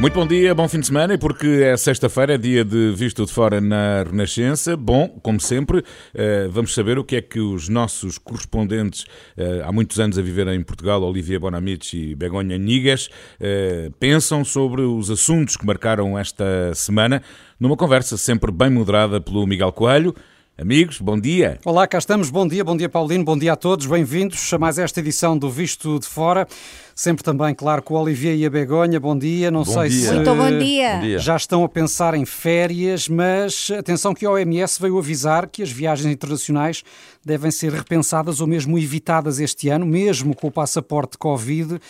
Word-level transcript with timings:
Muito 0.00 0.14
bom 0.14 0.26
dia, 0.26 0.54
bom 0.54 0.66
fim 0.66 0.80
de 0.80 0.86
semana, 0.86 1.12
e 1.12 1.18
porque 1.18 1.46
é 1.46 1.76
sexta-feira, 1.76 2.32
é 2.32 2.38
dia 2.38 2.64
de 2.64 2.90
Visto 2.96 3.26
de 3.26 3.30
Fora 3.30 3.60
na 3.60 4.02
Renascença. 4.02 4.74
Bom, 4.74 5.06
como 5.22 5.38
sempre, 5.38 5.84
eh, 6.14 6.48
vamos 6.50 6.72
saber 6.72 6.98
o 6.98 7.04
que 7.04 7.16
é 7.16 7.20
que 7.20 7.38
os 7.38 7.68
nossos 7.68 8.16
correspondentes, 8.16 9.04
eh, 9.36 9.60
há 9.62 9.70
muitos 9.70 10.00
anos 10.00 10.18
a 10.18 10.22
viver 10.22 10.48
em 10.48 10.62
Portugal, 10.62 11.02
Olivia 11.02 11.38
Bonamici 11.38 11.98
e 11.98 12.14
Begonha 12.14 12.56
Nigas, 12.56 13.10
eh, 13.38 13.90
pensam 14.00 14.42
sobre 14.42 14.80
os 14.80 15.10
assuntos 15.10 15.54
que 15.54 15.66
marcaram 15.66 16.18
esta 16.18 16.72
semana, 16.74 17.22
numa 17.60 17.76
conversa 17.76 18.16
sempre 18.16 18.50
bem 18.50 18.70
moderada 18.70 19.20
pelo 19.20 19.46
Miguel 19.46 19.70
Coelho. 19.70 20.14
Amigos, 20.60 21.00
bom 21.00 21.18
dia. 21.18 21.58
Olá, 21.64 21.86
cá 21.86 21.96
estamos. 21.96 22.28
Bom 22.28 22.46
dia, 22.46 22.62
bom 22.62 22.76
dia, 22.76 22.86
Paulino. 22.86 23.24
Bom 23.24 23.38
dia 23.38 23.54
a 23.54 23.56
todos. 23.56 23.86
Bem-vindos 23.86 24.52
a 24.52 24.58
mais 24.58 24.78
esta 24.78 25.00
edição 25.00 25.38
do 25.38 25.48
Visto 25.48 25.98
de 25.98 26.06
Fora. 26.06 26.46
Sempre 26.94 27.24
também, 27.24 27.54
claro, 27.54 27.82
com 27.82 27.94
o 27.94 27.98
Olivier 27.98 28.36
e 28.36 28.44
a 28.44 28.50
Begonha. 28.50 29.00
Bom 29.00 29.16
dia. 29.16 29.50
Não 29.50 29.62
bom 29.62 29.72
sei 29.72 29.88
dia. 29.88 30.08
se 30.08 30.14
Muito 30.16 30.34
bom 30.34 30.58
dia. 30.58 31.18
já 31.18 31.34
estão 31.34 31.64
a 31.64 31.68
pensar 31.68 32.12
em 32.12 32.26
férias, 32.26 33.08
mas 33.08 33.70
atenção 33.70 34.12
que 34.12 34.26
a 34.26 34.30
OMS 34.32 34.78
veio 34.78 34.98
avisar 34.98 35.48
que 35.48 35.62
as 35.62 35.72
viagens 35.72 36.12
internacionais 36.12 36.84
devem 37.24 37.50
ser 37.50 37.72
repensadas 37.72 38.42
ou 38.42 38.46
mesmo 38.46 38.78
evitadas 38.78 39.40
este 39.40 39.70
ano, 39.70 39.86
mesmo 39.86 40.36
com 40.36 40.48
o 40.48 40.52
passaporte 40.52 41.16
Covid. 41.16 41.80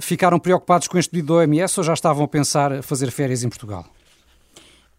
Ficaram 0.00 0.38
preocupados 0.38 0.86
com 0.86 0.96
este 0.96 1.10
pedido 1.10 1.34
da 1.34 1.40
OMS 1.40 1.80
ou 1.80 1.82
já 1.82 1.94
estavam 1.94 2.24
a 2.24 2.28
pensar 2.28 2.84
fazer 2.84 3.10
férias 3.10 3.42
em 3.42 3.48
Portugal? 3.48 3.84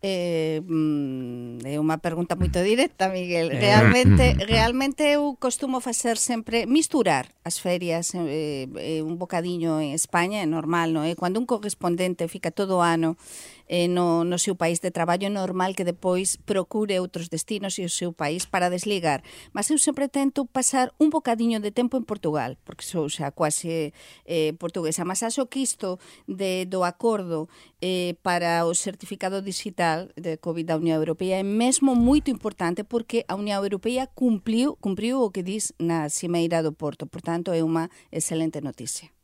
Eh, 0.02 0.62
mm, 0.62 1.66
é 1.66 1.82
unha 1.82 1.98
pergunta 1.98 2.38
moito 2.38 2.62
directa, 2.62 3.10
Miguel. 3.10 3.50
Eh. 3.50 3.58
Realmente, 3.58 4.38
realmente 4.46 5.02
eu 5.10 5.34
costumo 5.42 5.82
facer 5.82 6.22
sempre 6.22 6.70
misturar 6.70 7.34
as 7.42 7.58
ferias 7.58 8.14
eh, 8.14 8.70
eh, 8.78 9.02
un 9.02 9.18
bocadiño 9.18 9.82
en 9.82 9.98
España, 9.98 10.46
é 10.46 10.48
normal, 10.48 10.94
non 10.94 11.02
é? 11.02 11.18
Cando 11.18 11.42
un 11.42 11.50
correspondente 11.50 12.30
fica 12.30 12.54
todo 12.54 12.78
o 12.78 12.86
ano 12.86 13.18
eh, 13.68 13.88
no, 13.88 14.24
no 14.24 14.40
seu 14.40 14.56
país 14.56 14.80
de 14.80 14.92
traballo 14.92 15.28
é 15.28 15.30
normal 15.30 15.76
que 15.76 15.84
depois 15.84 16.40
procure 16.44 17.00
outros 17.00 17.30
destinos 17.30 17.78
e 17.80 17.86
o 17.86 17.92
seu 17.92 18.12
país 18.12 18.48
para 18.48 18.72
desligar. 18.72 19.24
Mas 19.54 19.70
eu 19.70 19.78
sempre 19.78 20.08
tento 20.08 20.48
pasar 20.48 20.96
un 20.98 21.12
bocadiño 21.12 21.60
de 21.60 21.72
tempo 21.72 22.00
en 22.00 22.04
Portugal, 22.08 22.58
porque 22.64 22.88
sou 22.88 23.12
xa 23.12 23.32
quase 23.32 23.94
eh, 24.26 24.54
portuguesa. 24.58 25.04
Mas 25.04 25.24
acho 25.24 25.48
que 25.52 25.60
isto 25.60 26.00
de, 26.28 26.66
do 26.66 26.84
acordo 26.88 27.52
eh, 27.82 28.16
para 28.24 28.66
o 28.66 28.74
certificado 28.74 29.42
digital 29.42 30.10
de 30.16 30.38
COVID 30.40 30.66
da 30.66 30.80
Unión 30.80 30.98
Europea 30.98 31.40
é 31.40 31.46
mesmo 31.46 31.94
moito 31.96 32.32
importante 32.32 32.84
porque 32.84 33.28
a 33.28 33.36
Unión 33.36 33.60
Europea 33.60 34.08
cumpliu, 34.08 34.76
cumpriu 34.80 35.22
o 35.22 35.32
que 35.32 35.44
diz 35.44 35.76
na 35.78 36.10
Cimeira 36.10 36.64
do 36.64 36.72
Porto. 36.72 37.06
Portanto, 37.06 37.52
é 37.52 37.62
unha 37.62 37.92
excelente 38.12 38.64
noticia. 38.64 39.17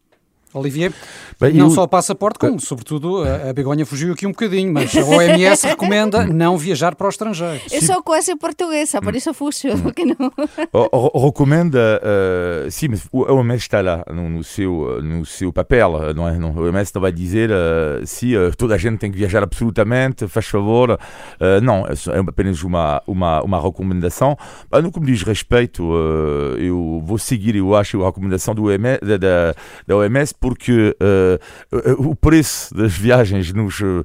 Olivier, 0.54 0.92
Bem, 1.40 1.54
não 1.54 1.68
eu... 1.68 1.72
só 1.72 1.84
o 1.84 1.88
passaporte, 1.88 2.40
como 2.40 2.60
sobretudo 2.60 3.24
a 3.24 3.52
Begonha 3.54 3.86
fugiu 3.86 4.14
aqui 4.14 4.26
um 4.26 4.32
bocadinho, 4.32 4.72
mas 4.72 4.96
a 4.96 5.04
OMS 5.04 5.68
recomenda 5.68 6.26
não 6.28 6.58
viajar 6.58 6.96
para 6.96 7.08
o 7.08 7.10
estrangeiro. 7.10 7.62
Eu 7.72 7.82
sou 7.82 8.02
quase 8.04 8.36
portuguesa, 8.36 9.02
por 9.02 9.16
isso 9.16 9.34
fujo, 9.34 9.78
porque 9.82 10.06
não. 10.06 10.32
Recomenda, 11.24 12.02
uh, 12.04 12.72
sim, 12.72 12.90
mas 12.90 13.06
o 13.12 13.22
OMS 13.22 13.64
está 13.64 13.82
lá 13.82 14.04
no, 14.12 14.30
no, 14.30 14.44
seu, 14.44 15.02
no 15.02 15.26
seu 15.26 15.52
papel, 15.52 16.14
não 16.16 16.28
é? 16.28 16.38
Não, 16.38 16.52
o 16.52 16.64
OMS 16.64 16.92
não 16.94 17.02
vai 17.02 17.12
dizer 17.12 17.50
uh, 17.50 18.06
se 18.06 18.36
uh, 18.36 18.56
toda 18.56 18.76
a 18.76 18.78
gente 18.78 19.00
tem 19.00 19.12
que 19.12 19.18
viajar 19.18 19.44
absolutamente, 19.44 20.28
faz 20.28 20.46
favor. 20.48 20.92
Uh, 20.92 21.62
não, 21.62 21.86
é 21.86 22.20
apenas 22.28 22.64
uma, 22.64 23.02
uma, 23.08 23.42
uma 23.42 23.62
recomendação. 23.62 24.38
No 24.72 24.92
que 24.92 25.00
me 25.00 25.06
diz 25.06 25.24
respeito, 25.24 25.84
eu 26.58 27.02
vou 27.06 27.18
seguir, 27.18 27.56
eu 27.56 27.76
acho, 27.76 28.02
a 28.04 28.08
recomendação 28.08 28.54
do 28.54 28.66
OMS, 28.66 29.00
da, 29.02 29.18
da, 29.18 29.56
da 29.88 29.96
OMS 29.98 30.34
porque 30.44 30.94
uh, 31.72 32.10
o 32.10 32.14
preço 32.14 32.76
das 32.76 32.92
viagens 32.92 33.54
nos, 33.54 33.80
uh, 33.80 34.04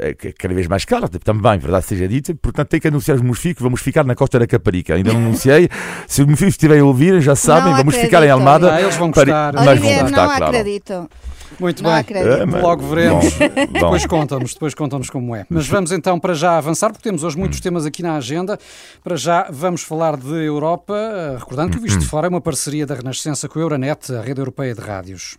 é 0.00 0.12
cada 0.12 0.52
vez 0.52 0.66
mais 0.66 0.84
caro, 0.84 1.08
também, 1.08 1.56
verdade 1.56 1.86
seja 1.86 2.08
dita, 2.08 2.34
portanto 2.34 2.66
tem 2.66 2.80
que 2.80 2.88
anunciar 2.88 3.16
os 3.16 3.22
meus 3.22 3.38
filhos 3.38 3.56
que 3.56 3.62
vamos 3.62 3.80
ficar 3.80 4.02
na 4.02 4.16
Costa 4.16 4.40
da 4.40 4.46
Caparica. 4.48 4.94
Ainda 4.96 5.12
não 5.12 5.20
anunciei. 5.20 5.68
Se 6.08 6.20
os 6.20 6.26
meus 6.26 6.40
filhos 6.40 6.54
estiverem 6.54 6.82
a 6.82 6.84
ouvir, 6.84 7.20
já 7.20 7.36
sabem, 7.36 7.66
não 7.66 7.76
vamos 7.76 7.94
acredito. 7.94 8.06
ficar 8.06 8.26
em 8.26 8.30
Almada. 8.30 8.74
Ah, 8.74 8.82
eles 8.82 8.96
vão 8.96 9.12
gostar. 9.12 9.52
Para, 9.52 9.64
mas 9.64 9.68
Olivier, 9.68 9.94
vão 9.94 10.02
gostar, 10.02 10.20
não 10.20 10.36
claro. 10.36 10.44
acredito. 10.46 11.10
Muito 11.58 11.82
não 11.82 11.90
bem, 11.90 12.00
acredito. 12.00 12.56
É, 12.56 12.60
logo 12.60 12.86
veremos. 12.86 13.24
Bom, 13.34 13.72
depois 13.72 14.06
contam-nos, 14.06 14.52
depois 14.54 14.74
contam-nos 14.74 15.10
como 15.10 15.34
é. 15.34 15.46
Mas 15.48 15.66
vamos 15.66 15.92
então 15.92 16.18
para 16.18 16.34
já 16.34 16.56
avançar, 16.56 16.90
porque 16.90 17.02
temos 17.02 17.24
hoje 17.24 17.38
muitos 17.38 17.60
temas 17.60 17.86
aqui 17.86 18.02
na 18.02 18.16
agenda. 18.16 18.58
Para 19.02 19.16
já 19.16 19.48
vamos 19.50 19.82
falar 19.82 20.16
de 20.16 20.34
Europa, 20.44 20.94
eh, 20.94 21.36
recordando 21.38 21.72
que 21.72 21.78
o 21.78 21.82
Visto 21.82 21.98
de 21.98 22.06
Fora 22.06 22.26
é 22.26 22.30
uma 22.30 22.40
parceria 22.40 22.86
da 22.86 22.94
Renascença 22.94 23.48
com 23.48 23.58
a 23.58 23.62
Euronet, 23.62 24.12
a 24.12 24.20
rede 24.20 24.40
europeia 24.40 24.74
de 24.74 24.80
rádios. 24.80 25.36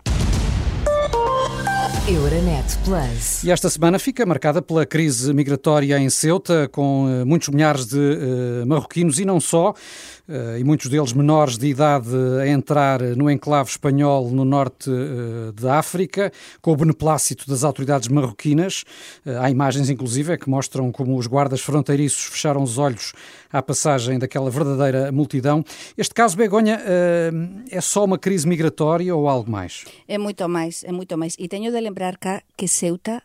Euronet 2.07 2.77
Plus. 2.85 3.43
E 3.43 3.51
esta 3.51 3.69
semana 3.69 3.99
fica 3.99 4.25
marcada 4.25 4.61
pela 4.61 4.85
crise 4.85 5.33
migratória 5.33 5.99
em 5.99 6.09
Ceuta, 6.09 6.69
com 6.71 7.03
uh, 7.03 7.25
muitos 7.25 7.49
milhares 7.49 7.85
de 7.85 7.97
uh, 7.97 8.65
marroquinos 8.65 9.19
e 9.19 9.25
não 9.25 9.41
só, 9.41 9.73
e 10.57 10.63
muitos 10.63 10.89
deles 10.89 11.13
menores 11.13 11.57
de 11.57 11.67
idade 11.67 12.09
a 12.41 12.47
entrar 12.47 13.01
no 13.01 13.29
enclave 13.29 13.69
espanhol 13.69 14.29
no 14.29 14.43
norte 14.43 14.89
da 15.55 15.79
África, 15.79 16.31
com 16.61 16.71
o 16.71 16.75
beneplácito 16.75 17.49
das 17.49 17.63
autoridades 17.63 18.07
marroquinas. 18.07 18.83
há 19.39 19.49
imagens, 19.49 19.89
inclusive, 19.89 20.37
que 20.37 20.49
mostram 20.49 20.91
como 20.91 21.17
os 21.17 21.27
guardas 21.27 21.61
fronteiriços 21.61 22.25
fecharam 22.25 22.61
os 22.61 22.77
olhos 22.77 23.13
à 23.51 23.61
passagem 23.61 24.19
daquela 24.19 24.49
verdadeira 24.49 25.11
multidão. 25.11 25.63
Este 25.97 26.13
caso, 26.13 26.35
Begonha, 26.35 26.81
é 27.71 27.81
só 27.81 28.03
uma 28.03 28.17
crise 28.17 28.47
migratória 28.47 29.15
ou 29.15 29.27
algo 29.27 29.49
mais? 29.49 29.85
É 30.07 30.17
muito 30.17 30.47
mais, 30.49 30.83
é 30.83 30.91
muito 30.91 31.17
mais. 31.17 31.35
E 31.39 31.47
tenho 31.47 31.71
de 31.71 31.79
lembrar 31.79 32.17
cá 32.17 32.41
que 32.57 32.67
Ceuta 32.67 33.21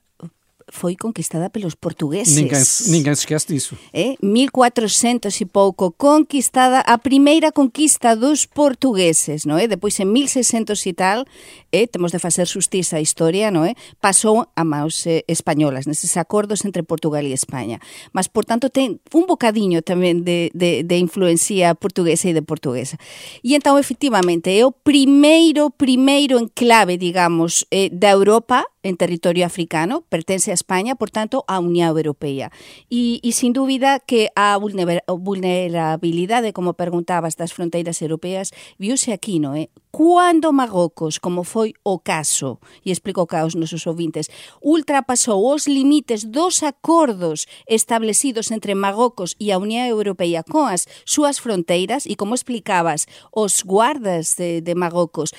foi 0.73 0.97
conquistada 0.97 1.51
pelos 1.51 1.75
portugueses. 1.75 2.35
Ninguém, 2.35 2.63
ninguém 2.89 3.15
se 3.15 3.21
esquece 3.21 3.47
disso. 3.47 3.77
É, 3.93 4.17
1400 4.23 5.29
e 5.39 5.45
pouco, 5.45 5.93
conquistada, 5.93 6.81
a 6.81 6.97
primeira 6.97 7.53
conquista 7.53 8.17
dos 8.17 8.47
portugueses, 8.47 9.45
non 9.45 9.61
é? 9.61 9.69
Depois, 9.69 10.01
en 10.01 10.09
1600 10.09 10.81
e 10.89 10.93
tal, 10.97 11.29
é, 11.69 11.85
temos 11.85 12.11
de 12.11 12.19
facer 12.19 12.49
justiza 12.49 12.97
a 12.97 13.05
historia, 13.05 13.53
non 13.53 13.69
é? 13.69 13.77
Pasou 14.01 14.49
a 14.49 14.65
maus 14.65 15.05
eh, 15.05 15.29
españolas, 15.29 15.85
neses 15.85 16.17
acordos 16.17 16.65
entre 16.65 16.81
Portugal 16.81 17.29
e 17.29 17.37
España. 17.37 17.77
Mas, 18.17 18.33
por 18.33 18.49
tanto, 18.49 18.73
ten 18.73 18.97
un 19.13 19.29
bocadiño 19.29 19.85
tamén 19.85 20.25
de, 20.25 20.49
de, 20.57 20.89
de 20.89 20.97
influencia 20.97 21.77
portuguesa 21.77 22.33
e 22.33 22.35
de 22.35 22.41
portuguesa. 22.41 22.97
E 23.45 23.53
entón, 23.53 23.77
efectivamente, 23.77 24.49
é 24.49 24.65
o 24.65 24.73
primeiro, 24.73 25.69
primeiro 25.69 26.41
enclave, 26.41 26.97
digamos, 26.97 27.69
eh, 27.69 27.93
da 27.93 28.09
Europa 28.09 28.65
en 28.83 28.97
territorio 28.97 29.47
africano, 29.47 30.03
pertence 30.09 30.51
a 30.51 30.55
España, 30.55 30.95
por 30.95 31.11
tanto, 31.11 31.45
a 31.47 31.61
Unión 31.61 31.97
Europea. 31.97 32.51
Y, 32.89 33.21
e 33.23 33.33
sin 33.33 33.53
duda 33.53 34.01
que 34.01 34.31
a 34.35 34.59
vulnerabilidade, 34.59 36.53
como 36.53 36.75
preguntabas, 36.75 37.37
das 37.37 37.53
fronteiras 37.53 38.03
europeas, 38.03 38.51
viuse 38.79 39.13
aquí, 39.13 39.39
non 39.39 39.55
é? 39.55 39.67
Eh? 39.67 39.71
Cuando 39.93 40.57
Magocos, 40.57 41.21
como 41.21 41.45
foi 41.45 41.77
o 41.85 42.01
caso, 42.01 42.65
e 42.81 42.89
explico 42.89 43.29
cá 43.29 43.45
aos 43.45 43.53
nosos 43.53 43.85
ouvintes, 43.85 44.33
ultrapasou 44.65 45.45
os 45.53 45.69
limites 45.69 46.25
dos 46.25 46.65
acordos 46.65 47.45
establecidos 47.69 48.49
entre 48.49 48.73
Magocos 48.73 49.37
e 49.37 49.53
a 49.53 49.61
Unión 49.61 49.85
Europea 49.85 50.41
coas 50.49 50.89
súas 51.05 51.45
fronteiras, 51.45 52.09
e 52.09 52.17
como 52.17 52.33
explicabas, 52.33 53.05
os 53.37 53.61
guardas 53.61 54.33
de, 54.41 54.65
de 54.65 54.73
Magocos 54.73 55.37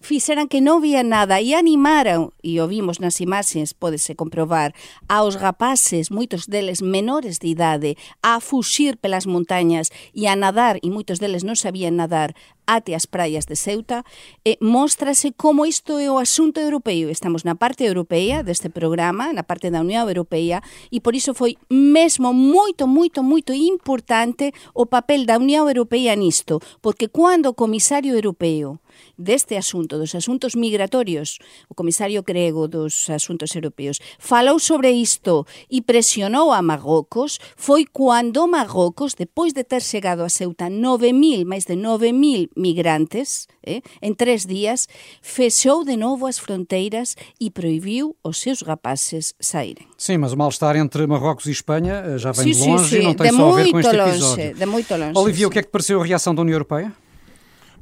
fixeran 0.00 0.48
que 0.48 0.60
non 0.60 0.80
vía 0.80 1.02
nada 1.02 1.40
e 1.40 1.54
animaran, 1.54 2.30
e 2.42 2.58
o 2.62 2.66
vimos 2.66 2.98
nas 2.98 3.20
imaxes, 3.20 3.74
pódese 3.74 4.14
comprobar, 4.14 4.74
aos 5.06 5.36
rapaces, 5.36 6.10
moitos 6.10 6.46
deles 6.46 6.80
menores 6.80 7.38
de 7.38 7.52
idade, 7.52 7.96
a 8.22 8.40
fuxir 8.40 8.96
pelas 8.98 9.26
montañas 9.26 9.90
e 10.14 10.26
a 10.26 10.34
nadar, 10.34 10.78
e 10.82 10.88
moitos 10.90 11.18
deles 11.18 11.42
non 11.42 11.58
sabían 11.58 11.98
nadar, 11.98 12.34
ate 12.68 12.92
as 12.92 13.08
praias 13.08 13.48
de 13.48 13.56
Ceuta, 13.56 14.04
e 14.44 14.60
móstrase 14.60 15.32
como 15.32 15.64
isto 15.64 15.96
é 15.96 16.12
o 16.12 16.20
asunto 16.20 16.60
europeo. 16.60 17.08
Estamos 17.08 17.42
na 17.42 17.56
parte 17.56 17.88
europea 17.88 18.44
deste 18.44 18.68
programa, 18.68 19.32
na 19.32 19.42
parte 19.42 19.72
da 19.72 19.80
Unión 19.80 20.04
Europea, 20.04 20.60
e 20.92 21.00
por 21.00 21.16
iso 21.16 21.32
foi 21.32 21.56
mesmo 21.72 22.36
moito, 22.36 22.84
moito, 22.84 23.24
moito 23.24 23.56
importante 23.56 24.52
o 24.76 24.84
papel 24.84 25.24
da 25.24 25.40
Unión 25.40 25.64
Europea 25.66 26.12
nisto, 26.12 26.60
porque 26.84 27.08
cando 27.08 27.50
o 27.50 27.58
comisario 27.58 28.12
europeo 28.12 28.76
deste 29.16 29.56
asunto, 29.56 29.98
dos 29.98 30.14
asuntos 30.14 30.54
migratorios, 30.54 31.38
o 31.68 31.74
comisario 31.74 32.22
grego 32.22 32.68
dos 32.68 33.08
asuntos 33.10 33.54
europeos, 33.54 33.98
falou 34.18 34.58
sobre 34.58 34.90
isto 34.90 35.46
e 35.70 35.82
presionou 35.82 36.52
a 36.52 36.62
Marrocos, 36.62 37.38
foi 37.56 37.84
cando 37.84 38.46
Marrocos, 38.46 39.14
depois 39.14 39.52
de 39.52 39.64
ter 39.64 39.82
chegado 39.82 40.22
a 40.22 40.28
Ceuta 40.28 40.66
9.000, 40.66 41.44
máis 41.44 41.64
de 41.64 41.74
9.000 41.74 42.50
migrantes, 42.56 43.48
eh, 43.62 43.82
en 44.00 44.14
tres 44.14 44.46
días, 44.46 44.88
fechou 45.22 45.84
de 45.84 45.96
novo 45.96 46.26
as 46.26 46.38
fronteiras 46.38 47.16
e 47.40 47.50
proibiu 47.50 48.16
os 48.22 48.38
seus 48.38 48.62
rapaces 48.62 49.34
saírem. 49.40 49.86
Sim, 49.96 50.18
mas 50.18 50.32
o 50.32 50.36
mal-estar 50.36 50.76
entre 50.76 51.06
Marrocos 51.06 51.46
e 51.46 51.50
Espanha 51.50 52.18
já 52.18 52.32
vem 52.32 52.52
sim, 52.52 52.60
de 52.60 52.68
longe 52.68 52.84
sim, 52.84 52.96
sim. 52.96 53.02
e 53.02 53.04
não 53.04 53.14
tem 53.14 53.30
de 53.30 53.36
só 53.36 53.52
a 53.52 53.56
ver 53.56 53.70
com 53.70 53.80
este 53.80 53.96
longe, 53.96 54.10
episódio. 54.10 54.54
De 54.54 54.66
muito 54.66 54.96
longe. 54.96 55.18
Olivia, 55.18 55.48
o 55.48 55.50
que 55.50 55.58
é 55.58 55.62
que 55.62 55.70
pareceu 55.70 56.00
a 56.00 56.04
reação 56.04 56.34
da 56.34 56.42
União 56.42 56.54
Europeia? 56.54 56.92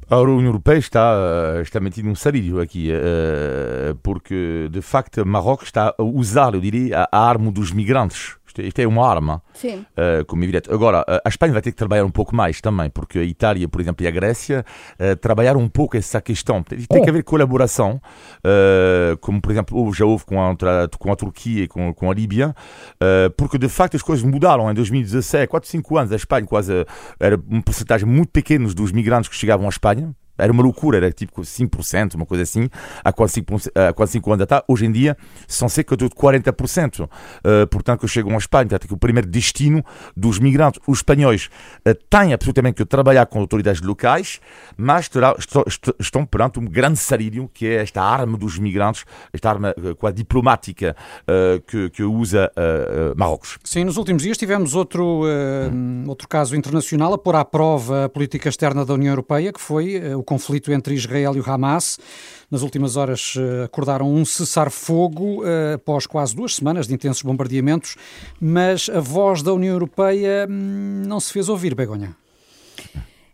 A 0.09 0.17
União 0.21 0.41
Europeia 0.45 0.77
está, 0.77 1.59
está 1.61 1.81
metida 1.81 2.07
um 2.07 2.15
sarilho 2.15 2.61
aqui, 2.61 2.89
uh, 2.91 3.93
porque 4.01 4.69
de 4.71 4.81
facto 4.81 5.25
Marrocos 5.25 5.67
está 5.67 5.93
a 5.97 6.01
usar, 6.01 6.53
eu 6.53 6.61
diria, 6.61 7.09
a 7.11 7.19
arma 7.19 7.51
dos 7.51 7.73
migrantes 7.73 8.37
isto 8.61 8.79
é 8.79 8.87
uma 8.87 9.07
arma, 9.07 9.41
Sim. 9.53 9.85
Uh, 9.91 10.25
como 10.25 10.43
evidente. 10.43 10.71
Agora, 10.71 11.03
a 11.07 11.29
Espanha 11.29 11.53
vai 11.53 11.61
ter 11.61 11.71
que 11.71 11.77
trabalhar 11.77 12.05
um 12.05 12.09
pouco 12.09 12.35
mais 12.35 12.61
também, 12.61 12.89
porque 12.89 13.19
a 13.19 13.23
Itália, 13.23 13.67
por 13.67 13.81
exemplo, 13.81 14.05
e 14.05 14.07
a 14.07 14.11
Grécia 14.11 14.65
uh, 14.99 15.15
trabalharam 15.17 15.59
um 15.59 15.69
pouco 15.69 15.97
essa 15.97 16.21
questão. 16.21 16.63
Tem, 16.63 16.79
tem 16.79 17.03
que 17.03 17.09
haver 17.09 17.23
colaboração, 17.23 18.01
uh, 18.39 19.17
como 19.17 19.41
por 19.41 19.51
exemplo 19.51 19.93
já 19.93 20.05
houve 20.05 20.25
com 20.25 20.41
a, 20.41 20.55
com 20.97 21.11
a 21.11 21.15
Turquia 21.15 21.63
e 21.63 21.67
com, 21.67 21.93
com 21.93 22.11
a 22.11 22.13
Líbia, 22.13 22.55
porque 23.35 23.57
de 23.57 23.69
facto 23.69 23.95
as 23.95 24.01
coisas 24.01 24.23
mudaram. 24.23 24.69
Em 24.69 24.73
2017, 24.73 25.47
4, 25.47 25.69
5 25.69 25.97
anos, 25.97 26.11
a 26.11 26.15
Espanha 26.15 26.45
quase 26.45 26.85
era 27.19 27.39
um 27.49 27.61
porcentagem 27.61 28.07
muito 28.07 28.29
pequena 28.29 28.67
dos 28.73 28.91
migrantes 28.91 29.29
que 29.29 29.35
chegavam 29.35 29.65
à 29.65 29.69
Espanha. 29.69 30.13
Era 30.37 30.51
uma 30.51 30.63
loucura, 30.63 30.97
era 30.97 31.11
tipo 31.11 31.41
5%, 31.41 32.15
uma 32.15 32.25
coisa 32.25 32.43
assim, 32.43 32.69
há 33.03 33.11
quase 33.11 33.33
5, 33.33 33.55
há 33.75 33.93
quase 33.93 34.13
5 34.13 34.33
anos 34.33 34.43
atrás. 34.43 34.63
Hoje 34.67 34.85
em 34.85 34.91
dia 34.91 35.17
são 35.47 35.69
cerca 35.69 35.95
de 35.95 36.05
40%. 36.05 37.05
Uh, 37.05 37.67
portanto, 37.67 38.01
que 38.01 38.07
chegam 38.07 38.33
à 38.33 38.37
Espanha, 38.37 38.65
portanto, 38.65 38.87
que 38.87 38.93
o 38.93 38.97
primeiro 38.97 39.27
destino 39.27 39.83
dos 40.15 40.39
migrantes, 40.39 40.81
os 40.87 40.99
espanhóis, 40.99 41.49
uh, 41.87 41.93
têm 42.09 42.33
absolutamente 42.33 42.75
que 42.77 42.85
trabalhar 42.85 43.25
com 43.25 43.39
autoridades 43.39 43.81
locais, 43.81 44.39
mas 44.75 45.07
terá, 45.07 45.35
estão, 45.37 45.63
estão 45.99 46.25
perante 46.25 46.59
um 46.59 46.65
grande 46.65 46.97
sarilho, 46.97 47.49
que 47.53 47.65
é 47.67 47.75
esta 47.75 48.01
arma 48.01 48.37
dos 48.37 48.57
migrantes, 48.57 49.05
esta 49.33 49.49
arma 49.49 49.73
uh, 49.77 49.95
quase 49.95 50.17
diplomática 50.17 50.95
uh, 51.23 51.61
que, 51.61 51.89
que 51.89 52.03
usa 52.03 52.51
Marrocos. 53.15 53.57
Sim, 53.63 53.83
nos 53.83 53.97
últimos 53.97 54.23
dias 54.23 54.37
tivemos 54.37 54.73
outro, 54.73 55.23
hum. 55.25 56.05
outro 56.07 56.27
caso 56.27 56.55
internacional 56.55 57.13
a 57.13 57.17
pôr 57.17 57.35
à 57.35 57.45
prova 57.45 58.05
a 58.05 58.09
política 58.09 58.49
externa 58.49 58.85
da 58.85 58.93
União 58.93 59.11
Europeia, 59.11 59.51
que 59.51 59.59
foi 59.59 60.13
o 60.15 60.23
conflito 60.27 60.71
entre 60.73 60.93
Israel 60.93 61.35
e 61.35 61.39
o 61.39 61.49
Hamas. 61.49 61.97
Nas 62.51 62.61
últimas 62.61 62.95
horas 62.95 63.33
eh, 63.37 63.63
acordaram 63.63 64.13
um 64.13 64.23
cessar-fogo 64.23 65.43
eh, 65.45 65.73
após 65.75 66.05
quase 66.05 66.35
duas 66.35 66.55
semanas 66.55 66.87
de 66.87 66.93
intensos 66.93 67.23
bombardeamentos, 67.23 67.95
mas 68.39 68.89
a 68.89 68.99
voz 68.99 69.41
da 69.41 69.53
União 69.53 69.73
Europeia 69.73 70.45
hum, 70.49 71.03
não 71.07 71.19
se 71.19 71.31
fez 71.31 71.49
ouvir, 71.49 71.73
Begonha. 71.73 72.15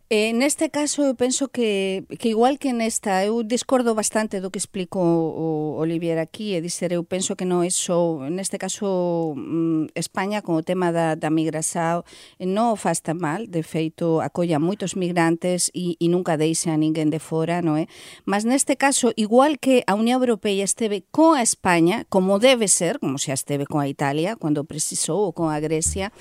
Eh, 0.10 0.34
neste 0.34 0.70
caso, 0.70 1.02
eu 1.02 1.16
penso 1.16 1.48
que, 1.48 2.04
que 2.20 2.30
igual 2.30 2.60
que 2.60 2.74
nesta, 2.74 3.26
eu 3.26 3.42
discordo 3.42 3.96
bastante 3.96 4.42
do 4.42 4.52
que 4.52 4.60
explico 4.60 5.00
o 5.00 5.80
Olivier 5.80 6.20
aquí, 6.20 6.54
e 6.54 6.62
dizer, 6.62 6.92
eu 6.92 7.04
penso 7.08 7.36
que 7.36 7.48
non 7.48 7.64
é 7.64 7.72
só, 7.72 8.20
neste 8.30 8.60
caso, 8.60 9.34
mm, 9.34 9.96
España, 9.96 10.44
con 10.44 10.60
o 10.60 10.62
tema 10.62 10.92
da, 10.92 11.16
da 11.16 11.32
migración, 11.32 12.04
non 12.38 12.76
o 12.76 12.78
faz 12.78 13.00
tan 13.00 13.18
mal, 13.18 13.48
de 13.48 13.64
feito, 13.64 14.20
acolla 14.20 14.60
moitos 14.60 14.94
migrantes 15.00 15.72
e, 15.74 15.96
e 15.98 16.06
nunca 16.12 16.36
deixa 16.38 16.76
a 16.76 16.78
ninguén 16.78 17.10
de 17.10 17.24
fora, 17.24 17.64
non 17.64 17.80
é? 17.80 17.88
Mas 18.28 18.44
neste 18.44 18.76
caso, 18.76 19.16
igual 19.16 19.58
que 19.58 19.88
a 19.88 19.96
Unión 19.96 20.20
Europea 20.20 20.68
esteve 20.68 21.08
con 21.10 21.40
a 21.40 21.42
España, 21.42 22.06
como 22.12 22.38
debe 22.44 22.68
ser, 22.68 23.00
como 23.00 23.18
xa 23.18 23.34
esteve 23.34 23.66
con 23.66 23.80
a 23.80 23.88
Italia, 23.88 24.36
cando 24.36 24.68
precisou, 24.68 25.26
ou 25.26 25.34
con 25.34 25.50
a 25.50 25.58
Grecia, 25.64 26.12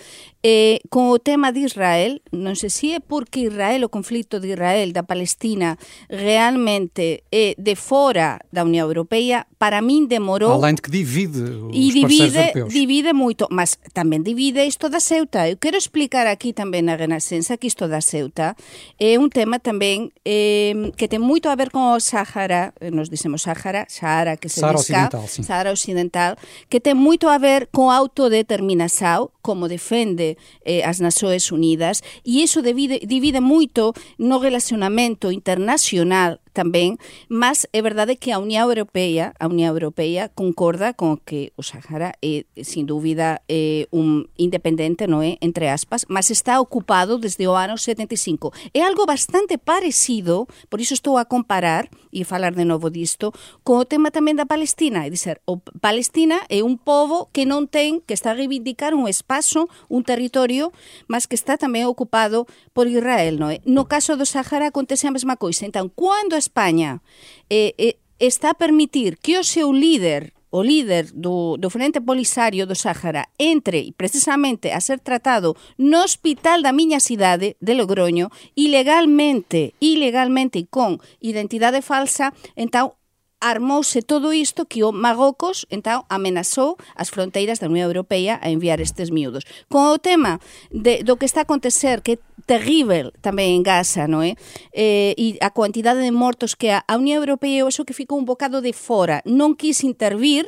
eh, 0.43 0.83
con 0.91 1.11
o 1.15 1.23
tema 1.23 1.55
de 1.55 1.63
Israel 1.63 2.19
non 2.35 2.59
sei 2.59 2.71
se 2.71 2.87
é 2.95 3.01
porque 3.01 3.47
Israel 3.47 3.87
o 3.87 3.91
conflito 3.91 4.43
de 4.43 4.59
Israel, 4.59 4.91
da 4.91 5.07
Palestina, 5.07 5.79
realmente 6.11 7.23
é 7.31 7.55
de 7.55 7.75
fora 7.79 8.43
da 8.51 8.67
União 8.67 8.91
Europeia, 8.91 9.47
para 9.59 9.79
min 9.79 10.11
demorou... 10.11 10.59
Além 10.59 10.75
de 10.75 10.83
que 10.83 10.91
divide 10.91 11.39
os 11.47 11.71
e 11.71 11.95
divide, 11.95 12.59
europeus. 12.59 12.75
divide 12.75 13.13
moito, 13.15 13.47
mas 13.55 13.79
tamén 13.95 14.27
divide 14.27 14.67
isto 14.67 14.91
da 14.91 14.99
Ceuta. 14.99 15.47
Eu 15.47 15.55
quero 15.63 15.79
explicar 15.79 16.27
aquí 16.27 16.51
tamén 16.51 16.91
na 16.91 16.99
Renascença 16.99 17.55
que 17.55 17.71
isto 17.71 17.87
da 17.87 18.03
Ceuta 18.03 18.59
é 18.99 19.15
un 19.23 19.31
tema 19.31 19.63
tamén 19.63 20.11
eh, 20.27 20.91
que 20.99 21.07
ten 21.07 21.23
moito 21.23 21.47
a 21.47 21.55
ver 21.55 21.71
con 21.71 21.95
o 21.95 22.03
Sáhara, 22.03 22.75
nos 22.91 23.07
dicemos 23.07 23.47
Sáhara, 23.47 23.87
Sahara 23.87 24.35
que 24.35 24.51
se 24.51 24.59
Sahara 24.59 24.79
disca, 24.83 25.07
Occidental, 25.07 25.25
sim. 25.31 25.43
Sahara 25.47 25.71
Occidental, 25.71 26.33
que 26.67 26.83
ten 26.83 26.99
moito 26.99 27.31
a 27.31 27.39
ver 27.39 27.71
con 27.71 27.95
autodeterminação, 27.95 29.31
como 29.43 29.71
defende 29.71 30.32
eh, 30.65 30.85
as 30.85 31.01
Nações 31.01 31.51
Unidas, 31.51 32.03
e 32.25 32.43
iso 32.43 32.63
divide, 32.63 33.01
divide 33.07 33.41
moito 33.41 33.93
no 34.19 34.39
relacionamento 34.39 35.31
internacional 35.31 36.42
tamén, 36.53 37.01
mas 37.33 37.67
é 37.73 37.81
verdade 37.81 38.21
que 38.21 38.31
a 38.31 38.39
Unión 38.39 38.69
Europea, 38.69 39.33
a 39.41 39.49
Unión 39.49 39.73
Europea 39.73 40.29
concorda 40.29 40.93
con 40.93 41.17
que 41.17 41.53
o 41.57 41.65
Sahara 41.65 42.15
é 42.21 42.45
eh, 42.55 42.65
sin 42.65 42.87
dúbida 42.87 43.41
é 43.49 43.85
eh, 43.85 43.93
un 43.93 44.29
independente, 44.37 45.09
non 45.09 45.25
é, 45.25 45.35
eh, 45.35 45.37
entre 45.41 45.73
aspas, 45.73 46.05
mas 46.13 46.29
está 46.29 46.61
ocupado 46.61 47.17
desde 47.17 47.49
o 47.49 47.57
ano 47.57 47.81
75. 47.81 48.53
É 48.77 48.85
algo 48.85 49.09
bastante 49.09 49.57
parecido, 49.57 50.47
por 50.69 50.79
iso 50.79 50.95
estou 50.95 51.17
a 51.17 51.25
comparar 51.25 51.89
e 52.13 52.29
falar 52.29 52.53
de 52.53 52.69
novo 52.69 52.93
disto, 52.93 53.33
co 53.65 53.89
tema 53.89 54.13
tamén 54.13 54.37
da 54.37 54.45
Palestina, 54.45 55.09
é 55.09 55.11
dizer, 55.11 55.41
o 55.49 55.57
Palestina 55.81 56.45
é 56.53 56.61
un 56.61 56.77
povo 56.77 57.33
que 57.33 57.49
non 57.49 57.65
ten, 57.67 58.05
que 58.05 58.13
está 58.13 58.37
a 58.37 58.39
reivindicar 58.39 58.93
un 58.93 59.09
espazo, 59.09 59.73
un 59.89 60.05
territorio, 60.05 60.71
mas 61.09 61.25
que 61.25 61.35
está 61.35 61.57
tamén 61.57 61.89
ocupado 61.89 62.45
por 62.77 62.85
Israel, 62.85 63.41
non 63.41 63.49
é? 63.49 63.65
No 63.65 63.89
caso 63.89 64.21
do 64.21 64.29
Sahara 64.29 64.69
acontece 64.69 65.09
a 65.09 65.15
mesma 65.15 65.41
coisa. 65.41 65.65
Então, 65.65 65.89
quando 65.89 66.37
España 66.43 67.01
eh, 67.47 67.75
eh, 67.79 67.97
está 68.19 68.51
a 68.51 68.59
permitir 68.59 69.23
que 69.23 69.39
o 69.39 69.47
seu 69.47 69.71
líder 69.71 70.35
o 70.53 70.61
líder 70.63 71.09
do, 71.17 71.57
do 71.57 71.73
Frente 71.73 72.05
Polisario 72.05 72.69
do 72.69 72.77
Sáhara 72.77 73.33
entre 73.41 73.97
precisamente 73.97 74.69
a 74.71 74.85
ser 74.85 75.01
tratado 75.01 75.57
no 75.81 76.05
hospital 76.05 76.61
da 76.61 76.77
miña 76.77 77.01
cidade 77.01 77.57
de 77.57 77.73
Logroño 77.73 78.29
ilegalmente, 78.53 79.73
ilegalmente 79.81 80.61
e 80.61 80.69
con 80.69 81.01
identidade 81.25 81.81
falsa, 81.81 82.37
então 82.53 83.01
armouse 83.43 84.01
todo 84.07 84.31
isto 84.31 84.65
que 84.65 84.87
o 84.87 84.95
Magocos 84.95 85.67
entao 85.69 86.07
amenazou 86.07 86.79
as 86.95 87.11
fronteiras 87.11 87.59
da 87.59 87.67
Unión 87.67 87.91
Europea 87.91 88.39
a 88.39 88.49
enviar 88.55 88.79
estes 88.79 89.11
miúdos. 89.11 89.43
Con 89.67 89.91
o 89.91 89.99
tema 89.99 90.39
de, 90.71 91.03
do 91.03 91.19
que 91.19 91.27
está 91.27 91.43
a 91.43 91.49
acontecer, 91.51 92.07
que 92.07 92.17
é 92.17 92.19
terrível 92.47 93.11
tamén 93.19 93.59
en 93.59 93.63
Gaza, 93.67 94.07
non 94.07 94.23
é? 94.23 94.39
Eh, 94.71 95.19
e 95.19 95.27
a 95.43 95.51
cantidade 95.51 96.01
de 96.01 96.15
mortos 96.15 96.55
que 96.55 96.71
a, 96.71 96.87
a 96.87 96.95
Unión 96.97 97.19
Europea 97.19 97.67
eu 97.67 97.69
acho 97.69 97.83
que 97.83 97.99
ficou 97.99 98.17
un 98.17 98.27
bocado 98.27 98.63
de 98.63 98.71
fora, 98.71 99.21
non 99.27 99.59
quis 99.59 99.83
intervir 99.83 100.47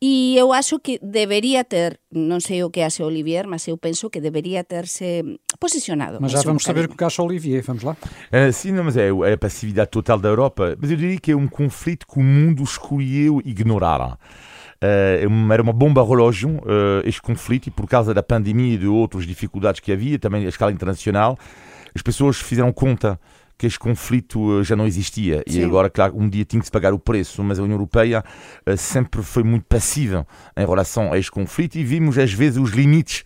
E 0.00 0.36
eu 0.36 0.52
acho 0.52 0.78
que 0.78 0.98
debería 1.00 1.64
ter, 1.64 2.00
non 2.12 2.44
sei 2.44 2.60
o 2.60 2.68
que 2.68 2.84
hace 2.84 3.00
Olivier, 3.00 3.48
mas 3.48 3.64
eu 3.64 3.80
penso 3.80 4.12
que 4.12 4.20
debería 4.20 4.60
terse 4.60 5.40
posicionado. 5.56 6.20
Mas 6.20 6.32
já 6.36 6.44
vamos 6.44 6.62
um 6.62 6.66
saber 6.66 6.84
o 6.84 6.92
que 6.92 7.00
acha 7.00 7.22
Olivier, 7.24 7.64
vamos 7.64 7.82
lá? 7.82 7.96
Uh, 8.28 8.52
sim, 8.52 8.72
não, 8.72 8.84
mas 8.84 8.96
é, 9.00 9.08
é 9.08 9.32
a 9.32 9.38
passividade 9.38 9.88
total 9.88 10.18
da 10.20 10.28
Europa. 10.28 10.76
Mas 10.78 10.90
eu 10.90 10.98
diria 10.98 11.16
que 11.18 11.32
é 11.32 11.36
um 11.36 11.48
conflito 11.48 12.06
que 12.06 12.20
o 12.20 12.22
mundo 12.22 12.62
escolheu 12.62 13.40
ignorar. 13.42 14.18
Uh, 14.84 15.52
era 15.52 15.62
uma 15.62 15.72
bomba 15.72 16.04
relógio 16.04 16.60
uh, 16.60 17.00
este 17.02 17.22
conflito 17.22 17.68
e 17.68 17.70
por 17.70 17.88
causa 17.88 18.12
da 18.12 18.22
pandemia 18.22 18.74
e 18.74 18.76
de 18.76 18.86
outras 18.86 19.24
dificuldades 19.24 19.80
que 19.80 19.90
havia, 19.90 20.18
também 20.18 20.44
a 20.44 20.50
escala 20.50 20.72
internacional, 20.72 21.38
as 21.94 22.02
pessoas 22.02 22.36
fizeram 22.36 22.70
conta 22.70 23.18
que 23.58 23.66
este 23.66 23.78
conflito 23.78 24.60
eh, 24.60 24.64
já 24.64 24.76
não 24.76 24.86
existia. 24.86 25.42
Sim. 25.48 25.60
E 25.60 25.64
agora, 25.64 25.88
claro, 25.88 26.14
um 26.16 26.28
dia 26.28 26.44
tinha 26.44 26.60
que 26.60 26.66
se 26.66 26.72
pagar 26.72 26.92
o 26.92 26.98
preço, 26.98 27.42
mas 27.42 27.58
a 27.58 27.62
União 27.62 27.76
Europeia 27.76 28.22
uh, 28.66 28.76
sempre 28.76 29.22
foi 29.22 29.42
muito 29.42 29.64
passiva 29.64 30.26
em 30.56 30.66
relação 30.66 31.12
a 31.12 31.18
este 31.18 31.30
conflito 31.30 31.76
e 31.76 31.84
vimos 31.84 32.18
às 32.18 32.32
vezes 32.32 32.58
os 32.58 32.70
limites. 32.70 33.24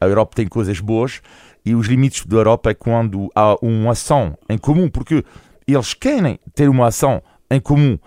A 0.00 0.06
Europa 0.06 0.36
tem 0.36 0.46
coisas 0.46 0.78
boas 0.78 1.20
e 1.64 1.74
os 1.74 1.86
limites 1.86 2.24
da 2.26 2.36
Europa 2.36 2.70
é 2.70 2.74
quando 2.74 3.30
há 3.34 3.56
uma 3.60 3.92
ação 3.92 4.38
em 4.48 4.58
comum, 4.58 4.88
porque 4.88 5.24
eles 5.66 5.94
querem 5.94 6.38
ter 6.54 6.68
uma 6.68 6.86
ação 6.86 7.22
em 7.50 7.60
comum. 7.60 7.98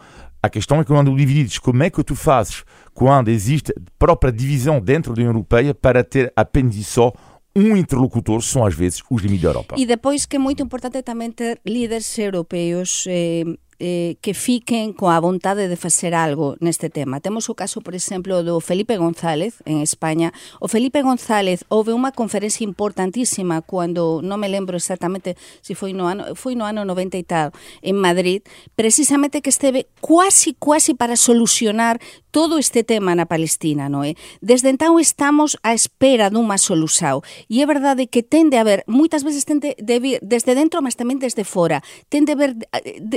A 0.42 0.48
questão 0.48 0.80
é 0.80 0.86
quando 0.86 1.13
divididos, 1.13 1.58
como 1.58 1.84
é 1.84 1.89
que 1.89 2.01
tu 2.01 2.16
fazes 2.16 2.63
quando 2.94 3.28
existe 3.28 3.74
própria 3.98 4.32
divisão 4.32 4.80
dentro 4.80 5.13
da 5.13 5.20
União 5.20 5.32
Europeia 5.32 5.74
para 5.74 6.04
ter 6.04 6.32
apenas 6.36 6.75
e 6.75 6.84
só 6.84 7.12
um 7.60 7.75
interlocutor 7.75 8.42
são 8.42 8.66
às 8.66 8.74
vezes 8.74 9.01
os 9.10 9.22
limites 9.22 9.44
da 9.44 9.50
Europa. 9.50 9.75
E 9.78 9.86
depois 9.86 10.25
que 10.25 10.38
é 10.38 10.39
muito 10.39 10.63
importante 10.63 11.01
também 11.01 11.32
ter 11.32 11.60
líderes 11.66 12.18
europeus 12.18 13.06
eh, 13.08 13.44
eh, 13.80 14.20
que 14.22 14.36
fiquen 14.36 14.92
coa 14.94 15.20
vontade 15.24 15.72
de 15.72 15.80
facer 15.80 16.12
algo 16.14 16.60
neste 16.60 16.92
tema. 16.92 17.24
Temos 17.24 17.48
o 17.48 17.56
caso, 17.56 17.80
por 17.80 17.96
exemplo, 17.96 18.44
do 18.44 18.60
Felipe 18.60 19.00
González 19.00 19.64
en 19.64 19.80
España. 19.80 20.36
O 20.60 20.68
Felipe 20.68 21.02
González 21.02 21.64
houve 21.72 21.96
unha 21.96 22.12
conferencia 22.12 22.68
importantísima 22.68 23.64
cando, 23.64 24.20
non 24.20 24.38
me 24.38 24.52
lembro 24.52 24.76
exactamente 24.76 25.40
se 25.64 25.74
foi 25.74 25.96
no 25.96 26.12
ano, 26.12 26.36
foi 26.36 26.60
no 26.60 26.68
ano 26.68 26.84
90 26.84 27.16
e 27.16 27.26
tal, 27.26 27.56
en 27.80 27.96
Madrid, 27.96 28.44
precisamente 28.76 29.40
que 29.40 29.50
esteve 29.50 29.88
quasi, 30.04 30.54
quasi 30.60 30.94
para 30.94 31.16
solucionar 31.16 32.04
todo 32.32 32.60
este 32.60 32.84
tema 32.84 33.16
na 33.16 33.26
Palestina, 33.26 33.90
non 33.90 34.06
é? 34.06 34.14
Eh? 34.14 34.16
Desde 34.44 34.70
entón 34.70 35.02
estamos 35.02 35.58
á 35.66 35.74
espera 35.74 36.30
dunha 36.30 36.60
solución. 36.62 37.26
E 37.50 37.62
é 37.62 37.66
verdade 37.66 38.06
que 38.12 38.22
tende 38.22 38.58
a 38.58 38.62
haber, 38.62 38.86
moitas 38.86 39.26
veces 39.26 39.48
tende 39.48 39.74
de 39.80 39.98
vir 39.98 40.18
desde 40.22 40.54
dentro, 40.54 40.84
mas 40.84 40.94
tamén 40.94 41.18
desde 41.18 41.42
fora. 41.48 41.82
Eh, 41.82 42.06
tende 42.10 42.34
a 42.34 42.36
haber, 42.38 42.52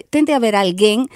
tende 0.09 0.33
a 0.33 0.41
haber 0.41 0.52
alguén 0.55 1.09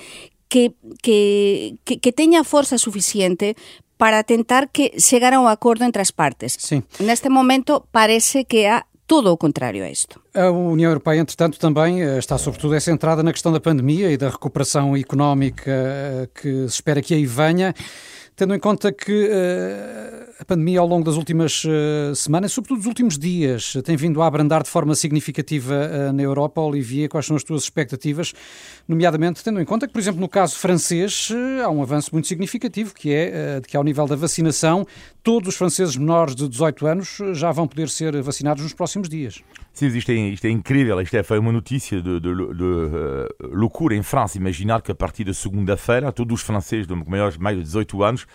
que, 0.48 0.72
que, 1.02 1.76
que, 1.84 1.98
que 1.98 2.12
teña 2.12 2.44
forza 2.44 2.78
suficiente 2.78 3.56
para 3.96 4.22
tentar 4.24 4.68
que 4.70 4.92
chegar 4.98 5.32
a 5.34 5.40
un 5.40 5.48
acordo 5.48 5.84
entre 5.84 6.02
as 6.02 6.12
partes. 6.12 6.56
Sí. 6.60 6.84
Neste 7.00 7.28
momento 7.28 7.88
parece 7.90 8.44
que 8.44 8.68
a 8.68 8.86
todo 9.06 9.32
o 9.32 9.36
contrário 9.38 9.84
a 9.84 9.88
isto. 9.88 10.20
A 10.34 10.50
União 10.50 10.90
Europeia, 10.90 11.20
entretanto, 11.20 11.58
também 11.58 12.02
eh, 12.02 12.18
está 12.18 12.36
sobretudo 12.36 12.74
é 12.74 12.80
centrada 12.80 13.22
na 13.22 13.32
questão 13.32 13.52
da 13.52 13.60
pandemia 13.60 14.10
e 14.10 14.16
da 14.16 14.28
recuperação 14.28 14.96
económica 14.96 15.70
eh, 15.70 16.28
que 16.34 16.68
se 16.68 16.74
espera 16.74 17.00
que 17.00 17.14
aí 17.14 17.24
venha 17.24 17.74
tendo 18.36 18.54
em 18.54 18.58
conta 18.58 18.92
que 18.92 19.30
uh, 19.30 20.25
a 20.38 20.44
pandemia 20.44 20.80
ao 20.80 20.86
longo 20.86 21.04
das 21.04 21.16
últimas 21.16 21.64
uh, 21.64 22.14
semanas, 22.14 22.52
sobretudo 22.52 22.78
dos 22.78 22.86
últimos 22.86 23.18
dias, 23.18 23.74
tem 23.84 23.96
vindo 23.96 24.20
a 24.20 24.26
abrandar 24.26 24.62
de 24.62 24.68
forma 24.68 24.94
significativa 24.94 25.74
uh, 25.74 26.12
na 26.12 26.22
Europa. 26.22 26.60
Olivier, 26.60 27.08
quais 27.08 27.26
são 27.26 27.36
as 27.36 27.42
tuas 27.42 27.62
expectativas, 27.62 28.34
nomeadamente 28.86 29.42
tendo 29.42 29.60
em 29.60 29.64
conta 29.64 29.86
que, 29.86 29.92
por 29.92 29.98
exemplo, 29.98 30.20
no 30.20 30.28
caso 30.28 30.56
francês, 30.56 31.28
há 31.64 31.70
um 31.70 31.82
avanço 31.82 32.10
muito 32.12 32.28
significativo, 32.28 32.94
que 32.94 33.12
é 33.12 33.60
de 33.60 33.68
que 33.68 33.76
ao 33.76 33.84
nível 33.84 34.06
da 34.06 34.16
vacinação, 34.16 34.86
todos 35.22 35.48
os 35.48 35.56
franceses 35.56 35.96
menores 35.96 36.34
de 36.34 36.48
18 36.48 36.86
anos 36.86 37.18
já 37.32 37.50
vão 37.52 37.66
poder 37.66 37.88
ser 37.88 38.20
vacinados 38.22 38.62
nos 38.62 38.72
próximos 38.72 39.08
dias. 39.08 39.42
Sim, 39.72 39.88
isto 39.88 40.10
é, 40.10 40.14
isto 40.14 40.46
é 40.46 40.50
incrível. 40.50 41.00
Isto 41.00 41.16
é, 41.16 41.22
foi 41.22 41.38
uma 41.38 41.52
notícia 41.52 42.00
de, 42.00 42.20
de, 42.20 42.34
de, 42.34 42.54
de 42.54 42.64
uh, 42.64 43.28
loucura 43.52 43.94
em 43.94 44.02
França. 44.02 44.38
Imaginar 44.38 44.82
que 44.82 44.90
a 44.90 44.94
partir 44.94 45.24
de 45.24 45.34
segunda-feira 45.34 46.10
todos 46.12 46.40
os 46.40 46.46
franceses 46.46 46.86
de 46.86 46.94
maiores 46.94 47.36
mais 47.36 47.56
de 47.56 47.62
18 47.62 48.02
anos 48.02 48.22
uh, 48.22 48.26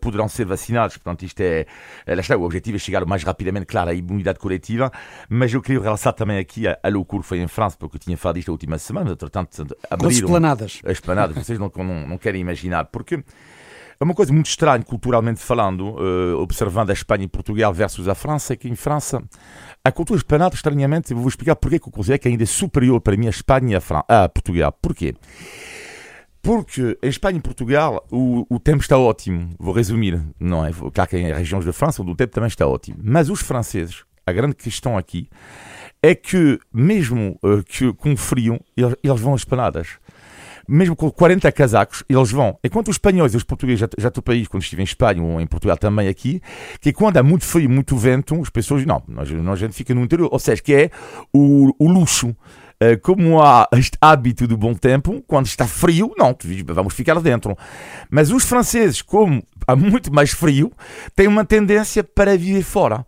poderão 0.00 0.28
ser 0.28 0.46
vacinados. 0.46 0.96
Portanto, 0.96 1.24
isto 1.24 1.40
é, 1.40 1.66
lá 2.06 2.20
está, 2.20 2.36
o 2.36 2.42
objetivo 2.42 2.76
é 2.76 2.78
chegar 2.78 3.02
o 3.02 3.08
mais 3.08 3.22
rapidamente, 3.22 3.66
claro, 3.66 3.90
à 3.90 3.94
imunidade 3.94 4.38
coletiva, 4.38 4.90
mas 5.28 5.52
eu 5.52 5.60
queria 5.60 5.80
realçar 5.80 6.12
também 6.12 6.38
aqui 6.38 6.68
a, 6.68 6.78
a 6.82 6.88
loucura 6.88 7.22
que 7.22 7.28
foi 7.28 7.38
em 7.38 7.48
França, 7.48 7.76
porque 7.78 7.96
eu 7.96 8.00
tinha 8.00 8.16
falado 8.16 8.38
isto 8.38 8.50
a 8.50 8.52
última 8.52 8.78
semana, 8.78 9.12
entretanto, 9.12 9.76
abriram... 9.90 10.10
As 10.10 10.16
esplanadas. 10.16 10.80
As 10.84 10.92
esplanadas, 10.92 11.36
vocês 11.36 11.58
não, 11.58 11.70
não, 11.76 12.08
não 12.08 12.18
querem 12.18 12.40
imaginar, 12.40 12.84
porque 12.86 13.22
é 14.00 14.04
uma 14.04 14.14
coisa 14.14 14.32
muito 14.32 14.46
estranha, 14.46 14.82
culturalmente 14.82 15.40
falando, 15.40 15.96
uh, 15.96 16.38
observando 16.38 16.90
a 16.90 16.92
Espanha 16.92 17.24
e 17.24 17.28
Portugal 17.28 17.72
versus 17.72 18.08
a 18.08 18.14
França, 18.14 18.52
é 18.52 18.56
que 18.56 18.68
em 18.68 18.74
França 18.74 19.22
a 19.84 19.92
cultura 19.92 20.18
espanhola, 20.18 20.52
estranhamente, 20.52 21.12
eu 21.12 21.18
vou 21.18 21.28
explicar 21.28 21.56
porque 21.56 21.78
que 21.78 21.88
eu 21.88 21.92
considero 21.92 22.20
que 22.20 22.28
ainda 22.28 22.42
é 22.42 22.46
superior 22.46 23.00
para 23.00 23.16
mim 23.16 23.26
a 23.26 23.30
Espanha 23.30 23.78
e 23.78 24.04
a, 24.08 24.24
a 24.24 24.28
Portugal. 24.28 24.72
Porquê? 24.80 25.14
Porque 26.44 26.98
em 27.02 27.08
Espanha 27.08 27.38
e 27.38 27.40
Portugal 27.40 28.06
o, 28.12 28.44
o 28.50 28.60
tempo 28.60 28.82
está 28.82 28.98
ótimo. 28.98 29.48
Vou 29.58 29.72
resumir, 29.72 30.22
não 30.38 30.64
é? 30.64 30.70
Claro 30.92 31.08
que 31.08 31.16
em 31.16 31.32
regiões 31.32 31.64
da 31.64 31.72
França 31.72 32.02
onde 32.02 32.12
o 32.12 32.14
tempo 32.14 32.34
também 32.34 32.48
está 32.48 32.66
ótimo. 32.66 32.98
Mas 33.02 33.30
os 33.30 33.40
franceses, 33.40 34.04
a 34.26 34.30
grande 34.30 34.54
questão 34.54 34.98
aqui 34.98 35.28
é 36.02 36.14
que, 36.14 36.60
mesmo 36.70 37.38
uh, 37.42 37.64
que, 37.64 37.90
com 37.94 38.14
frio, 38.14 38.60
eles, 38.76 38.94
eles 39.02 39.20
vão 39.20 39.32
às 39.32 39.42
panadas 39.42 39.98
mesmo 40.68 40.96
com 40.96 41.10
40 41.10 41.50
casacos, 41.52 42.02
eles 42.08 42.30
vão. 42.30 42.58
Enquanto 42.64 42.88
os 42.88 42.94
espanhóis 42.94 43.34
e 43.34 43.36
os 43.36 43.44
portugueses, 43.44 43.80
já, 43.80 43.88
já 43.98 44.08
do 44.08 44.22
país, 44.22 44.48
quando 44.48 44.62
estive 44.62 44.82
em 44.82 44.84
Espanha 44.84 45.22
ou 45.22 45.40
em 45.40 45.46
Portugal 45.46 45.76
também 45.76 46.08
aqui, 46.08 46.40
que 46.80 46.92
quando 46.92 47.18
há 47.18 47.22
muito 47.22 47.44
frio, 47.44 47.68
muito 47.68 47.96
vento, 47.96 48.40
as 48.40 48.50
pessoas, 48.50 48.84
não, 48.84 49.02
nós, 49.06 49.30
nós 49.30 49.62
a 49.62 49.66
gente 49.66 49.74
fica 49.74 49.94
no 49.94 50.02
interior. 50.02 50.28
Ou 50.32 50.38
seja, 50.38 50.62
que 50.62 50.74
é 50.74 50.90
o, 51.32 51.74
o 51.78 51.88
luxo. 51.88 52.34
Uh, 52.82 53.00
como 53.00 53.40
há 53.40 53.68
este 53.74 53.96
hábito 54.00 54.46
do 54.46 54.56
bom 54.56 54.74
tempo, 54.74 55.22
quando 55.26 55.46
está 55.46 55.66
frio, 55.66 56.12
não, 56.18 56.36
vamos 56.66 56.92
ficar 56.94 57.20
dentro. 57.20 57.56
Mas 58.10 58.30
os 58.30 58.44
franceses, 58.44 59.00
como 59.00 59.42
há 59.66 59.76
muito 59.76 60.12
mais 60.12 60.30
frio, 60.30 60.72
têm 61.14 61.28
uma 61.28 61.44
tendência 61.44 62.02
para 62.02 62.36
viver 62.36 62.62
fora 62.62 63.06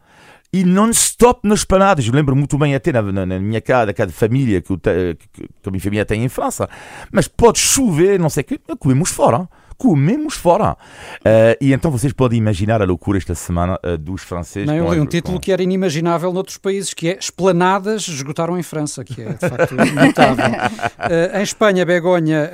e 0.52 0.64
non-stop 0.64 1.46
nas 1.46 1.64
paradas. 1.64 2.06
Eu 2.06 2.14
lembro 2.14 2.34
muito 2.34 2.56
bem 2.56 2.74
até 2.74 2.92
na, 2.92 3.02
na, 3.02 3.26
na 3.26 3.38
minha 3.38 3.60
casa, 3.60 3.92
cada 3.92 4.12
família 4.12 4.62
que, 4.62 4.76
que, 4.76 5.16
que, 5.32 5.48
a 5.66 5.70
minha 5.70 5.82
família 5.82 6.04
tem 6.04 6.24
em 6.24 6.28
França. 6.28 6.68
Mas 7.10 7.28
pode 7.28 7.58
chover, 7.58 8.18
não 8.18 8.30
sei 8.30 8.42
o 8.42 8.44
que, 8.44 8.60
comemos 8.78 9.10
fora 9.10 9.48
comemos 9.76 10.34
fora. 10.34 10.72
Uh, 10.72 11.56
e 11.60 11.72
então 11.72 11.90
vocês 11.90 12.12
podem 12.12 12.38
imaginar 12.38 12.80
a 12.80 12.84
loucura 12.84 13.18
esta 13.18 13.34
semana 13.34 13.78
uh, 13.84 13.98
dos 13.98 14.22
franceses. 14.22 14.66
Não, 14.66 14.74
eu 14.74 14.92
li 14.92 15.00
um 15.00 15.06
título 15.06 15.34
com... 15.36 15.40
que 15.40 15.52
era 15.52 15.62
inimaginável 15.62 16.32
noutros 16.32 16.56
países, 16.56 16.94
que 16.94 17.08
é 17.08 17.18
Esplanadas 17.18 18.08
esgotaram 18.08 18.58
em 18.58 18.62
França, 18.62 19.04
que 19.04 19.20
é 19.20 19.32
de 19.32 19.38
facto 19.38 19.74
notável. 19.74 20.46
Uh, 20.46 21.36
em 21.38 21.42
Espanha, 21.42 21.84
Begonha, 21.84 22.50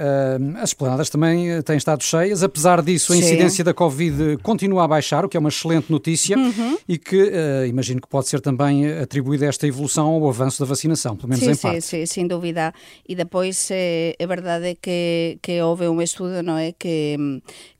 as 0.61 0.71
esplanadas 0.71 1.09
também 1.11 1.62
têm 1.62 1.76
estado 1.76 2.02
cheias. 2.02 2.43
Apesar 2.43 2.83
disso, 2.83 3.12
a 3.12 3.17
incidência 3.17 3.59
Sim. 3.59 3.64
da 3.64 3.75
Covid 3.75 4.38
continua 4.43 4.85
a 4.85 4.88
baixar, 4.88 5.25
o 5.25 5.29
que 5.29 5.37
é 5.37 5.41
uma 5.41 5.49
excelente 5.49 5.91
notícia 5.91 6.37
uhum. 6.37 6.76
e 6.88 6.99
que 6.99 7.33
imagino 7.69 8.00
que 8.00 8.09
pode 8.09 8.29
ser 8.29 8.41
também 8.41 8.91
atribuída 8.91 9.47
esta 9.47 9.67
evolução 9.67 10.09
ao 10.09 10.29
avanço 10.29 10.61
da 10.61 10.67
vacinação, 10.67 11.17
pelo 11.17 11.29
menos 11.29 11.45
sim, 11.45 11.50
em 11.50 11.55
sim, 11.55 11.62
parte. 11.62 11.81
Sim, 11.83 12.07
sem 12.07 12.26
dúvida. 12.26 12.73
E 13.09 13.14
depois 13.14 13.69
é 13.71 14.26
verdade 14.26 14.76
que, 14.81 15.38
que 15.41 15.61
houve 15.62 15.87
um 15.88 16.00
estudo, 16.00 16.43
não 16.43 16.57
é, 16.57 16.73
que 16.73 17.12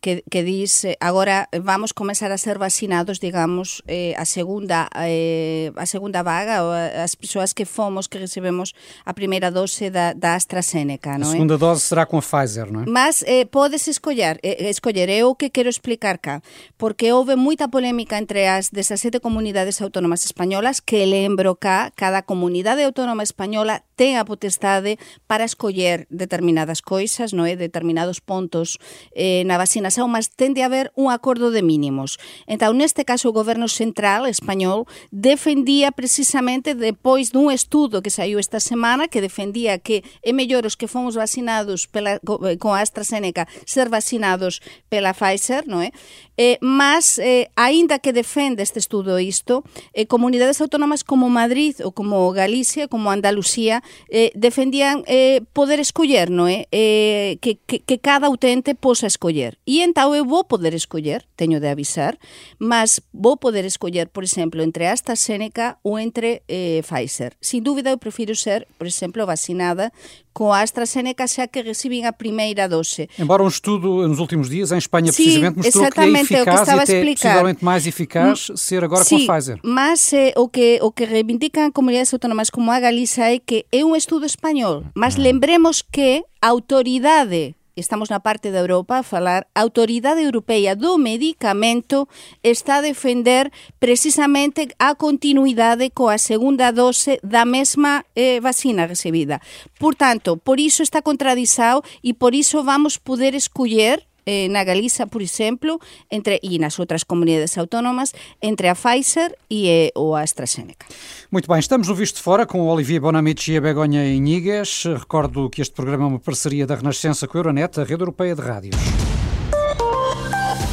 que, 0.00 0.24
que 0.30 0.42
dis 0.42 0.86
agora 1.00 1.48
vamos 1.62 1.92
comenzar 1.92 2.32
a 2.32 2.38
ser 2.38 2.58
vacinados, 2.58 3.20
digamos, 3.20 3.82
eh, 3.86 4.14
a 4.18 4.24
segunda 4.24 4.88
eh, 4.96 5.70
a 5.76 5.86
segunda 5.86 6.22
vaga, 6.22 6.64
ou 6.64 6.72
as 6.72 7.14
persoas 7.14 7.52
que 7.52 7.64
fomos 7.64 8.08
que 8.08 8.18
recebemos 8.18 8.74
a 9.04 9.14
primeira 9.14 9.50
dose 9.50 9.90
da, 9.90 10.12
da 10.12 10.34
AstraZeneca, 10.34 11.18
non 11.18 11.28
A 11.28 11.32
segunda 11.32 11.54
é? 11.54 11.62
dose 11.62 11.86
será 11.86 12.04
com 12.04 12.18
a 12.18 12.24
Pfizer, 12.24 12.66
non 12.72 12.82
é? 12.82 12.86
Mas 12.90 13.22
eh, 13.22 13.46
podes 13.46 13.86
escolher, 13.86 14.42
eh, 14.42 14.68
escolher, 14.68 15.06
é 15.06 15.22
o 15.22 15.38
que 15.38 15.54
quero 15.54 15.70
explicar 15.70 16.18
cá, 16.18 16.42
porque 16.74 17.14
houve 17.14 17.38
moita 17.38 17.70
polémica 17.70 18.18
entre 18.18 18.50
as 18.50 18.74
17 18.74 19.22
comunidades 19.22 19.78
autónomas 19.78 20.26
españolas, 20.26 20.82
que 20.82 21.06
lembro 21.06 21.54
cá, 21.54 21.94
cada 21.94 22.26
comunidade 22.26 22.82
autónoma 22.82 23.22
española 23.22 23.86
ten 23.94 24.18
a 24.18 24.26
potestade 24.26 24.98
para 25.30 25.46
escoller 25.46 26.10
determinadas 26.10 26.82
coisas, 26.82 27.30
non 27.30 27.46
é? 27.46 27.54
determinados 27.54 28.18
pontos 28.18 28.82
eh, 29.14 29.21
eh, 29.22 29.46
na 29.46 29.54
vacinación, 29.54 30.10
mas 30.10 30.34
tende 30.34 30.66
a 30.66 30.66
haber 30.66 30.90
un 30.98 31.14
acordo 31.14 31.54
de 31.54 31.62
mínimos. 31.62 32.18
Entón, 32.50 32.82
neste 32.82 33.06
caso, 33.06 33.30
o 33.30 33.36
goberno 33.36 33.70
central 33.70 34.26
español 34.26 34.90
defendía 35.14 35.94
precisamente 35.94 36.74
depois 36.74 37.30
dun 37.30 37.54
estudo 37.54 38.02
que 38.02 38.10
saiu 38.10 38.42
esta 38.42 38.58
semana 38.58 39.06
que 39.06 39.22
defendía 39.22 39.78
que 39.78 40.02
é 40.26 40.34
mellor 40.34 40.66
os 40.66 40.74
que 40.74 40.90
fomos 40.90 41.14
vacinados 41.14 41.86
pela, 41.86 42.18
eh, 42.18 42.58
con 42.58 42.74
a 42.74 42.82
AstraZeneca 42.82 43.46
ser 43.62 43.86
vacinados 43.86 44.58
pela 44.90 45.14
Pfizer, 45.14 45.70
non 45.70 45.86
é? 45.86 45.94
Eh, 46.34 46.58
mas, 46.58 47.22
eh, 47.22 47.46
aínda 47.54 48.02
que 48.02 48.10
defende 48.10 48.66
este 48.66 48.82
estudo 48.82 49.22
isto, 49.22 49.62
eh, 49.94 50.10
comunidades 50.10 50.58
autónomas 50.58 51.06
como 51.06 51.30
Madrid 51.30 51.78
ou 51.84 51.94
como 51.94 52.26
Galicia, 52.34 52.90
como 52.90 53.14
Andalucía, 53.14 53.84
eh, 54.10 54.32
defendían 54.34 55.06
eh, 55.06 55.46
poder 55.52 55.78
escoller, 55.78 56.32
non 56.32 56.50
é? 56.50 56.66
Eh, 56.72 57.38
que, 57.38 57.60
que, 57.68 57.84
que 57.84 58.02
cada 58.02 58.32
utente 58.32 58.74
posa 58.74 59.12
escoller. 59.12 59.57
E 59.66 59.85
entao 59.85 60.14
eu 60.14 60.25
vou 60.25 60.45
poder 60.45 60.73
escoller, 60.75 61.25
teño 61.37 61.61
de 61.61 61.69
avisar, 61.69 62.16
mas 62.59 63.00
vou 63.12 63.37
poder 63.37 63.64
escoller, 63.64 64.09
por 64.09 64.25
exemplo, 64.25 64.61
entre 64.62 64.87
AstraZeneca 64.87 65.76
ou 65.85 65.99
entre 65.99 66.42
eh, 66.49 66.81
Pfizer. 66.83 67.33
Sin 67.40 67.62
dúbida, 67.62 67.90
eu 67.90 67.99
prefiro 67.99 68.35
ser, 68.35 68.66
por 68.78 68.87
exemplo, 68.87 69.26
vacinada 69.26 69.92
com 70.33 70.52
a 70.52 70.62
AstraZeneca 70.62 71.26
xa 71.26 71.47
que 71.47 71.62
recibem 71.62 72.07
a 72.07 72.12
primeira 72.12 72.69
dose. 72.69 73.09
Embora 73.19 73.42
um 73.42 73.49
estudo 73.49 74.09
nos 74.09 74.19
últimos 74.19 74.49
dias 74.49 74.73
em 74.73 74.78
Espanha 74.78 75.12
precisamente 75.12 75.57
mostrou 75.57 75.90
que 75.90 76.00
é 76.00 76.09
eficaz 76.09 76.62
que 76.62 76.71
e 76.71 76.81
até 76.81 77.14
possivelmente 77.14 77.64
mais 77.64 77.87
eficaz 77.87 78.49
ser 78.57 78.83
agora 78.83 79.04
com 79.04 79.14
a 79.14 79.19
Pfizer. 79.19 79.61
Mas 79.62 80.12
eh, 80.12 80.33
o 80.37 80.49
que 80.49 80.78
o 80.83 80.90
que 80.90 81.04
reivindican 81.04 81.71
comunidades 81.71 82.12
autónomas 82.12 82.50
como 82.50 82.73
a 82.73 82.81
Galiza 82.81 83.28
é 83.28 83.38
que 83.38 83.66
é 83.71 83.85
un 83.85 83.95
estudo 83.95 84.25
español, 84.25 84.85
mas 84.95 85.16
mm. 85.16 85.21
lembremos 85.21 85.83
que 85.83 86.25
a 86.40 86.49
autoridade 86.49 87.54
estamos 87.76 88.10
na 88.10 88.20
parte 88.20 88.50
da 88.50 88.60
Europa 88.60 88.98
a 88.98 89.02
falar, 89.02 89.46
a 89.54 89.60
Autoridade 89.60 90.22
Europeia 90.22 90.76
do 90.76 90.98
Medicamento 90.98 92.08
está 92.42 92.76
a 92.76 92.82
defender 92.82 93.50
precisamente 93.80 94.68
a 94.78 94.94
continuidade 94.94 95.90
coa 95.90 96.18
segunda 96.18 96.70
dose 96.70 97.18
da 97.22 97.44
mesma 97.44 98.04
eh, 98.14 98.40
vacina 98.40 98.86
recibida. 98.86 99.40
Por 99.78 99.94
tanto, 99.94 100.36
por 100.36 100.60
iso 100.60 100.82
está 100.82 101.02
contradizado 101.02 101.82
e 102.02 102.12
por 102.12 102.34
iso 102.34 102.62
vamos 102.62 102.98
poder 102.98 103.34
escoller 103.34 104.04
na 104.50 104.64
Galiza, 104.64 105.06
por 105.06 105.22
exemplo, 105.22 105.80
entre 106.10 106.38
e 106.42 106.58
nas 106.58 106.78
outras 106.78 107.04
comunidades 107.04 107.56
autónomas, 107.58 108.12
entre 108.40 108.68
a 108.68 108.74
Pfizer 108.74 109.36
e 109.50 109.68
eh, 109.68 109.92
o 109.96 110.14
AstraZeneca. 110.14 110.86
Muito 111.30 111.48
bem, 111.48 111.58
estamos 111.58 111.88
no 111.88 111.94
Visto 111.94 112.22
Fora 112.22 112.46
com 112.46 112.60
o 112.60 112.66
Olivier 112.66 113.00
Bonamici 113.00 113.52
e 113.52 113.56
a 113.56 113.60
Begonha 113.60 114.04
Inigues. 114.06 114.84
Recordo 114.84 115.50
que 115.50 115.62
este 115.62 115.74
programa 115.74 116.04
é 116.04 116.08
uma 116.08 116.20
parceria 116.20 116.66
da 116.66 116.74
Renascença 116.74 117.26
com 117.26 117.36
a 117.36 117.40
Euronet, 117.40 117.80
a 117.80 117.84
rede 117.84 118.02
europeia 118.02 118.34
de 118.34 118.42
rádios. 118.42 119.21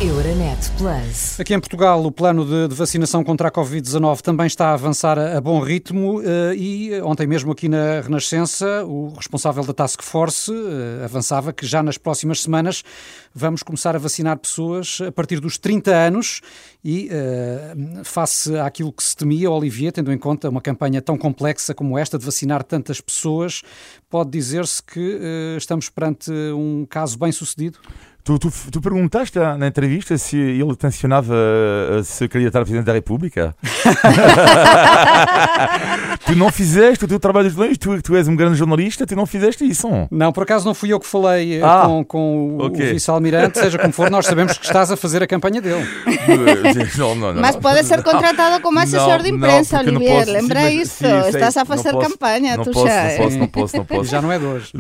Euronet 0.02 0.72
Plus. 0.78 1.38
Aqui 1.42 1.54
em 1.54 1.60
Portugal, 1.60 2.02
o 2.06 2.10
plano 2.10 2.46
de, 2.46 2.70
de 2.70 2.74
vacinação 2.74 3.22
contra 3.22 3.50
a 3.50 3.52
Covid-19 3.52 4.22
também 4.22 4.48
está 4.48 4.68
a 4.68 4.74
avançar 4.74 5.20
a, 5.20 5.38
a 5.38 5.42
bom 5.42 5.60
ritmo 5.60 6.20
uh, 6.20 6.54
e 6.56 7.02
ontem 7.02 7.28
mesmo 7.28 7.52
aqui 7.52 7.68
na 7.68 8.00
Renascença, 8.00 8.86
o 8.86 9.14
responsável 9.14 9.62
da 9.62 9.74
Task 9.74 10.02
Force 10.02 10.50
uh, 10.50 11.04
avançava 11.04 11.52
que 11.52 11.66
já 11.66 11.84
nas 11.84 11.98
próximas 11.98 12.42
semanas 12.42 12.82
vamos 13.36 13.62
começar 13.62 13.94
a 13.94 14.00
vacinar 14.00 14.38
pessoas 14.38 15.00
a 15.06 15.12
partir 15.12 15.42
dos 15.42 15.58
30 15.58 15.92
anos 15.92 16.40
e 16.82 17.10
uh, 17.10 18.06
face 18.06 18.58
àquilo 18.58 18.94
que 18.94 19.04
se 19.04 19.18
temia, 19.18 19.52
Olivier, 19.52 19.92
tendo 19.92 20.14
em 20.14 20.18
conta 20.18 20.48
uma 20.48 20.62
campanha 20.62 21.02
tão 21.02 21.18
complexa 21.18 21.74
como 21.74 21.98
esta 21.98 22.18
de 22.18 22.24
vacinar 22.24 22.64
tantas 22.64 23.02
pessoas, 23.02 23.64
pode 24.10 24.30
dizer-se 24.30 24.82
que 24.82 25.20
estamos 25.58 25.90
perante 25.90 26.32
um 26.32 26.86
caso 26.90 27.20
bem 27.20 27.34
sucedido? 27.34 27.80
Tu, 28.30 28.38
tu, 28.38 28.52
tu, 28.72 28.80
perguntaste 28.80 29.40
na 29.40 29.66
entrevista 29.66 30.16
se 30.16 30.38
ele 30.38 30.76
tensionava 30.76 31.34
se 32.04 32.28
candidatar 32.28 32.60
a 32.60 32.62
presidente 32.62 32.86
da 32.86 32.94
República? 32.94 33.56
tu 36.28 36.36
não 36.36 36.52
fizeste 36.52 37.06
o 37.06 37.08
teu 37.08 37.20
trabalho 37.20 37.50
de 37.50 37.56
jornalista, 37.56 37.88
tu, 37.90 38.00
tu 38.04 38.16
és 38.16 38.28
um 38.28 38.36
grande 38.36 38.56
jornalista, 38.56 39.08
tu 39.08 39.16
não 39.16 39.26
fizeste 39.26 39.68
isso. 39.68 39.88
Não, 40.12 40.32
por 40.32 40.44
acaso 40.44 40.64
não 40.64 40.76
fui 40.76 40.94
eu 40.94 41.00
que 41.00 41.08
falei 41.08 41.60
ah, 41.64 41.86
com, 41.88 42.06
com 42.06 42.58
okay. 42.60 42.92
o 42.92 42.94
vice-almirante, 42.94 43.58
seja 43.58 43.80
como 43.80 43.92
for, 43.92 44.12
nós 44.12 44.28
sabemos 44.28 44.56
que 44.60 44.66
estás 44.66 44.92
a 44.92 44.98
fazer 44.98 45.24
a 45.24 45.28
campanha 45.28 45.60
dele. 45.60 45.84
não, 47.00 47.16
não, 47.16 47.34
não, 47.34 47.42
Mas 47.42 47.56
pode 47.56 47.84
ser 47.84 48.04
contratado 48.04 48.62
como 48.62 48.78
assessor 48.78 49.24
de 49.24 49.30
imprensa, 49.32 49.80
Olivier, 49.80 50.28
lembra 50.28 50.70
sim, 50.70 50.82
isso? 50.82 50.98
Sim, 50.98 51.30
estás 51.30 51.58
a 51.58 51.66
fazer 51.66 51.94
posso, 51.94 52.10
campanha, 52.12 52.60
tu 52.60 52.70
posso, 52.70 52.86
já. 52.86 53.04
Não 53.10 53.18
posso, 53.18 53.38
não 53.40 53.48
posso, 53.48 53.78
não 53.78 53.86
posso. 53.86 54.10
Já 54.10 54.22
não 54.22 54.32
é 54.32 54.38
de 54.38 54.46
hoje. 54.46 54.72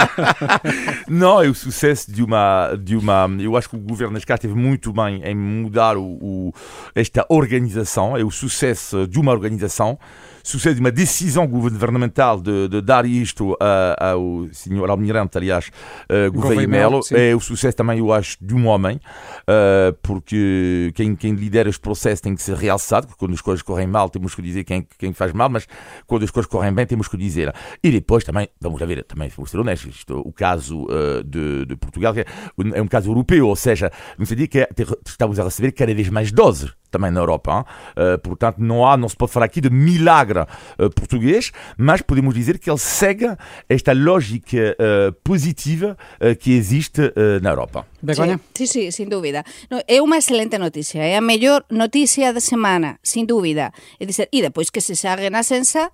não, 1.08 1.42
é 1.42 1.48
o 1.48 1.54
sucesso 1.54 2.10
de 2.10 2.22
uma, 2.22 2.49
de 2.76 2.96
uma. 2.96 3.28
Eu 3.38 3.56
acho 3.56 3.68
que 3.68 3.76
o 3.76 3.78
governo 3.78 4.20
caso 4.26 4.42
teve 4.42 4.54
muito 4.54 4.92
bem 4.92 5.22
em 5.24 5.34
mudar 5.34 5.96
o, 5.96 6.02
o, 6.02 6.52
esta 6.94 7.24
organização, 7.28 8.16
é 8.16 8.24
o 8.24 8.30
sucesso 8.30 9.06
de 9.06 9.18
uma 9.18 9.32
organização 9.32 9.98
sucede 10.42 10.80
uma 10.80 10.90
decisão 10.90 11.46
governamental 11.46 12.40
de, 12.40 12.68
de 12.68 12.80
dar 12.80 13.04
isto 13.04 13.56
a, 13.60 14.12
ao 14.12 14.48
senhor 14.52 14.90
almirante, 14.90 15.36
aliás, 15.38 15.70
uh, 16.10 16.32
Gouveia 16.32 16.66
Melo, 16.66 17.00
é 17.12 17.34
o 17.34 17.40
sucesso 17.40 17.76
também, 17.76 17.98
eu 17.98 18.12
acho, 18.12 18.36
de 18.40 18.54
um 18.54 18.66
homem, 18.66 18.96
uh, 18.96 19.92
porque 20.02 20.92
quem, 20.94 21.14
quem 21.14 21.34
lidera 21.34 21.68
este 21.68 21.80
processo 21.80 22.22
tem 22.22 22.34
que 22.34 22.42
ser 22.42 22.56
realçado, 22.56 23.06
porque 23.06 23.18
quando 23.18 23.34
as 23.34 23.40
coisas 23.40 23.62
correm 23.62 23.86
mal 23.86 24.08
temos 24.08 24.34
que 24.34 24.42
dizer 24.42 24.64
quem, 24.64 24.86
quem 24.98 25.12
faz 25.12 25.32
mal, 25.32 25.48
mas 25.48 25.66
quando 26.06 26.24
as 26.24 26.30
coisas 26.30 26.50
correm 26.50 26.72
bem 26.72 26.86
temos 26.86 27.08
que 27.08 27.16
dizer. 27.16 27.54
E 27.82 27.90
depois 27.90 28.24
também, 28.24 28.48
vamos 28.60 28.80
ver, 28.80 29.04
também 29.04 29.30
vamos 29.34 29.50
ser 29.50 29.58
honestos, 29.58 29.96
isto, 29.96 30.18
o 30.18 30.32
caso 30.32 30.84
uh, 30.84 31.22
de, 31.24 31.66
de, 31.66 31.76
Portugal 31.76 32.14
é, 32.16 32.24
é 32.74 32.82
um 32.82 32.88
caso 32.88 33.10
europeu, 33.10 33.48
ou 33.48 33.56
seja, 33.56 33.90
não 34.18 34.26
se 34.26 34.34
diz 34.34 34.48
que 34.48 34.66
estamos 35.06 35.38
a 35.38 35.44
receber 35.44 35.72
cada 35.72 35.94
vez 35.94 36.08
mais 36.08 36.32
doses 36.32 36.72
também 36.90 37.10
na 37.10 37.20
Europa. 37.20 37.64
Uh, 37.96 38.18
portanto, 38.18 38.58
não 38.58 38.86
há, 38.86 38.96
não 38.96 39.08
se 39.08 39.16
pode 39.16 39.32
falar 39.32 39.46
aqui 39.46 39.60
de 39.60 39.70
milagre 39.70 40.40
uh, 40.40 40.90
português, 40.90 41.52
mas 41.78 42.02
podemos 42.02 42.34
dizer 42.34 42.58
que 42.58 42.68
ele 42.68 42.78
segue 42.78 43.26
esta 43.68 43.92
lógica 43.92 44.76
uh, 44.76 45.12
positiva 45.22 45.96
que 46.40 46.52
existe 46.52 47.12
na 47.42 47.50
Europa. 47.50 47.86
Begoña? 48.02 48.40
Sí, 48.54 48.66
sí, 48.66 48.90
sí, 48.90 48.92
sin 48.92 49.08
dúvida. 49.08 49.44
No, 49.70 49.80
é 49.86 50.00
unha 50.02 50.18
excelente 50.18 50.58
noticia, 50.58 51.02
é 51.02 51.16
a 51.16 51.20
mellor 51.20 51.64
noticia 51.70 52.32
da 52.32 52.40
semana, 52.40 52.98
sin 53.02 53.26
dúvida. 53.26 53.72
É 53.98 54.04
dizer, 54.04 54.28
e 54.32 54.42
depois 54.42 54.70
que 54.70 54.80
se 54.80 54.96
sague 54.96 55.30
na 55.30 55.42
sensa 55.42 55.90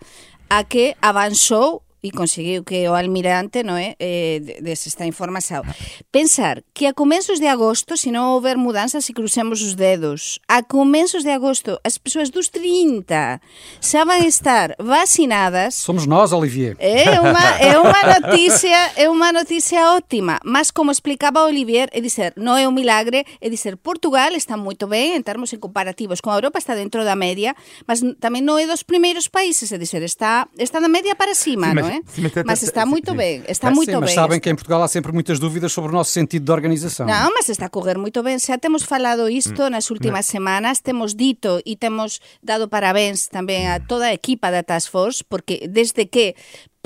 a 0.48 0.64
que 0.64 0.96
avanzou 1.02 1.85
e 2.06 2.14
conseguiu 2.14 2.62
que 2.62 2.86
o 2.86 2.94
almirante 2.94 3.66
no 3.66 3.74
é, 3.74 3.98
eh, 3.98 4.62
des 4.62 4.86
esta 4.86 5.04
información. 5.04 5.66
Pensar 6.14 6.62
que 6.70 6.86
a 6.86 6.94
comenzos 6.94 7.42
de 7.42 7.50
agosto, 7.50 7.98
se 7.98 8.14
non 8.14 8.30
houver 8.30 8.54
mudanzas, 8.54 9.02
se 9.02 9.10
crucemos 9.10 9.58
os 9.66 9.74
dedos, 9.74 10.38
a 10.46 10.62
comenzos 10.62 11.26
de 11.26 11.34
agosto, 11.34 11.82
as 11.82 11.98
persoas 11.98 12.30
dos 12.30 12.54
30 12.54 13.42
xa 13.82 14.04
van 14.06 14.22
estar 14.22 14.78
vacinadas. 14.78 15.74
Somos 15.74 16.06
nós, 16.06 16.30
Olivier. 16.30 16.78
É 16.78 17.18
unha, 17.18 17.46
é 17.58 17.74
unha 17.74 18.02
noticia, 18.20 18.80
é 18.94 19.10
unha 19.10 19.34
noticia 19.34 19.92
ótima, 19.92 20.38
mas 20.46 20.70
como 20.70 20.94
explicaba 20.94 21.42
Olivier, 21.44 21.90
é 21.90 22.00
dizer, 22.00 22.32
non 22.38 22.54
é 22.54 22.68
un 22.70 22.74
milagre, 22.76 23.26
é 23.42 23.50
dizer, 23.50 23.74
Portugal 23.76 24.38
está 24.38 24.54
moito 24.54 24.86
ben 24.86 25.18
en 25.18 25.22
termos 25.26 25.50
en 25.50 25.58
comparativos 25.58 26.22
con 26.22 26.30
a 26.32 26.38
Europa, 26.38 26.62
está 26.62 26.78
dentro 26.78 27.02
da 27.02 27.18
media, 27.18 27.58
mas 27.88 28.04
tamén 28.22 28.46
non 28.46 28.62
é 28.62 28.68
dos 28.68 28.86
primeiros 28.86 29.26
países, 29.26 29.72
é 29.72 29.78
dizer, 29.80 30.06
está, 30.06 30.46
está 30.54 30.78
na 30.78 30.88
media 30.92 31.16
para 31.16 31.34
cima, 31.34 31.72
non 31.74 31.88
é? 31.88 31.95
Sim, 32.06 32.22
mas, 32.22 32.32
mas, 32.44 32.62
está 32.62 32.84
muito 32.84 33.14
bem, 33.14 33.42
está 33.48 33.70
muito 33.70 33.90
sim, 33.90 33.96
mas 33.98 34.10
bem. 34.10 34.14
sabem 34.14 34.40
que 34.40 34.50
em 34.50 34.54
Portugal 34.54 34.82
há 34.82 34.88
sempre 34.88 35.12
muitas 35.12 35.38
dúvidas 35.38 35.72
sobre 35.72 35.90
o 35.90 35.94
nosso 35.94 36.10
sentido 36.10 36.44
de 36.44 36.52
organização. 36.52 37.06
Não, 37.06 37.32
mas 37.34 37.48
está 37.48 37.66
a 37.66 37.68
correr 37.68 37.98
muito 37.98 38.22
bem. 38.22 38.38
Já 38.38 38.58
temos 38.58 38.82
falado 38.82 39.28
isto 39.28 39.62
hum. 39.62 39.70
nas 39.70 39.90
últimas 39.90 40.26
semanas, 40.26 40.80
temos 40.80 41.14
dito 41.14 41.60
e 41.64 41.76
temos 41.76 42.20
dado 42.42 42.68
parabéns 42.68 43.26
também 43.28 43.68
a 43.68 43.80
toda 43.80 44.06
a 44.06 44.12
equipa 44.12 44.50
da 44.50 44.62
Task 44.62 44.90
Force, 44.90 45.24
porque 45.24 45.66
desde 45.68 46.04
que 46.06 46.34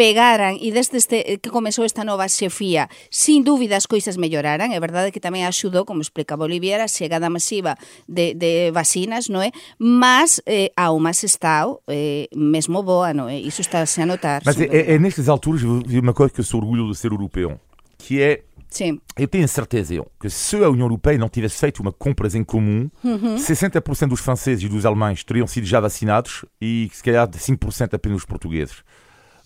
pegaran 0.00 0.56
e 0.56 0.72
desde 0.72 0.96
este, 0.96 1.36
que 1.44 1.52
comezou 1.52 1.84
esta 1.84 2.08
nova 2.08 2.24
xefía, 2.24 2.88
sin 3.12 3.44
dúbida 3.44 3.76
as 3.76 3.84
coisas 3.84 4.16
melloraran, 4.16 4.72
é 4.72 4.80
verdade 4.80 5.12
que 5.12 5.20
tamén 5.20 5.44
axudou, 5.44 5.84
como 5.84 6.00
explica 6.00 6.40
Boliviera, 6.40 6.88
a 6.88 6.90
chegada 6.90 7.28
masiva 7.28 7.76
de, 8.08 8.32
de 8.32 8.72
vacinas, 8.72 9.28
non 9.28 9.44
é? 9.44 9.52
Mas 9.76 10.40
eh, 10.48 10.72
há 10.72 10.88
uma 10.88 11.12
estado 11.12 11.84
eh, 11.84 12.32
mesmo 12.32 12.80
boa, 12.80 13.12
non 13.12 13.28
é? 13.28 13.36
Iso 13.44 13.60
está 13.60 13.84
a 13.84 14.06
notar. 14.08 14.40
Mas 14.40 14.56
é, 14.56 14.96
é, 14.96 14.96
nestas 14.96 15.28
alturas, 15.28 15.60
uma 15.68 16.16
coisa 16.16 16.32
que 16.32 16.40
eu 16.40 16.48
sou 16.48 16.64
orgulho 16.64 16.88
de 16.88 16.96
ser 16.96 17.12
europeu, 17.12 17.60
que 18.00 18.24
é 18.24 18.48
Sim. 18.70 19.00
Eu 19.18 19.26
tenho 19.26 19.48
certeza 19.48 19.92
eu, 19.92 20.06
que 20.20 20.30
se 20.30 20.54
a 20.62 20.70
União 20.70 20.86
Europeia 20.86 21.18
não 21.18 21.28
tivesse 21.28 21.58
feito 21.58 21.82
uma 21.82 21.90
compras 21.90 22.36
em 22.36 22.44
comum, 22.44 22.88
uhum. 23.02 23.34
60% 23.34 24.06
dos 24.06 24.20
franceses 24.20 24.62
e 24.62 24.68
dos 24.68 24.86
alemães 24.86 25.24
teriam 25.24 25.44
sido 25.44 25.66
já 25.66 25.80
vacinados 25.80 26.44
e 26.62 26.88
se 26.92 27.02
calhar 27.02 27.28
5% 27.28 27.92
apenas 27.92 28.18
os 28.18 28.24
portugueses 28.24 28.84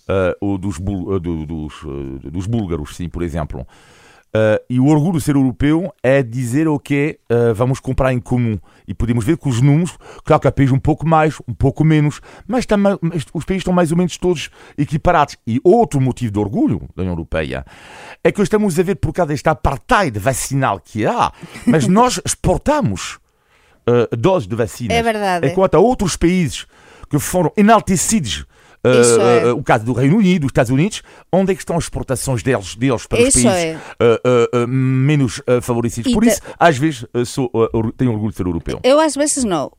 uh, 0.09 0.37
ou 0.41 0.59
dos, 0.59 0.79
bul, 0.79 1.15
uh, 1.15 1.21
do, 1.21 1.47
dos, 1.47 1.83
uh, 1.83 2.31
dos 2.31 2.47
búlgaros, 2.47 2.97
sim, 2.97 3.09
por 3.09 3.23
exemplo. 3.23 3.67
e 4.69 4.81
o 4.81 4.87
orgulho 4.87 5.19
de 5.19 5.25
ser 5.25 5.37
europeu 5.37 5.95
é 6.03 6.21
dizer 6.21 6.67
o 6.67 6.77
que 6.77 7.21
vamos 7.55 7.79
comprar 7.79 8.13
em 8.13 8.19
comum. 8.19 8.59
E 8.87 8.93
podemos 8.93 9.25
ver 9.25 9.39
que 9.39 9.49
os 9.49 9.61
números, 9.61 9.97
claro 10.25 10.41
que 10.41 10.49
há 10.49 10.53
países 10.53 10.75
um 10.75 10.79
pouco 10.79 11.07
mais, 11.07 11.39
um 11.47 11.55
pouco 11.55 11.85
menos, 11.85 12.21
mas 12.45 12.67
também, 12.67 12.99
os 13.33 13.45
países 13.45 13.61
estão 13.61 13.73
mais 13.73 13.93
ou 13.93 13.97
menos 13.97 14.19
todos 14.19 14.51
equiparados. 14.77 15.37
E 15.47 15.61
outro 15.63 16.01
motivo 16.01 16.33
de 16.33 16.39
orgulho 16.41 16.83
da 16.97 17.03
União 17.03 17.13
Europeia 17.13 17.65
é 18.25 18.33
que 18.33 18.43
estamos 18.43 18.77
a 18.77 18.83
ver 18.83 18.97
por 18.97 19.13
causa 19.13 19.29
desta 19.29 19.53
apartheid 19.53 20.19
vacinal 20.19 20.81
que 20.81 21.07
há, 21.07 21.33
mas 21.65 21.87
nós 21.89 22.21
exportamos 22.25 23.21
doses 24.19 24.49
de 24.49 24.57
vacinas. 24.57 24.97
É 24.97 25.03
verdade. 25.03 25.47
Enquanto 25.47 25.77
há 25.77 25.79
outros 25.79 26.17
países 26.17 26.67
que 27.09 27.21
foram 27.21 27.53
enaltecidos 27.57 28.41
Uh, 28.41 28.54
é. 28.85 29.53
uh, 29.53 29.57
o 29.57 29.63
caso 29.63 29.85
do 29.85 29.93
Reino 29.93 30.17
Unido, 30.19 30.43
dos 30.43 30.51
Estados 30.51 30.71
Unidos, 30.71 31.03
onde 31.33 31.53
é 31.53 31.55
que 31.55 31.61
estão 31.61 31.77
as 31.77 31.85
exportações 31.85 32.43
deles, 32.43 32.75
deles 32.75 33.07
para 33.07 33.21
Isso 33.21 33.39
os 33.39 33.45
países 33.45 33.81
é. 34.03 34.67
menos 34.67 35.41
favorecidos. 35.63 36.11
E 36.11 36.15
Por 36.15 36.25
isso, 36.25 36.41
às 36.59 36.77
vezes, 36.77 37.05
sou, 37.27 37.51
tenho 37.97 38.13
orgulho 38.13 38.31
de 38.31 38.37
ser 38.37 38.47
europeu. 38.47 38.81
Eu, 38.83 39.01
às 39.01 39.15
vezes, 39.15 39.45
não. 39.45 39.73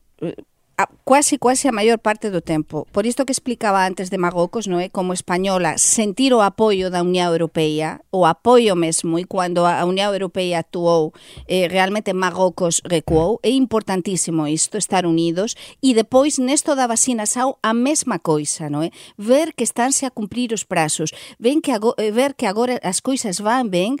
a, 0.78 0.86
quase 1.04 1.38
quase 1.38 1.68
a 1.68 1.72
maior 1.72 1.98
parte 1.98 2.30
do 2.30 2.40
tempo. 2.40 2.86
Por 2.92 3.06
isto 3.06 3.24
que 3.24 3.32
explicaba 3.32 3.86
antes 3.86 4.10
de 4.10 4.20
Magocos, 4.20 4.68
non 4.68 4.76
é? 4.84 4.92
Como 4.92 5.16
española, 5.16 5.80
sentir 5.80 6.36
o 6.36 6.44
apoio 6.44 6.92
da 6.92 7.00
Unión 7.00 7.32
Europea, 7.32 8.04
o 8.12 8.28
apoio 8.28 8.76
mesmo, 8.76 9.16
e 9.16 9.24
cando 9.24 9.64
a 9.64 9.80
Unión 9.88 10.12
Europea 10.12 10.60
actuou, 10.60 11.16
eh, 11.48 11.68
realmente 11.72 12.12
Magocos 12.12 12.84
recuou, 12.84 13.40
é 13.40 13.48
importantísimo 13.48 14.44
isto, 14.44 14.76
estar 14.76 15.08
unidos, 15.08 15.56
e 15.80 15.96
depois 15.96 16.36
nesto 16.36 16.76
da 16.76 16.84
vacina 16.84 17.24
sao 17.24 17.56
a 17.64 17.72
mesma 17.72 18.20
coisa, 18.20 18.68
non 18.68 18.84
é? 18.84 18.92
Ver 19.16 19.56
que 19.56 19.64
estánse 19.64 20.04
a 20.04 20.12
cumprir 20.12 20.52
os 20.52 20.68
prazos, 20.68 21.08
ven 21.40 21.64
que 21.64 21.72
eh, 21.72 22.12
ver 22.12 22.36
que 22.36 22.44
agora 22.44 22.76
as 22.84 23.00
coisas 23.00 23.40
van 23.40 23.72
ben 23.72 23.96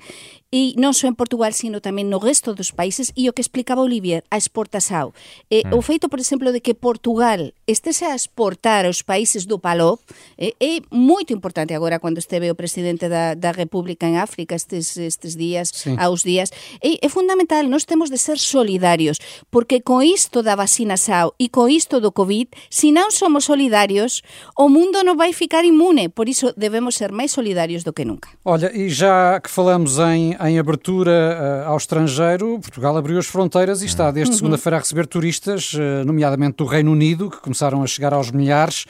e 0.56 0.72
non 0.80 0.96
só 0.96 1.04
en 1.04 1.12
Portugal, 1.12 1.52
sino 1.52 1.84
tamén 1.84 2.08
no 2.08 2.16
resto 2.16 2.56
dos 2.56 2.72
países, 2.72 3.12
e 3.12 3.28
o 3.28 3.36
que 3.36 3.44
explicaba 3.44 3.84
Olivier, 3.84 4.24
a 4.32 4.40
exportação. 4.40 5.12
Eh, 5.52 5.68
mm. 5.68 5.76
O 5.76 5.84
feito, 5.84 6.08
por 6.08 6.16
exemplo, 6.16 6.48
de 6.48 6.64
que 6.64 6.72
Portugal 6.72 7.52
estese 7.68 8.08
a 8.08 8.16
exportar 8.16 8.88
aos 8.88 9.04
países 9.04 9.44
do 9.44 9.60
PALOP 9.60 10.00
eh, 10.40 10.56
é 10.56 10.80
moito 10.88 11.36
importante 11.36 11.76
agora 11.76 12.00
cando 12.00 12.16
esteve 12.16 12.48
o 12.48 12.56
presidente 12.56 13.04
da, 13.04 13.36
da 13.36 13.52
República 13.52 14.08
en 14.08 14.16
África 14.16 14.56
estes, 14.56 14.96
estes 14.96 15.36
días, 15.36 15.76
sí. 15.76 15.92
aos 16.00 16.24
días. 16.24 16.48
É, 16.80 17.04
é 17.04 17.08
fundamental, 17.12 17.68
nós 17.68 17.84
temos 17.84 18.08
de 18.08 18.16
ser 18.16 18.40
solidarios, 18.40 19.20
porque 19.52 19.84
con 19.84 20.00
isto 20.00 20.40
da 20.40 20.56
vacina 20.56 20.96
SAO 20.96 21.36
e 21.36 21.52
con 21.52 21.68
isto 21.68 22.00
do 22.00 22.16
COVID, 22.16 22.48
se 22.72 22.96
non 22.96 23.12
somos 23.12 23.44
solidarios, 23.44 24.24
o 24.56 24.72
mundo 24.72 25.04
non 25.04 25.20
vai 25.20 25.36
ficar 25.36 25.68
inmune, 25.68 26.08
por 26.08 26.32
iso 26.32 26.56
debemos 26.56 26.96
ser 26.96 27.12
máis 27.12 27.36
solidarios 27.36 27.84
do 27.84 27.92
que 27.92 28.08
nunca. 28.08 28.32
Olha, 28.40 28.72
e 28.72 28.88
já 28.88 29.36
que 29.36 29.52
falamos 29.52 30.00
em 30.00 30.45
em, 30.48 30.58
abertura 30.58 31.64
uh, 31.66 31.68
ao 31.68 31.76
estrangeiro, 31.76 32.58
Portugal 32.60 32.96
abriu 32.96 33.18
as 33.18 33.26
fronteiras 33.26 33.82
e 33.82 33.86
está 33.86 34.10
desde 34.10 34.32
uhum. 34.32 34.38
segunda-feira 34.38 34.76
a 34.76 34.80
receber 34.80 35.06
turistas, 35.06 35.72
uh, 35.74 36.04
nomeadamente 36.04 36.56
do 36.56 36.64
Reino 36.64 36.92
Unido, 36.92 37.30
que 37.30 37.38
começaram 37.38 37.82
a 37.82 37.86
chegar 37.86 38.12
aos 38.12 38.30
milhares. 38.30 38.86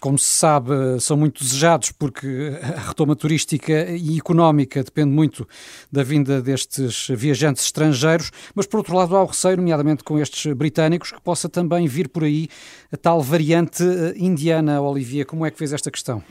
Como 0.00 0.16
se 0.16 0.32
sabe, 0.32 0.70
são 1.00 1.16
muito 1.16 1.42
desejados 1.42 1.90
porque 1.90 2.56
a 2.62 2.88
retoma 2.88 3.16
turística 3.16 3.90
e 3.90 4.16
económica 4.16 4.82
depende 4.82 5.10
muito 5.10 5.46
da 5.90 6.04
vinda 6.04 6.40
destes 6.40 7.08
viajantes 7.08 7.64
estrangeiros, 7.64 8.30
mas 8.54 8.66
por 8.66 8.78
outro 8.78 8.94
lado 8.94 9.16
há 9.16 9.22
o 9.22 9.26
receio, 9.26 9.56
nomeadamente 9.56 10.04
com 10.04 10.20
estes 10.20 10.52
britânicos, 10.52 11.10
que 11.10 11.20
possa 11.20 11.48
também 11.48 11.88
vir 11.88 12.08
por 12.08 12.22
aí 12.22 12.48
a 12.92 12.96
tal 12.96 13.20
variante 13.20 13.82
eh, 13.82 14.14
indiana. 14.16 14.80
Olivia, 14.80 15.24
como 15.24 15.44
é 15.44 15.50
que 15.50 15.58
fez 15.58 15.72
esta 15.72 15.90
questão? 15.90 16.22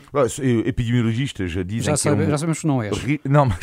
Epidemiologistas 0.65 1.51
dizem 1.51 1.81
já, 1.81 1.97
sabe, 1.97 2.17
que 2.17 2.23
é 2.23 2.25
um... 2.27 2.29
já 2.31 2.37
sabemos 2.37 2.61
que 2.61 2.67
não 2.67 2.81
és. 2.81 2.97
Não, 3.25 3.45
mas 3.45 3.59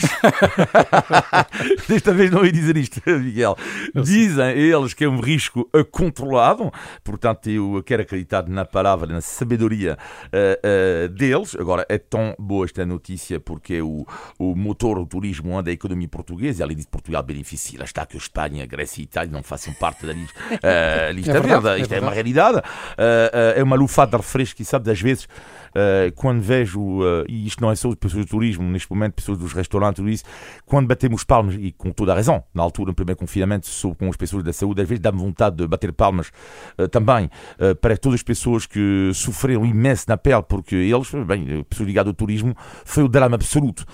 desta 1.89 2.13
vez 2.13 2.31
não 2.31 2.45
ia 2.45 2.53
dizer 2.53 2.77
isto, 2.77 3.01
Miguel. 3.07 3.57
Dizem 3.95 4.51
eles 4.51 4.93
que 4.93 5.05
é 5.05 5.09
um 5.09 5.21
risco 5.21 5.69
controlado, 5.91 6.71
portanto 7.03 7.49
eu 7.49 7.83
quero 7.85 8.03
acreditar 8.03 8.47
na 8.49 8.67
palavra 8.67 9.14
na 9.15 9.21
sabedoria 9.21 9.97
uh, 10.27 11.07
uh, 11.07 11.09
deles. 11.09 11.57
Agora, 11.59 11.87
é 11.89 11.99
tão 11.99 12.35
boa 12.39 12.65
esta 12.65 12.85
notícia 12.85 13.39
porque 13.41 13.81
o, 13.81 14.05
o 14.39 14.55
motor 14.55 14.99
do 14.99 15.07
turismo 15.07 15.57
anda 15.57 15.71
a 15.71 15.73
economia 15.73 16.09
portuguesa, 16.09 16.65
além 16.65 16.77
disso, 16.77 16.89
Portugal 16.89 17.23
beneficia. 17.23 17.79
Lá 17.79 17.85
está 17.85 18.05
que 18.05 18.17
a 18.17 18.19
Espanha, 18.19 18.65
a 18.65 18.67
Grécia 18.67 19.01
e 19.01 19.03
a 19.03 19.05
Itália 19.05 19.33
não 19.33 19.43
façam 19.43 19.73
parte 19.75 20.07
da 20.07 20.13
lista, 20.13 20.39
uh, 20.39 21.13
lista 21.15 21.31
é 21.31 21.41
verdade, 21.41 21.63
verde. 21.63 21.83
Isto 21.83 21.95
é, 21.95 21.99
é 21.99 22.01
uma 22.01 22.13
realidade. 22.13 22.61
é 23.57 23.63
uma 23.63 23.77
lufada 23.77 24.11
de 24.11 24.17
refresco 24.17 24.61
e, 24.61 24.65
sabe, 24.65 24.91
às 24.91 25.01
vezes 25.01 25.29
quando 26.15 26.41
vejo, 26.41 27.01
e 27.29 27.49
isto 27.49 27.61
não 27.61 27.69
é 27.69 27.75
só 27.75 27.93
pessoas 27.97 28.25
do 28.25 28.31
turismo, 28.31 28.63
neste 28.63 28.89
momento, 28.89 29.15
pessoas 29.15 29.39
dos 29.39 29.53
restaurantes, 29.53 29.97
tudo 29.97 30.09
isso, 30.09 30.23
quando 30.65 30.87
batemos 30.87 31.25
palmas, 31.25 31.57
e 31.59 31.73
com 31.73 31.91
toda 31.91 32.13
a 32.13 32.15
razão, 32.15 32.45
na 32.55 32.63
altura, 32.63 32.91
no 32.91 32.95
primeiro 32.95 33.19
confinamento, 33.19 33.67
sou 33.67 33.93
com 33.93 34.09
as 34.09 34.17
pessoas 34.17 34.45
da 34.45 34.53
saúde, 34.53 34.83
às 34.83 34.89
vezes 34.89 35.03
dá-me 35.03 35.19
vontade 35.19 35.57
de 35.57 35.67
bater 35.67 35.93
palmas 35.93 36.31
também 36.93 37.29
para 37.81 37.97
todas 37.97 38.21
as 38.21 38.23
pessoas 38.23 38.67
que 38.67 39.04
sofreram 39.13 39.65
imenso 39.65 40.05
na 40.09 40.17
pele, 40.17 40.43
porque 40.43 40.75
eles, 40.75 41.11
bem, 41.27 41.65
pessoas 41.69 41.87
ligadas 41.87 42.09
ao 42.09 42.15
turismo, 42.15 42.55
foi 42.85 43.03
o 43.03 43.09
drama 43.09 43.35
absoluto. 43.35 43.85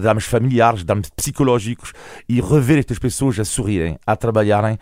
dramas 0.00 0.24
familiares, 0.24 0.84
dramas 0.84 1.10
psicológicos, 1.10 1.92
e 2.28 2.40
rever 2.40 2.78
estas 2.78 2.98
pessoas 2.98 3.38
a 3.38 3.44
sorrirem, 3.44 3.98
a 4.06 4.16
trabalharem, 4.16 4.78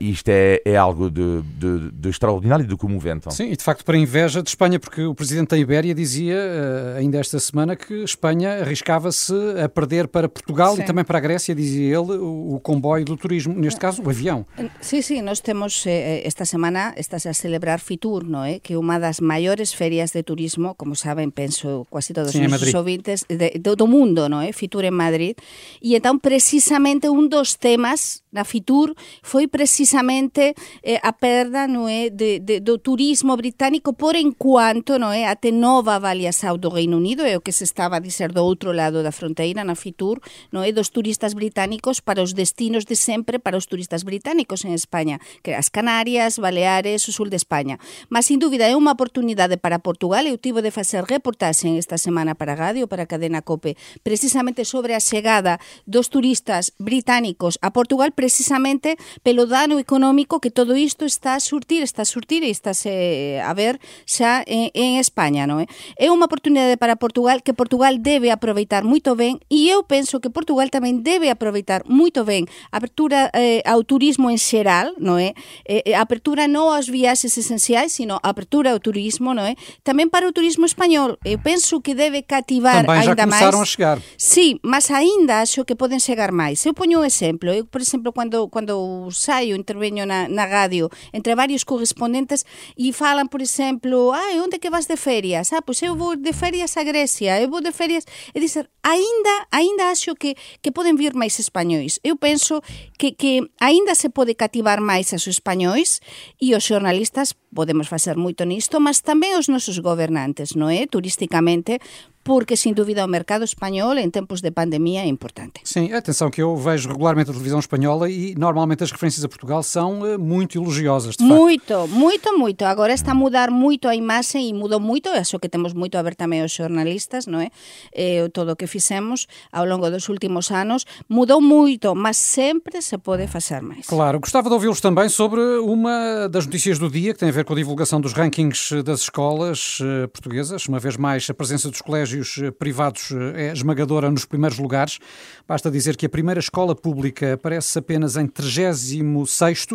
isto 0.00 0.28
é, 0.28 0.60
é 0.64 0.76
algo 0.76 1.10
de, 1.10 1.42
de, 1.42 1.90
de 1.92 2.08
extraordinário 2.08 2.64
e 2.64 2.66
de 2.66 2.76
comovente. 2.76 3.32
Sim, 3.34 3.50
e 3.50 3.56
de 3.56 3.62
facto 3.62 3.84
para 3.84 3.96
inveja 3.96 4.42
de 4.42 4.48
Espanha, 4.48 4.78
porque 4.78 5.02
o 5.02 5.14
Presidente 5.14 5.50
da 5.50 5.58
Ibéria 5.58 5.94
dizia 5.94 6.34
eh, 6.34 6.96
ainda 6.98 7.18
esta 7.18 7.38
semana 7.38 7.76
que 7.76 8.02
Espanha 8.02 8.60
arriscava-se 8.60 9.34
a 9.62 9.68
perder 9.68 10.08
para 10.08 10.28
Portugal 10.28 10.76
sim. 10.76 10.82
e 10.82 10.84
também 10.84 11.04
para 11.04 11.18
a 11.18 11.20
Grécia, 11.20 11.54
dizia 11.54 11.98
ele, 11.98 12.12
o, 12.18 12.60
comboio 12.62 13.04
do 13.04 13.16
turismo, 13.16 13.54
neste 13.54 13.78
caso 13.78 14.02
o 14.02 14.10
avião. 14.10 14.46
Sim, 14.80 15.02
sim, 15.02 15.22
nós 15.22 15.40
temos 15.40 15.84
esta 15.86 16.44
semana, 16.44 16.94
estás 16.96 17.26
a 17.26 17.32
celebrar 17.32 17.80
Fitur, 17.80 18.24
não 18.24 18.44
é? 18.44 18.58
que 18.58 18.74
é 18.74 18.78
uma 18.78 18.95
das 18.98 19.20
maiores 19.20 19.74
ferias 19.74 20.12
de 20.12 20.22
turismo, 20.22 20.74
como 20.74 20.94
saben, 20.94 21.32
penso 21.32 21.86
quase 21.90 22.14
todos 22.14 22.32
sí, 22.32 22.44
os 22.44 22.74
ouvintes, 22.74 23.26
de, 23.28 23.58
de, 23.58 23.76
do 23.76 23.86
mundo, 23.86 24.28
no 24.28 24.42
é? 24.42 24.52
Fitur 24.52 24.84
en 24.84 24.94
Madrid. 24.94 25.36
E 25.80 25.96
entón, 25.96 26.20
precisamente, 26.20 27.08
un 27.08 27.28
dos 27.28 27.58
temas 27.60 28.26
na 28.36 28.44
Fitur 28.44 28.92
foi 29.24 29.48
precisamente 29.48 30.52
eh, 30.84 31.00
a 31.02 31.12
perda 31.16 31.64
no 31.64 31.88
é, 31.88 32.12
de, 32.12 32.38
de, 32.38 32.60
do 32.60 32.76
turismo 32.76 33.32
británico 33.36 33.96
por 33.96 34.14
enquanto 34.14 35.00
no 35.00 35.08
eh, 35.12 35.24
é, 35.24 35.28
até 35.28 35.50
nova 35.50 35.96
avaliação 35.96 36.58
do 36.58 36.68
Reino 36.68 37.00
Unido, 37.00 37.24
é 37.24 37.36
o 37.36 37.40
que 37.40 37.52
se 37.52 37.64
estaba 37.64 37.96
a 37.96 38.00
dizer 38.00 38.32
do 38.32 38.44
outro 38.44 38.72
lado 38.72 39.02
da 39.02 39.10
fronteira 39.10 39.64
na 39.64 39.74
Fitur, 39.74 40.20
no 40.52 40.62
é, 40.62 40.70
dos 40.70 40.90
turistas 40.92 41.32
británicos 41.32 42.00
para 42.00 42.22
os 42.22 42.32
destinos 42.32 42.84
de 42.84 42.94
sempre 42.94 43.38
para 43.38 43.56
os 43.56 43.66
turistas 43.66 44.04
británicos 44.04 44.64
en 44.64 44.72
España, 44.72 45.18
que 45.42 45.54
as 45.54 45.68
Canarias, 45.68 46.38
Baleares, 46.38 47.08
o 47.08 47.12
sul 47.12 47.30
de 47.30 47.36
España. 47.36 47.78
Mas, 48.08 48.26
sin 48.26 48.38
dúbida, 48.38 48.68
é 48.68 48.76
un 48.76 48.85
unha 48.86 48.94
oportunidade 48.94 49.58
para 49.58 49.82
Portugal, 49.82 50.30
eu 50.30 50.38
tivo 50.38 50.62
de 50.62 50.70
facer 50.70 51.02
reportaxe 51.02 51.66
esta 51.74 51.98
semana 51.98 52.38
para 52.38 52.54
Gadio, 52.54 52.86
para 52.86 53.02
a 53.02 53.10
cadena 53.10 53.42
COPE, 53.42 53.74
precisamente 54.06 54.62
sobre 54.62 54.94
a 54.94 55.02
chegada 55.02 55.58
dos 55.90 56.06
turistas 56.06 56.70
británicos 56.78 57.58
a 57.66 57.74
Portugal, 57.74 58.14
precisamente 58.14 58.94
pelo 59.26 59.50
dano 59.50 59.82
económico 59.82 60.38
que 60.38 60.54
todo 60.54 60.78
isto 60.78 61.02
está 61.02 61.34
a 61.34 61.42
surtir, 61.42 61.82
está 61.82 62.06
a 62.06 62.08
surtir 62.08 62.46
e 62.46 62.54
está 62.54 62.70
eh, 62.86 63.42
a 63.42 63.50
ver 63.58 63.82
xa 64.06 64.46
en, 64.46 64.70
en 64.70 65.02
España. 65.02 65.50
Non 65.50 65.58
é? 65.58 65.66
Eh? 65.98 66.06
é 66.06 66.14
unha 66.14 66.30
oportunidade 66.30 66.78
para 66.78 66.94
Portugal 66.94 67.42
que 67.42 67.58
Portugal 67.58 67.98
debe 67.98 68.30
aproveitar 68.30 68.86
moito 68.86 69.18
ben 69.18 69.42
e 69.50 69.66
eu 69.66 69.82
penso 69.82 70.22
que 70.22 70.30
Portugal 70.30 70.70
tamén 70.70 71.02
debe 71.02 71.26
aproveitar 71.26 71.82
moito 71.90 72.22
ben 72.22 72.46
a 72.70 72.78
apertura 72.78 73.34
eh, 73.34 73.66
ao 73.66 73.82
turismo 73.82 74.30
en 74.30 74.38
xeral, 74.38 74.94
non 75.02 75.18
é? 75.18 75.34
Eh, 75.66 75.82
eh 75.90 75.98
apertura 75.98 76.46
non 76.46 76.70
aos 76.70 76.86
viaxes 76.86 77.34
esenciais, 77.34 77.90
sino 77.90 78.22
a 78.22 78.30
apertura 78.30 78.75
ao 78.76 78.84
turismo, 78.84 79.32
non 79.32 79.48
é? 79.48 79.56
Tamén 79.80 80.12
para 80.12 80.28
o 80.28 80.32
turismo 80.36 80.68
español. 80.68 81.16
Eu 81.24 81.40
penso 81.40 81.80
que 81.80 81.96
debe 81.96 82.28
cativar 82.28 82.84
Também 82.84 83.08
ainda 83.08 83.24
máis. 83.24 83.48
a 83.48 83.64
chegar. 83.64 83.96
Sí, 84.20 84.60
mas 84.60 84.92
aínda 84.92 85.40
acho 85.40 85.64
que 85.64 85.72
poden 85.72 85.98
chegar 85.98 86.30
máis. 86.36 86.60
Eu 86.68 86.76
poño 86.76 87.00
un 87.00 87.08
exemplo. 87.08 87.48
Eu, 87.48 87.64
por 87.64 87.80
exemplo, 87.80 88.12
cando 88.12 88.52
cando 88.52 89.08
saio, 89.10 89.56
interveño 89.56 90.04
na, 90.04 90.28
na 90.28 90.44
radio 90.44 90.92
entre 91.16 91.32
varios 91.34 91.64
correspondentes 91.64 92.44
e 92.76 92.92
falan, 92.92 93.32
por 93.32 93.40
exemplo, 93.40 94.12
ah, 94.12 94.36
onde 94.44 94.60
que 94.60 94.68
vas 94.68 94.86
de 94.86 95.00
ferias, 95.00 95.52
ah, 95.56 95.64
pois 95.64 95.80
eu 95.80 95.96
vou 95.96 96.16
de 96.16 96.32
ferias 96.36 96.76
a 96.76 96.84
Grecia, 96.84 97.40
eu 97.40 97.48
vou 97.48 97.64
de 97.64 97.72
ferias, 97.72 98.04
e 98.34 98.40
dizer, 98.40 98.68
aínda 98.82 99.48
aínda 99.50 99.90
acho 99.90 100.14
que 100.14 100.36
que 100.60 100.70
poden 100.70 100.96
vir 101.00 101.16
máis 101.16 101.38
españois. 101.40 101.98
Eu 102.04 102.16
penso 102.16 102.60
que 102.98 103.12
que 103.12 103.48
aínda 103.60 103.94
se 103.94 104.10
pode 104.10 104.34
cativar 104.34 104.80
máis 104.80 105.12
aos 105.12 105.26
españois 105.26 106.00
e 106.40 106.54
os 106.54 106.64
xornalistas 106.64 107.34
podemos 107.56 107.88
facer 107.88 108.16
moito 108.20 108.44
nisto, 108.66 108.82
mas 108.82 108.98
tamén 108.98 109.38
os 109.38 109.46
nosos 109.46 109.78
gobernantes, 109.78 110.58
non 110.58 110.74
é? 110.74 110.90
Turísticamente, 110.90 111.78
porque, 112.26 112.56
sem 112.56 112.74
dúvida, 112.74 113.04
o 113.04 113.08
mercado 113.08 113.44
espanhol 113.44 113.96
em 113.96 114.10
tempos 114.10 114.40
de 114.40 114.50
pandemia 114.50 115.02
é 115.02 115.06
importante. 115.06 115.60
Sim, 115.62 115.92
atenção 115.92 116.28
que 116.28 116.42
eu 116.42 116.56
vejo 116.56 116.88
regularmente 116.88 117.30
a 117.30 117.32
televisão 117.32 117.60
espanhola 117.60 118.10
e 118.10 118.34
normalmente 118.36 118.82
as 118.82 118.90
referências 118.90 119.24
a 119.24 119.28
Portugal 119.28 119.62
são 119.62 120.00
uh, 120.00 120.18
muito 120.18 120.58
elogiosas, 120.58 121.14
de 121.16 121.22
Muito, 121.22 121.72
facto. 121.72 121.88
muito, 121.88 122.36
muito. 122.36 122.62
Agora 122.64 122.92
está 122.92 123.12
a 123.12 123.14
mudar 123.14 123.48
muito 123.48 123.86
a 123.86 123.94
imagem 123.94 124.48
e 124.48 124.52
mudou 124.52 124.80
muito, 124.80 125.08
acho 125.08 125.38
que 125.38 125.48
temos 125.48 125.72
muito 125.72 125.96
a 125.96 126.02
ver 126.02 126.16
também 126.16 126.42
os 126.42 126.50
jornalistas, 126.52 127.26
não 127.28 127.38
é? 127.40 127.48
Eh, 127.94 128.28
todo 128.32 128.50
o 128.50 128.56
que 128.56 128.66
fizemos 128.66 129.28
ao 129.52 129.64
longo 129.64 129.88
dos 129.88 130.08
últimos 130.08 130.50
anos 130.50 130.84
mudou 131.08 131.40
muito, 131.40 131.94
mas 131.94 132.16
sempre 132.16 132.82
se 132.82 132.98
pode 132.98 133.28
fazer 133.28 133.62
mais. 133.62 133.86
Claro, 133.86 134.18
gostava 134.18 134.48
de 134.48 134.54
ouvi-los 134.54 134.80
também 134.80 135.08
sobre 135.08 135.40
uma 135.60 136.26
das 136.28 136.44
notícias 136.44 136.76
do 136.76 136.90
dia 136.90 137.14
que 137.14 137.20
tem 137.20 137.28
a 137.28 137.32
ver 137.32 137.44
com 137.44 137.52
a 137.52 137.56
divulgação 137.56 138.00
dos 138.00 138.12
rankings 138.12 138.82
das 138.82 139.02
escolas 139.02 139.78
uh, 139.80 140.08
portuguesas, 140.08 140.66
uma 140.66 140.80
vez 140.80 140.96
mais 140.96 141.30
a 141.30 141.34
presença 141.34 141.70
dos 141.70 141.80
colégios 141.80 142.15
colégios 142.16 142.38
eh, 142.38 142.50
privados 142.50 143.10
eh, 143.10 143.48
é 143.48 143.52
esmagadora 143.52 144.10
nos 144.10 144.24
primeiros 144.24 144.58
lugares. 144.58 144.98
Basta 145.46 145.70
dizer 145.70 145.96
que 145.96 146.06
a 146.06 146.08
primeira 146.08 146.40
escola 146.40 146.74
pública 146.74 147.34
aparece 147.34 147.78
apenas 147.78 148.16
em 148.16 148.26
36 148.26 149.68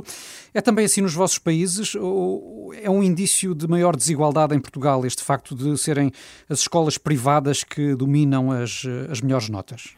É 0.54 0.62
também 0.62 0.86
assim 0.86 1.01
nos 1.01 1.13
vossos 1.13 1.38
países? 1.38 1.95
Ou 1.95 2.73
é 2.73 2.89
um 2.89 3.04
indício 3.04 3.54
de 3.54 3.67
maior 3.67 3.95
desigualdade 3.95 4.56
em 4.56 4.60
Portugal 4.60 5.06
este 5.06 5.23
facto 5.23 5.56
de 5.56 5.77
serem 5.77 6.12
as 6.49 6.60
escolas 6.60 6.97
privadas 6.97 7.63
que 7.63 7.95
dominam 7.95 8.51
as, 8.51 8.84
eh, 8.86 9.12
as 9.12 9.21
melhores 9.21 9.49
notas? 9.49 9.93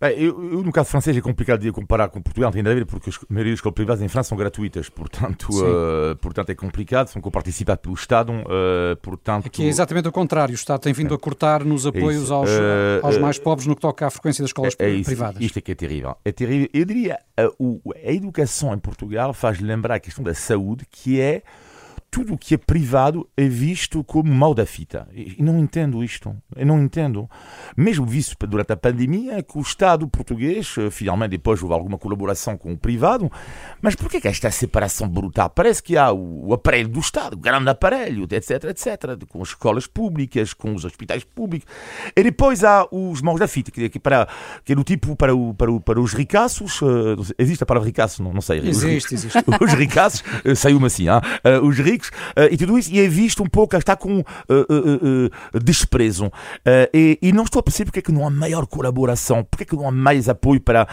Bem, 0.00 0.18
eu, 0.18 0.52
eu, 0.52 0.62
no 0.62 0.70
caso 0.70 0.90
francês 0.90 1.16
é 1.16 1.20
complicado 1.20 1.60
de 1.60 1.72
comparar 1.72 2.08
com 2.08 2.20
Portugal, 2.20 2.52
tem 2.52 2.60
a 2.60 2.64
ver 2.64 2.84
porque 2.84 3.10
a 3.10 3.12
maioria 3.30 3.52
das 3.52 3.58
escolas 3.58 3.74
privadas 3.74 4.02
em 4.02 4.08
França 4.08 4.28
são 4.28 4.38
gratuitas, 4.38 4.88
portanto, 4.88 5.48
uh, 5.50 6.16
portanto 6.16 6.50
é 6.50 6.54
complicado, 6.54 7.08
são 7.08 7.22
coparticipadas 7.22 7.80
pelo 7.80 7.94
Estado, 7.94 8.32
uh, 8.32 8.96
portanto... 9.00 9.46
Aqui 9.46 9.64
é 9.64 9.68
exatamente 9.68 10.08
o 10.08 10.12
contrário, 10.12 10.52
o 10.52 10.54
Estado 10.54 10.80
tem 10.80 10.92
vindo 10.92 11.14
a 11.14 11.18
cortar 11.18 11.64
nos 11.64 11.86
é 11.86 11.88
apoios 11.88 12.30
é 12.30 12.34
aos, 12.34 12.50
uh, 12.50 13.06
aos 13.06 13.18
mais 13.18 13.38
pobres 13.38 13.66
no 13.66 13.74
que 13.74 13.80
toca 13.80 14.06
à 14.06 14.10
frequência 14.10 14.42
das 14.42 14.50
escolas 14.50 14.74
é, 14.78 14.98
é 14.98 15.02
privadas. 15.02 15.42
Isto 15.42 15.58
é 15.58 15.62
que 15.62 15.72
é 15.72 15.74
terrível, 15.74 16.16
é 16.24 16.32
terrível. 16.32 16.68
Eu 16.74 16.84
diria, 16.84 17.18
a, 17.36 17.42
a 17.42 18.12
educação 18.12 18.74
em 18.74 18.78
Portugal 18.78 19.32
faz 19.32 19.60
lembrar 19.60 19.94
a 19.94 20.00
questão 20.00 20.22
da 20.22 20.34
saúde, 20.34 20.86
que 20.90 21.20
é 21.20 21.42
tudo 22.16 22.32
o 22.32 22.38
que 22.38 22.54
é 22.54 22.56
privado 22.56 23.28
é 23.36 23.46
visto 23.46 24.02
como 24.02 24.34
mal 24.34 24.54
da 24.54 24.64
fita. 24.64 25.06
E 25.12 25.36
não 25.38 25.58
entendo 25.58 26.02
isto. 26.02 26.34
Eu 26.56 26.64
não 26.64 26.82
entendo. 26.82 27.28
Mesmo 27.76 28.06
visto 28.06 28.34
durante 28.46 28.72
a 28.72 28.76
pandemia, 28.76 29.42
que 29.42 29.58
o 29.58 29.60
Estado 29.60 30.08
português, 30.08 30.74
eh, 30.78 30.88
finalmente 30.88 31.32
depois 31.32 31.62
houve 31.62 31.74
alguma 31.74 31.98
colaboração 31.98 32.56
com 32.56 32.72
o 32.72 32.78
privado, 32.78 33.30
mas 33.82 33.94
por 33.94 34.08
que, 34.08 34.26
esta 34.26 34.50
separação 34.50 35.06
brutal? 35.06 35.50
Parece 35.50 35.82
que 35.82 35.94
há 35.94 36.10
o 36.10 36.54
aparelho 36.54 36.88
do 36.88 37.00
Estado, 37.00 37.34
o 37.34 37.36
grande 37.36 37.68
aparelho, 37.68 38.26
etc, 38.30 38.64
etc, 38.64 39.26
com 39.28 39.42
as 39.42 39.48
escolas 39.48 39.86
públicas, 39.86 40.54
com 40.54 40.74
os 40.74 40.86
hospitais 40.86 41.22
públicos, 41.22 41.68
e 42.16 42.22
depois 42.22 42.64
há 42.64 42.88
os 42.90 43.20
mãos 43.20 43.38
da 43.38 43.46
fita, 43.46 43.70
que, 43.70 43.90
é, 43.94 43.98
para, 43.98 44.26
que 44.64 44.72
é 44.72 44.74
do 44.74 44.84
tipo 44.84 45.14
para, 45.16 45.36
o, 45.36 45.52
para, 45.52 45.70
o, 45.70 45.78
para 45.82 46.00
os 46.00 46.14
ricaços, 46.14 46.80
uh, 46.80 47.34
existe 47.38 47.62
a 47.62 47.66
palavra 47.66 47.86
ricaço? 47.86 48.22
Não, 48.22 48.32
não 48.32 48.40
sei. 48.40 48.60
Existe, 48.60 49.14
os, 49.14 49.24
existe. 49.24 49.44
Os 49.60 49.72
ricaços, 49.74 50.24
uh, 50.46 50.56
saiu-me 50.56 50.86
assim, 50.86 51.08
uh, 51.08 51.20
os 51.62 51.78
ricos 51.78 52.05
uh, 52.08 52.48
e 52.50 52.56
tudo 52.56 52.78
isso, 52.78 52.90
e 52.92 53.00
é 53.00 53.08
visto 53.08 53.42
um 53.42 53.46
pouco, 53.46 53.76
está 53.76 53.96
com 53.96 54.20
uh, 54.20 55.60
desprezo. 55.62 56.30
E, 56.92 57.18
e, 57.20 57.32
não 57.32 57.44
estou 57.44 57.60
a 57.60 57.62
perceber 57.62 57.86
porque 57.86 57.98
é 57.98 58.02
que 58.02 58.12
não 58.12 58.26
há 58.26 58.30
maior 58.30 58.66
colaboração, 58.66 59.44
porque 59.44 59.64
é 59.64 59.66
que 59.66 59.76
não 59.76 59.88
há 59.88 59.92
mais 59.92 60.28
apoio 60.28 60.60
para 60.60 60.86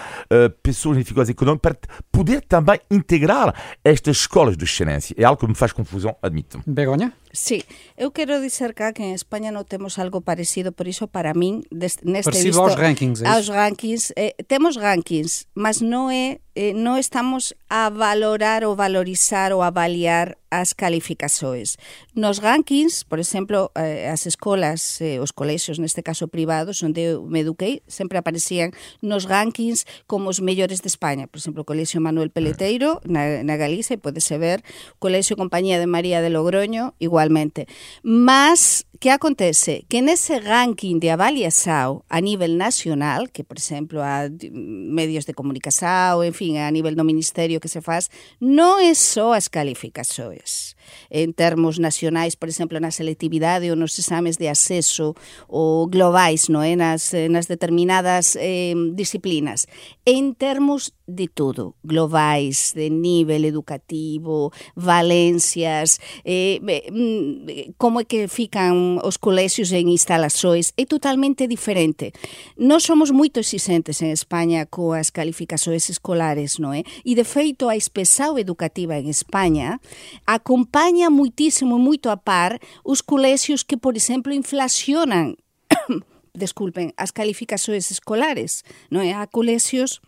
pessoas 0.61 0.97
em 0.97 1.01
dificuldades 1.01 1.29
económicas, 1.29 1.61
para 1.61 1.77
poder 2.11 2.41
também 2.41 2.79
integrar 2.91 3.53
estas 3.83 4.17
escolas 4.17 4.57
de 4.57 4.63
excelência. 4.63 5.15
É 5.17 5.23
algo 5.23 5.39
que 5.39 5.47
me 5.47 5.55
faz 5.55 5.71
confusão, 5.71 6.15
admito. 6.21 6.61
Begonha? 6.65 7.13
Sí, 7.33 7.65
eu 7.97 8.11
quero 8.11 8.39
dizer 8.39 8.75
cá 8.77 8.93
que 8.93 9.01
en 9.01 9.17
España 9.17 9.49
non 9.49 9.65
temos 9.65 9.97
algo 9.97 10.21
parecido, 10.21 10.69
por 10.69 10.85
iso 10.85 11.09
para 11.09 11.33
min 11.33 11.65
neste 11.73 12.05
parecido 12.05 12.61
visto, 12.61 12.61
aos 12.61 12.77
rankings, 12.77 13.25
é 13.25 13.27
aos 13.27 13.49
rankings, 13.49 14.13
eh, 14.13 14.37
temos 14.45 14.77
rankings, 14.77 15.49
mas 15.57 15.81
non 15.81 16.13
é 16.13 16.45
eh, 16.53 16.77
non 16.77 17.01
estamos 17.01 17.57
a 17.65 17.89
valorar 17.89 18.61
ou 18.61 18.77
valorizar 18.77 19.49
ou 19.49 19.65
avaliar 19.65 20.37
as 20.53 20.77
calificações. 20.77 21.81
Nos 22.13 22.37
rankings, 22.37 23.01
por 23.01 23.17
exemplo, 23.17 23.73
eh, 23.73 24.05
as 24.05 24.29
escolas, 24.29 25.01
eh, 25.01 25.17
os 25.17 25.33
colexios, 25.33 25.81
neste 25.81 26.05
caso 26.05 26.29
privados, 26.29 26.85
onde 26.85 27.17
eu 27.17 27.25
me 27.25 27.41
eduquei, 27.41 27.81
sempre 27.89 28.21
aparecían 28.21 28.69
nos 29.01 29.25
rankings 29.25 29.89
como 30.05 30.29
os 30.29 30.37
mellores 30.37 30.85
de 30.85 30.93
España. 30.93 31.25
Por 31.25 31.41
exemplo, 31.41 31.65
o 31.65 31.65
Colexio 31.65 31.97
Manuel 31.97 32.29
Peleteiro, 32.29 33.01
na, 33.01 33.41
na 33.41 33.57
Galicia, 33.57 33.97
e 33.97 33.97
podese 33.97 34.37
ver, 34.37 34.61
o 34.93 35.01
Colexio 35.01 35.33
Compañía 35.33 35.81
de 35.81 35.89
María 35.89 36.21
de 36.21 36.29
Logroño, 36.29 36.93
igual 37.01 37.22
igualmente. 37.23 37.67
Mas 38.03 38.85
que 39.03 39.09
acontece? 39.09 39.83
Que 39.89 40.01
nese 40.01 40.39
ranking 40.39 40.97
de 40.97 41.09
avaliação 41.09 42.05
a 42.07 42.21
nível 42.21 42.55
nacional, 42.55 43.27
que 43.27 43.43
por 43.43 43.57
exemplo 43.59 43.99
a 43.99 44.31
medios 44.49 45.25
de 45.25 45.33
comunicação, 45.33 46.23
enfim, 46.23 46.57
a 46.57 46.71
nível 46.71 46.95
do 46.95 47.03
ministerio 47.03 47.59
que 47.59 47.67
se 47.67 47.81
faz, 47.81 48.07
non 48.39 48.79
é 48.79 48.95
só 48.95 49.35
as 49.35 49.51
calificações. 49.51 50.79
En 51.11 51.35
termos 51.35 51.83
nacionais, 51.83 52.39
por 52.39 52.47
exemplo, 52.47 52.79
na 52.79 52.95
selectividade 52.95 53.67
ou 53.67 53.75
nos 53.75 53.99
exames 53.99 54.39
de 54.39 54.47
acceso 54.47 55.19
ou 55.51 55.83
globais, 55.91 56.47
non 56.47 56.63
é? 56.63 56.79
nas, 56.79 57.11
nas 57.27 57.51
determinadas 57.51 58.39
eh, 58.39 58.71
disciplinas. 58.95 59.67
En 60.07 60.31
termos 60.31 60.95
de 61.11 61.27
todo, 61.27 61.75
globais, 61.83 62.71
de 62.71 62.87
nível 62.87 63.43
educativo, 63.43 64.55
valencias, 64.79 65.99
eh, 66.23 66.63
mm, 66.63 67.75
como 67.75 67.99
é 67.99 68.07
que 68.07 68.31
fican 68.31 68.92
os 69.01 69.17
colexios 69.17 69.71
en 69.71 69.89
instalações, 69.89 70.73
é 70.77 70.85
totalmente 70.85 71.47
diferente. 71.47 72.13
Nós 72.57 72.83
somos 72.83 73.09
moito 73.09 73.39
exigentes 73.39 74.01
en 74.01 74.13
España 74.13 74.69
coas 74.69 75.09
calificações 75.09 75.89
escolares, 75.89 76.61
non 76.61 76.75
é? 76.75 76.85
E 77.01 77.17
de 77.17 77.25
feito 77.25 77.71
a 77.71 77.75
espesao 77.79 78.37
educativa 78.37 78.99
en 78.99 79.09
España 79.09 79.81
acompaña 80.27 81.09
muitísimo 81.09 81.81
moito 81.81 82.13
a 82.13 82.17
par 82.17 82.61
os 82.85 83.01
colexios 83.01 83.65
que, 83.65 83.79
por 83.79 83.97
exemplo, 83.97 84.29
inflacionan 84.29 85.39
desculpen, 86.33 86.93
as 86.97 87.11
calificações 87.11 87.91
escolares, 87.91 88.63
non 88.89 89.01
é? 89.01 89.13
A 89.13 89.25
colexios 89.25 90.01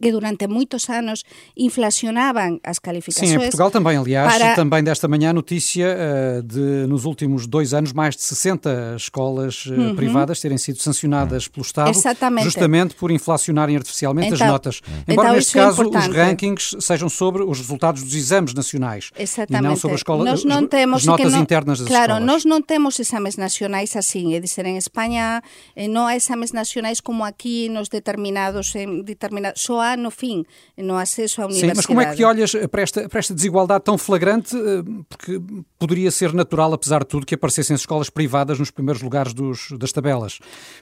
que 0.00 0.10
durante 0.10 0.46
muitos 0.46 0.88
anos 0.88 1.24
inflacionavam 1.56 2.60
as 2.62 2.78
calificações. 2.78 3.30
Sim, 3.30 3.36
em 3.36 3.40
Portugal 3.40 3.70
também, 3.70 3.96
aliás, 3.96 4.36
para... 4.36 4.54
também 4.54 4.82
desta 4.82 5.08
manhã 5.08 5.30
a 5.30 5.32
notícia 5.32 5.96
uh, 5.96 6.42
de, 6.42 6.86
nos 6.86 7.04
últimos 7.04 7.46
dois 7.46 7.74
anos, 7.74 7.92
mais 7.92 8.16
de 8.16 8.22
60 8.22 8.94
escolas 8.96 9.66
uh, 9.66 9.72
uhum. 9.72 9.96
privadas 9.96 10.40
terem 10.40 10.58
sido 10.58 10.78
sancionadas 10.78 11.48
pelo 11.48 11.64
Estado, 11.64 11.90
Exatamente. 11.90 12.44
justamente 12.44 12.94
por 12.94 13.10
inflacionarem 13.10 13.76
artificialmente 13.76 14.34
então, 14.34 14.46
as 14.46 14.52
notas. 14.52 14.80
Embora 15.08 15.28
então, 15.28 15.36
neste 15.36 15.52
caso 15.52 15.82
é 15.82 15.86
os 15.86 16.06
rankings 16.06 16.76
sejam 16.80 17.08
sobre 17.08 17.42
os 17.42 17.58
resultados 17.58 18.02
dos 18.02 18.14
exames 18.14 18.54
nacionais 18.54 19.10
Exatamente. 19.18 19.64
e 19.64 19.68
não 19.68 19.76
sobre 19.76 19.94
a 19.94 19.96
escola, 19.96 20.24
nós 20.24 20.44
não 20.44 20.66
temos, 20.66 21.02
as 21.02 21.06
notas 21.06 21.32
não, 21.32 21.42
internas 21.42 21.78
das 21.78 21.88
claro, 21.88 22.02
escolas. 22.02 22.18
Claro, 22.18 22.32
nós 22.32 22.44
não 22.44 22.62
temos 22.62 22.98
exames 22.98 23.36
nacionais 23.36 23.96
assim, 23.96 24.34
é 24.34 24.40
dizer, 24.40 24.66
em 24.66 24.76
Espanha 24.76 25.42
eh, 25.76 25.88
não 25.88 26.06
há 26.06 26.16
exames 26.16 26.52
nacionais 26.52 27.00
como 27.00 27.24
aqui 27.24 27.68
nos 27.68 27.88
determinados, 27.88 28.74
em 28.74 29.02
determinados 29.02 29.62
só 29.62 29.80
há 29.84 29.96
no 29.96 30.10
fim, 30.10 30.44
no 30.76 30.96
acesso 30.96 31.42
à 31.42 31.44
universidade. 31.44 31.72
Sim, 31.72 31.76
mas 31.76 31.86
como 31.86 32.00
é 32.00 32.14
que 32.14 32.24
olhas 32.24 32.52
para 32.70 32.82
esta, 32.82 33.08
para 33.08 33.18
esta 33.18 33.34
desigualdade 33.34 33.84
tão 33.84 33.98
flagrante? 33.98 34.56
Eh, 34.56 34.82
porque 35.08 35.40
poderia 35.78 36.10
ser 36.10 36.32
natural, 36.32 36.72
apesar 36.72 37.00
de 37.00 37.06
tudo, 37.06 37.26
que 37.26 37.34
aparecessem 37.34 37.76
escolas 37.76 38.08
privadas 38.08 38.58
nos 38.58 38.70
primeiros 38.70 39.02
lugares 39.02 39.34
dos, 39.34 39.72
das 39.78 39.92
tabelas. 39.92 40.38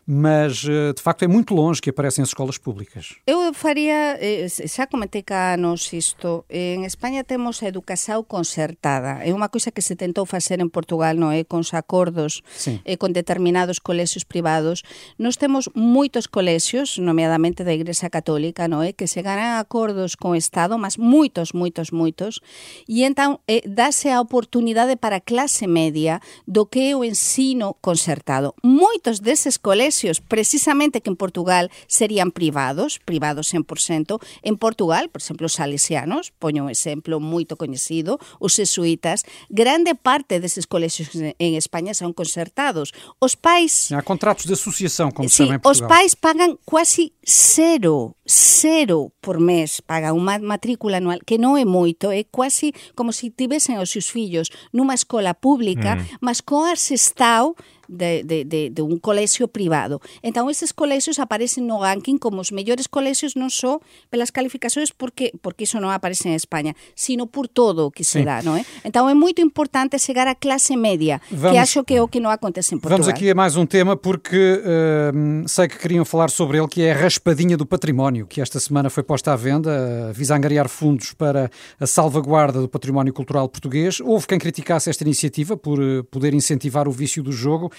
Mas, 0.06 0.64
eh, 0.64 0.92
de 0.94 1.02
facto, 1.02 1.24
é 1.24 1.28
muito 1.28 1.54
longe 1.54 1.80
que 1.80 1.90
aparecem 1.90 2.22
as 2.22 2.28
escolas 2.28 2.58
públicas. 2.58 3.16
Eu 3.26 3.52
faria, 3.52 4.18
já 4.64 4.84
eh, 4.84 4.86
comentei 4.86 5.22
cá 5.22 5.56
nos 5.56 5.92
isto, 5.92 6.44
en 6.48 6.84
España 6.84 7.24
temos 7.24 7.62
a 7.62 7.66
educação 7.66 8.22
concertada. 8.22 9.24
É 9.24 9.34
uma 9.34 9.48
coisa 9.48 9.70
que 9.70 9.82
se 9.82 9.96
tentou 9.96 10.24
fazer 10.26 10.60
en 10.60 10.70
Portugal, 10.70 11.16
non 11.16 11.34
é? 11.34 11.42
Con 11.42 11.62
acordos 11.72 12.42
e 12.84 12.96
con 12.96 13.12
determinados 13.12 13.80
colexios 13.80 14.24
privados. 14.24 14.82
Nós 15.18 15.36
temos 15.36 15.68
moitos 15.74 16.28
colexios, 16.28 16.98
nomeadamente 16.98 17.64
da 17.64 17.72
Igrexa 17.72 18.12
Católica, 18.12 18.68
non 18.68 18.84
é? 18.84 18.91
Que 18.92 19.06
chegarán 19.06 19.56
a 19.56 19.60
acordos 19.60 20.16
con 20.16 20.32
o 20.32 20.34
Estado, 20.34 20.78
mas 20.78 20.98
moitos, 20.98 21.54
moitos, 21.54 21.92
moitos, 21.92 22.40
e 22.88 23.04
entón 23.04 23.40
eh, 23.48 23.64
dáse 23.64 24.12
a 24.12 24.20
oportunidade 24.20 24.96
para 24.96 25.18
a 25.18 25.24
clase 25.24 25.66
media 25.66 26.20
do 26.46 26.66
que 26.66 26.90
é 26.90 26.96
o 26.96 27.04
ensino 27.04 27.76
concertado. 27.80 28.54
Moitos 28.62 29.20
deses 29.20 29.58
colexios, 29.58 30.20
precisamente 30.20 31.00
que 31.00 31.10
en 31.10 31.16
Portugal 31.16 31.70
serían 31.86 32.30
privados, 32.30 33.00
privados 33.00 33.52
100%, 33.52 34.20
en 34.42 34.56
Portugal, 34.56 35.08
por 35.08 35.20
exemplo, 35.20 35.46
os 35.46 35.56
salesianos, 35.56 36.32
poño 36.38 36.64
un 36.64 36.70
exemplo 36.70 37.20
moito 37.20 37.56
coñecido, 37.56 38.18
os 38.38 38.56
jesuitas, 38.56 39.24
grande 39.48 39.94
parte 39.94 40.40
deses 40.40 40.66
colexios 40.66 41.14
en 41.14 41.52
España 41.54 41.94
son 41.94 42.12
concertados. 42.12 42.92
Os 43.18 43.36
pais... 43.36 43.92
Há 43.92 44.02
contratos 44.02 44.46
de 44.46 44.54
asociação, 44.54 45.10
como 45.10 45.28
sí, 45.28 45.34
se 45.34 45.42
chama 45.44 45.56
em 45.56 45.60
Portugal. 45.60 45.88
Os 45.88 45.94
pais 45.94 46.14
pagan 46.14 46.58
quasi 46.64 47.12
cero, 47.22 48.16
cero 48.24 49.12
por 49.20 49.40
mes 49.42 49.82
paga 49.82 50.14
unha 50.14 50.38
matrícula 50.38 51.02
anual 51.02 51.18
que 51.26 51.42
non 51.42 51.58
é 51.58 51.66
moito, 51.66 52.14
é 52.14 52.22
quasi 52.22 52.70
como 52.94 53.10
se 53.10 53.34
tivesen 53.34 53.82
os 53.82 53.90
seus 53.90 54.06
fillos 54.10 54.50
nunha 54.70 54.94
escola 54.94 55.34
pública, 55.34 55.98
mm. 55.98 56.22
mas 56.22 56.38
coa 56.38 56.78
Sestao 56.78 57.58
de, 57.88 58.22
de, 58.24 58.44
de, 58.44 58.70
de 58.70 58.82
un 58.82 58.98
colexio 58.98 59.48
privado. 59.48 60.00
Entón, 60.22 60.50
eses 60.50 60.72
colexios 60.72 61.18
aparecen 61.18 61.66
no 61.66 61.82
ranking 61.82 62.18
como 62.18 62.40
os 62.40 62.52
mellores 62.52 62.88
colexios 62.88 63.34
non 63.34 63.50
só 63.50 63.80
pelas 64.10 64.30
calificacións 64.30 64.92
porque 64.92 65.34
porque 65.40 65.64
iso 65.64 65.80
non 65.80 65.90
aparece 65.90 66.28
en 66.28 66.34
España, 66.34 66.74
sino 66.94 67.26
por 67.26 67.48
todo 67.48 67.88
o 67.88 67.90
que 67.90 68.04
se 68.04 68.20
sí. 68.20 68.24
dá, 68.24 68.42
non 68.42 68.58
é? 68.58 68.62
Entón, 68.86 69.08
é 69.08 69.14
moito 69.14 69.42
importante 69.42 69.98
chegar 69.98 70.28
á 70.28 70.34
clase 70.34 70.76
media, 70.76 71.20
vamos, 71.30 71.52
que 71.52 71.58
acho 71.58 71.80
que 71.84 71.98
é 71.98 72.00
o 72.02 72.08
que 72.08 72.20
non 72.22 72.30
acontece 72.30 72.74
en 72.74 72.80
Portugal. 72.80 73.02
Vamos 73.02 73.10
aqui 73.10 73.30
a 73.30 73.36
mais 73.36 73.56
um 73.56 73.66
tema 73.66 73.96
porque 73.96 74.60
uh, 74.62 75.48
sei 75.48 75.66
que 75.68 75.78
queriam 75.78 76.04
falar 76.04 76.30
sobre 76.30 76.58
ele, 76.58 76.68
que 76.68 76.82
é 76.82 76.92
a 76.92 76.96
raspadinha 76.96 77.56
do 77.56 77.66
património, 77.66 78.26
que 78.26 78.40
esta 78.40 78.60
semana 78.60 78.90
foi 78.90 79.02
posta 79.02 79.32
à 79.32 79.36
venda, 79.36 79.70
uh, 79.70 80.12
visa 80.12 80.36
angariar 80.36 80.68
fundos 80.68 81.12
para 81.12 81.50
a 81.80 81.86
salvaguarda 81.86 82.60
do 82.60 82.68
património 82.68 83.12
cultural 83.12 83.48
português. 83.48 84.00
Houve 84.00 84.26
quem 84.26 84.38
criticasse 84.38 84.90
esta 84.90 85.04
iniciativa 85.04 85.56
por 85.56 85.80
uh, 85.80 86.04
poder 86.04 86.34
incentivar 86.34 86.88
o 86.88 86.92
vício 86.92 87.22
do 87.22 87.32
jogo. 87.32 87.70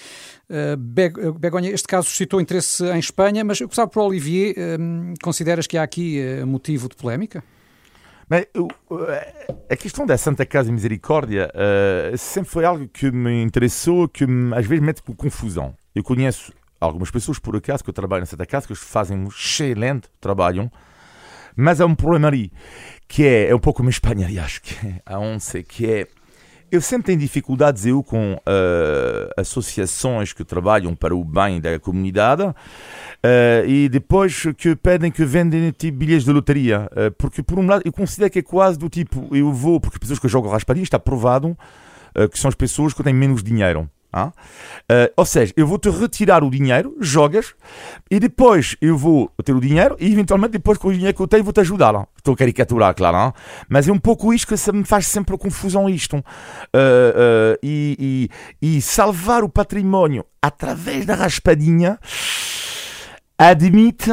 Uh, 0.49 1.33
Begonha, 1.33 1.69
este 1.69 1.87
caso 1.87 2.07
suscitou 2.09 2.41
interesse 2.41 2.83
em 2.85 2.99
Espanha, 2.99 3.43
mas 3.43 3.59
eu 3.61 3.67
gostava 3.67 3.89
o 3.95 4.05
Olivier, 4.05 4.53
uh, 4.57 5.13
consideras 5.23 5.65
que 5.65 5.77
há 5.77 5.83
aqui 5.83 6.19
uh, 6.21 6.45
motivo 6.45 6.89
de 6.89 6.95
polémica? 6.95 7.43
Bem, 8.29 8.47
a 9.69 9.75
questão 9.75 10.05
da 10.05 10.17
Santa 10.17 10.45
Casa 10.45 10.67
de 10.67 10.73
Misericórdia 10.73 11.51
uh, 11.53 12.17
sempre 12.17 12.49
foi 12.49 12.65
algo 12.65 12.87
que 12.87 13.11
me 13.11 13.43
interessou, 13.43 14.07
que 14.07 14.25
me, 14.25 14.55
às 14.55 14.65
vezes 14.65 14.83
mete 14.83 15.01
com 15.01 15.13
confusão. 15.13 15.75
Eu 15.93 16.03
conheço 16.03 16.53
algumas 16.79 17.11
pessoas, 17.11 17.39
por 17.39 17.55
acaso, 17.55 17.83
que 17.83 17.89
eu 17.89 17.93
trabalho 17.93 18.21
na 18.21 18.25
Santa 18.25 18.45
Casa, 18.45 18.67
que 18.67 18.75
fazem 18.75 19.17
um 19.17 19.27
excelente 19.27 20.07
trabalho, 20.19 20.71
mas 21.55 21.79
há 21.81 21.85
um 21.85 21.95
problema 21.95 22.27
ali, 22.27 22.51
que 23.07 23.23
é, 23.23 23.49
é 23.49 23.55
um 23.55 23.59
pouco 23.59 23.77
como 23.77 23.89
em 23.89 23.91
Espanha, 23.91 24.27
acho 24.43 24.61
que 24.61 24.75
é 24.75 25.63
que 25.63 25.85
é 25.85 26.07
eu 26.75 26.81
sempre 26.81 27.07
tenho 27.07 27.19
dificuldades 27.19 27.85
eu 27.85 28.03
com 28.03 28.33
uh, 28.33 29.33
associações 29.37 30.33
que 30.33 30.43
trabalham 30.43 30.95
para 30.95 31.15
o 31.15 31.23
bem 31.23 31.61
da 31.61 31.79
comunidade 31.79 32.43
uh, 32.43 32.55
e 33.67 33.87
depois 33.89 34.47
que 34.57 34.75
pedem 34.75 35.11
que 35.11 35.23
vendem 35.23 35.71
tipo 35.71 35.97
bilhetes 35.97 36.25
de 36.25 36.31
loteria. 36.31 36.89
Uh, 36.91 37.11
porque, 37.17 37.43
por 37.43 37.59
um 37.59 37.67
lado, 37.67 37.83
eu 37.85 37.91
considero 37.91 38.31
que 38.31 38.39
é 38.39 38.43
quase 38.43 38.77
do 38.77 38.89
tipo: 38.89 39.27
eu 39.35 39.51
vou, 39.51 39.79
porque 39.79 39.99
pessoas 39.99 40.19
que 40.19 40.27
jogam 40.27 40.51
raspadinha 40.51 40.83
está 40.83 40.99
provado 40.99 41.57
que 42.31 42.37
são 42.37 42.47
as 42.47 42.53
pessoas 42.53 42.93
que 42.93 43.01
têm 43.01 43.11
menos 43.11 43.41
dinheiro. 43.41 43.89
Ah? 44.13 44.27
Uh, 44.27 45.11
ou 45.17 45.25
seja, 45.25 45.51
eu 45.57 45.65
vou-te 45.65 45.89
retirar 45.89 46.43
o 46.43 46.51
dinheiro, 46.51 46.95
jogas, 47.01 47.55
e 48.11 48.19
depois 48.19 48.77
eu 48.79 48.95
vou 48.95 49.31
ter 49.43 49.55
o 49.55 49.59
dinheiro, 49.59 49.97
e 49.99 50.11
eventualmente 50.11 50.51
depois 50.51 50.77
com 50.77 50.89
o 50.89 50.93
dinheiro 50.93 51.17
que 51.17 51.21
eu 51.21 51.27
tenho 51.27 51.43
vou-te 51.43 51.61
ajudar. 51.61 52.07
Estou 52.15 52.35
a 52.35 52.37
caricaturar, 52.37 52.93
claro. 52.93 53.17
Hein? 53.17 53.33
Mas 53.67 53.87
é 53.87 53.91
um 53.91 53.97
pouco 53.97 54.31
isto 54.31 54.55
que 54.55 54.71
me 54.71 54.83
faz 54.85 55.07
sempre 55.07 55.35
confusão 55.35 55.89
isto. 55.89 56.17
Uh, 56.17 56.21
uh, 56.21 57.59
e, 57.63 58.29
e, 58.61 58.77
e, 58.77 58.81
salvar 58.81 59.43
o 59.43 59.49
património 59.49 60.23
através 60.39 61.07
da 61.07 61.15
raspadinha 61.15 61.97
admite 63.37 64.11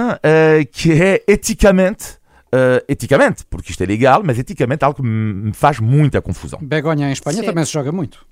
que 0.72 0.92
é 0.92 1.22
eticamente 1.28 2.18
eticamente, 2.88 3.44
porque 3.48 3.70
isto 3.70 3.82
é 3.82 3.86
legal, 3.86 4.22
mas 4.24 4.38
eticamente 4.38 4.82
é 4.82 4.86
algo 4.86 4.96
que 4.96 5.06
me 5.06 5.52
faz 5.52 5.78
muita 5.78 6.20
confusão. 6.20 6.58
Begonha 6.62 7.08
em 7.08 7.12
Espanha 7.12 7.38
Sim. 7.38 7.46
também 7.46 7.64
se 7.64 7.72
joga 7.72 7.92
muito. 7.92 8.26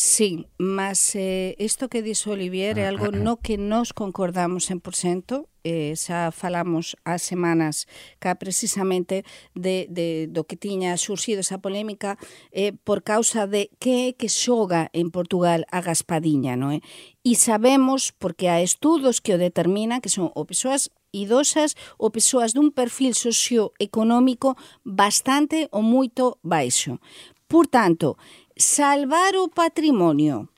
Sí, 0.00 0.46
mas 0.58 1.16
eh, 1.16 1.56
isto 1.58 1.88
que 1.88 2.06
dixo 2.06 2.30
Olivier 2.30 2.78
é 2.78 2.86
ah, 2.86 2.94
algo 2.94 3.10
ah, 3.10 3.14
ah. 3.14 3.18
no 3.18 3.42
que 3.42 3.58
nos 3.58 3.90
concordamos 3.90 4.70
100%, 4.70 5.42
eh, 5.66 5.90
xa 5.98 6.30
falamos 6.30 6.94
há 7.02 7.18
semanas 7.18 7.90
cá 8.22 8.38
precisamente 8.38 9.26
de, 9.58 9.90
de, 9.90 10.30
do 10.30 10.46
que 10.46 10.54
tiña 10.54 10.94
surxido 11.02 11.42
esa 11.42 11.58
polémica 11.58 12.14
eh, 12.54 12.78
por 12.86 13.02
causa 13.02 13.50
de 13.50 13.74
que 13.82 14.06
é 14.06 14.08
que 14.14 14.30
xoga 14.30 14.86
en 14.94 15.10
Portugal 15.10 15.66
a 15.74 15.82
Gaspadiña, 15.82 16.54
non 16.54 16.70
é? 16.70 16.78
E 17.26 17.34
eh, 17.34 17.38
sabemos, 17.42 18.14
porque 18.14 18.46
há 18.46 18.62
estudos 18.62 19.18
que 19.18 19.34
o 19.34 19.42
determinan, 19.42 19.98
que 19.98 20.14
son 20.14 20.30
o 20.30 20.46
persoas 20.46 20.94
idosas 21.10 21.74
ou 21.98 22.14
persoas 22.14 22.54
dun 22.54 22.70
perfil 22.70 23.18
socioeconómico 23.18 24.54
bastante 24.86 25.66
ou 25.74 25.82
moito 25.82 26.38
baixo. 26.46 27.02
Por 27.48 27.66
tanto, 27.66 28.14
salvar 28.58 29.36
o 29.36 29.48
patrimonio 29.48 30.50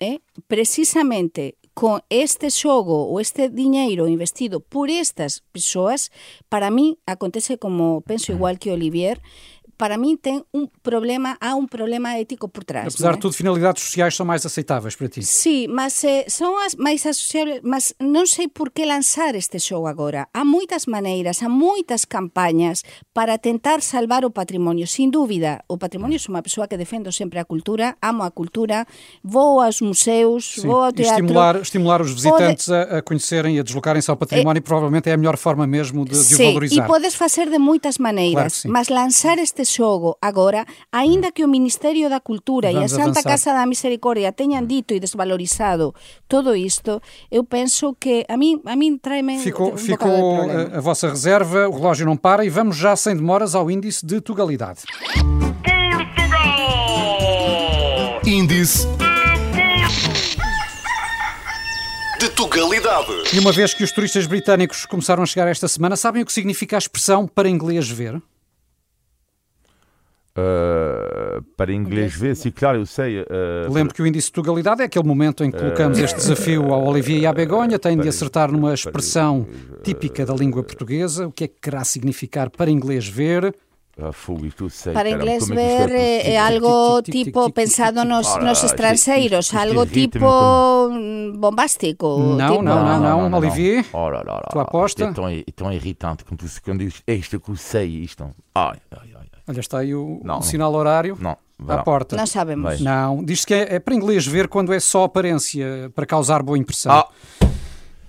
eh, 0.00 0.20
precisamente 0.48 1.56
con 1.76 2.00
este 2.08 2.48
xogo 2.48 3.12
ou 3.12 3.20
este 3.20 3.52
diñeiro 3.52 4.08
investido 4.08 4.64
por 4.64 4.88
estas 4.88 5.44
persoas, 5.52 6.08
para 6.48 6.72
mí 6.72 6.96
acontece 7.04 7.60
como 7.60 8.00
penso 8.00 8.32
igual 8.32 8.56
que 8.56 8.72
Olivier, 8.72 9.20
para 9.76 9.98
mim 9.98 10.16
tem 10.16 10.42
um 10.54 10.66
problema, 10.82 11.36
há 11.40 11.54
um 11.54 11.66
problema 11.66 12.16
ético 12.18 12.48
por 12.48 12.64
trás. 12.64 12.94
Apesar 12.94 13.12
é? 13.12 13.14
de 13.14 13.20
tudo, 13.20 13.34
finalidades 13.34 13.82
sociais 13.84 14.14
são 14.16 14.24
mais 14.24 14.44
aceitáveis 14.46 14.96
para 14.96 15.08
ti. 15.08 15.22
Sim, 15.22 15.68
mas 15.68 16.02
eh, 16.04 16.24
são 16.28 16.56
as 16.64 16.74
máis 16.74 17.04
asociables, 17.04 17.60
mas 17.62 17.92
non 18.00 18.24
sei 18.24 18.48
por 18.48 18.72
que 18.72 18.88
lanzar 18.88 19.36
este 19.36 19.60
show 19.60 19.84
agora. 19.86 20.28
Há 20.32 20.44
moitas 20.48 20.86
maneiras, 20.88 21.42
há 21.44 21.48
moitas 21.52 22.08
campañas 22.08 22.80
para 23.12 23.36
tentar 23.36 23.82
salvar 23.84 24.24
o 24.24 24.30
patrimonio. 24.32 24.86
Sin 24.86 25.10
dúbida, 25.12 25.60
o 25.68 25.76
patrimonio 25.76 26.16
é 26.16 26.24
unha 26.32 26.40
persoa 26.40 26.64
que 26.64 26.80
defendo 26.80 27.12
sempre 27.12 27.36
a 27.36 27.44
cultura, 27.44 28.00
amo 28.00 28.24
a 28.24 28.30
cultura, 28.32 28.88
vou 29.20 29.60
aos 29.60 29.84
museus, 29.84 30.56
Sim. 30.56 30.68
vou 30.72 30.80
ao 30.82 30.90
E 30.90 31.04
teatro. 31.04 31.20
estimular, 31.20 31.54
estimular 31.60 32.00
os 32.00 32.16
visitantes 32.16 32.70
a, 32.72 32.98
a 32.98 33.02
conhecerem 33.04 33.56
e 33.56 33.60
a 33.60 33.62
deslocarem-se 33.62 34.08
ao 34.08 34.16
património, 34.16 34.62
provavelmente 34.64 35.10
é 35.10 35.12
a 35.12 35.20
melhor 35.20 35.36
forma 35.36 35.66
mesmo 35.66 36.04
de, 36.04 36.16
de 36.16 36.16
o 36.16 36.36
Sí, 36.40 36.42
e 36.42 36.46
valorizar. 36.48 36.86
podes 36.88 37.14
facer 37.14 37.50
de 37.50 37.58
Claro 37.58 37.98
maneiras, 37.98 38.64
sí. 38.64 38.68
mas 38.68 38.88
lanzar 38.88 39.36
este 39.38 39.65
xogo 39.66 40.16
agora, 40.22 40.64
aínda 40.92 41.32
que 41.32 41.44
o 41.44 41.48
Ministerio 41.48 42.08
da 42.08 42.20
Cultura 42.20 42.70
e 42.70 42.78
a 42.78 42.88
Santa. 42.88 43.22
Casa 43.22 43.52
da 43.52 43.66
Misericordia 43.66 44.30
teñan 44.30 44.66
dito 44.66 44.94
e 44.94 45.00
desvalorizado 45.00 45.94
todo 46.28 46.54
isto, 46.54 47.02
eu 47.30 47.42
penso 47.42 47.96
que 47.98 48.24
a 48.28 48.36
mim 48.36 48.62
a 48.64 48.76
min 48.76 48.98
tráeme 48.98 49.38
Ficou, 49.38 49.74
de 49.74 49.82
ficou 49.82 50.46
a, 50.46 50.78
a 50.78 50.80
vossa 50.80 51.08
reserva, 51.10 51.68
o 51.68 51.72
relógio 51.72 52.06
não 52.06 52.16
para 52.16 52.44
e 52.44 52.48
vamos 52.48 52.76
já 52.76 52.94
sem 52.94 53.16
demoras 53.16 53.54
ao 53.54 53.70
índice 53.70 54.06
de 54.06 54.20
tugalidade. 54.20 54.82
Índice 58.24 58.86
de 62.18 62.30
Tugalidade. 62.30 63.12
E 63.32 63.38
uma 63.38 63.52
vez 63.52 63.74
que 63.74 63.84
os 63.84 63.92
turistas 63.92 64.26
britânicos 64.26 64.86
começaram 64.86 65.22
a 65.22 65.26
chegar 65.26 65.48
esta 65.48 65.68
semana, 65.68 65.96
sabem 65.96 66.22
o 66.22 66.26
que 66.26 66.32
significa 66.32 66.76
a 66.76 66.78
expressão 66.78 67.26
para 67.26 67.48
inglês 67.48 67.88
ver? 67.88 68.20
Uh, 70.36 71.42
para 71.56 71.72
inglês 71.72 72.14
ver, 72.14 72.36
sim, 72.36 72.50
claro, 72.50 72.78
eu 72.78 72.86
sei. 72.86 73.22
Uh, 73.22 73.72
Lembro 73.72 73.94
que 73.94 74.02
o 74.02 74.06
índice 74.06 74.26
de 74.26 74.32
tugalidade 74.34 74.82
é 74.82 74.84
aquele 74.84 75.06
momento 75.06 75.42
em 75.42 75.50
que 75.50 75.56
colocamos 75.56 75.98
este 75.98 76.16
desafio 76.16 76.74
ao 76.74 76.84
Olivier 76.84 77.22
e 77.22 77.26
à 77.26 77.32
Begonha, 77.32 77.78
têm 77.78 77.96
de 77.96 78.06
acertar 78.06 78.52
numa 78.52 78.74
expressão 78.74 79.46
típica 79.82 80.26
da 80.26 80.34
língua 80.34 80.62
portuguesa. 80.62 81.26
O 81.26 81.32
que 81.32 81.44
é 81.44 81.48
que 81.48 81.56
querá 81.62 81.82
significar 81.84 82.50
para 82.50 82.70
inglês 82.70 83.08
ver? 83.08 83.54
Ah. 83.98 84.10
Para 84.92 85.08
inglés 85.08 85.48
como 85.48 85.58
é 85.58 85.78
isto 85.78 85.88
ver 85.88 85.94
é 85.94 86.28
é, 86.28 86.32
é 86.32 86.38
algo 86.38 87.00
tipo 87.00 87.50
pensado 87.50 88.04
nos, 88.04 88.62
estrangeiros, 88.62 89.54
algo 89.54 89.86
tipo 89.86 90.26
bombástico. 91.38 92.18
Não, 92.18 92.50
tipo, 92.50 92.62
não, 92.62 93.00
não, 93.00 93.30
não. 93.30 93.38
Olivier? 93.38 93.86
Lá, 93.94 94.22
lá, 94.22 94.42
tua 94.50 94.60
lá. 94.60 94.62
aposta? 94.68 95.02
Isto 95.02 95.10
é 95.22 95.52
tão, 95.52 95.70
é 95.70 95.74
irritante 95.74 96.26
quando, 96.26 96.40
tu, 96.40 96.62
quando 96.62 96.80
diz, 96.80 97.02
é 97.06 97.14
isto 97.14 97.40
que 97.40 97.50
eu 97.50 97.56
sei, 97.56 97.86
isto. 97.86 98.28
Ai. 98.54 98.76
Olha, 99.48 99.60
está 99.60 99.78
aí 99.78 99.94
o, 99.94 100.20
Não, 100.24 100.38
o 100.38 100.42
sinal 100.42 100.72
horário 100.74 101.16
Não, 101.20 101.36
à 101.68 101.78
porta. 101.78 102.16
Não 102.16 102.26
sabemos. 102.26 102.64
Vai. 102.64 102.78
Não, 102.78 103.24
diz-se 103.24 103.46
que 103.46 103.54
é, 103.54 103.76
é 103.76 103.78
para 103.78 103.94
inglês 103.94 104.26
ver 104.26 104.48
quando 104.48 104.72
é 104.72 104.80
só 104.80 105.04
aparência, 105.04 105.90
para 105.94 106.04
causar 106.04 106.42
boa 106.42 106.58
impressão. 106.58 106.92
Ah, 106.92 107.08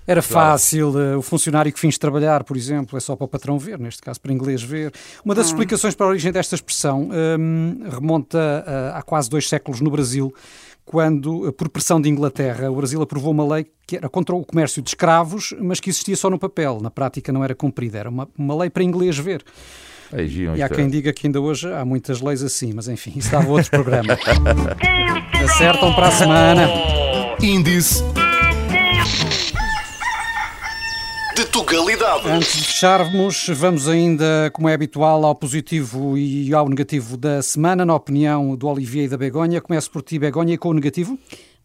Era 0.06 0.22
fácil, 0.22 0.98
eh, 0.98 1.16
o 1.16 1.22
funcionário 1.22 1.70
que 1.70 1.78
fins 1.78 1.98
trabalhar, 1.98 2.42
por 2.42 2.56
exemplo, 2.56 2.96
é 2.96 3.00
só 3.00 3.14
para 3.14 3.26
o 3.26 3.28
patrão 3.28 3.58
ver, 3.58 3.78
neste 3.78 4.00
caso 4.00 4.18
para 4.18 4.32
inglês 4.32 4.62
ver. 4.62 4.90
Uma 5.22 5.34
das 5.34 5.48
explicações 5.48 5.94
para 5.94 6.06
a 6.06 6.08
origem 6.08 6.32
desta 6.32 6.54
expressão 6.54 7.10
hum, 7.38 7.82
remonta 7.90 8.64
a, 8.66 8.98
há 8.98 9.02
quase 9.02 9.28
dois 9.28 9.46
séculos 9.46 9.82
no 9.82 9.90
Brasil, 9.90 10.34
quando, 10.82 11.46
eh, 11.46 11.52
por 11.52 11.68
pressão 11.68 12.00
de 12.00 12.08
Inglaterra, 12.08 12.70
o 12.70 12.74
Brasil 12.76 13.02
aprovou 13.02 13.30
uma 13.32 13.46
lei 13.46 13.66
que 13.86 13.96
era 13.98 14.08
contra 14.08 14.34
o 14.34 14.42
comércio 14.42 14.80
de 14.80 14.88
escravos, 14.88 15.54
mas 15.60 15.78
que 15.78 15.90
existia 15.90 16.16
só 16.16 16.30
no 16.30 16.38
papel, 16.38 16.80
na 16.80 16.90
prática 16.90 17.30
não 17.30 17.44
era 17.44 17.54
cumprida, 17.54 17.98
era 17.98 18.08
uma, 18.08 18.26
uma 18.36 18.56
lei 18.56 18.70
para 18.70 18.82
inglês 18.82 19.18
ver. 19.18 19.44
É 20.12 20.22
E 20.24 20.48
há 20.48 20.52
isto 20.54 20.62
é- 20.64 20.68
quem 20.76 20.88
diga 20.88 21.12
que 21.12 21.26
ainda 21.26 21.40
hoje 21.40 21.72
há 21.72 21.84
muitas 21.84 22.20
leis 22.20 22.42
assim, 22.42 22.72
mas 22.74 22.88
enfim, 22.88 23.12
isso 23.16 23.30
dava 23.30 23.48
outro 23.50 23.70
programa. 23.70 24.16
Acertam 25.44 25.92
para 25.94 26.08
a 26.08 26.10
semana. 26.10 26.68
Índice 27.40 28.02
de 31.36 31.44
Tugalidade. 31.46 32.28
Antes 32.28 32.56
de 32.56 32.64
fecharmos, 32.64 33.46
vamos 33.54 33.86
ainda, 33.88 34.50
como 34.52 34.68
é 34.68 34.74
habitual, 34.74 35.24
ao 35.24 35.34
positivo 35.36 36.18
e 36.18 36.52
ao 36.52 36.68
negativo 36.68 37.16
da 37.16 37.40
semana, 37.42 37.84
na 37.84 37.94
opinião 37.94 38.56
do 38.56 38.66
Olivier 38.66 39.04
e 39.04 39.08
da 39.08 39.16
Begonha. 39.16 39.60
Começo 39.60 39.88
por 39.88 40.02
ti, 40.02 40.18
Begonha, 40.18 40.54
e 40.54 40.58
com 40.58 40.70
o 40.70 40.74
negativo. 40.74 41.16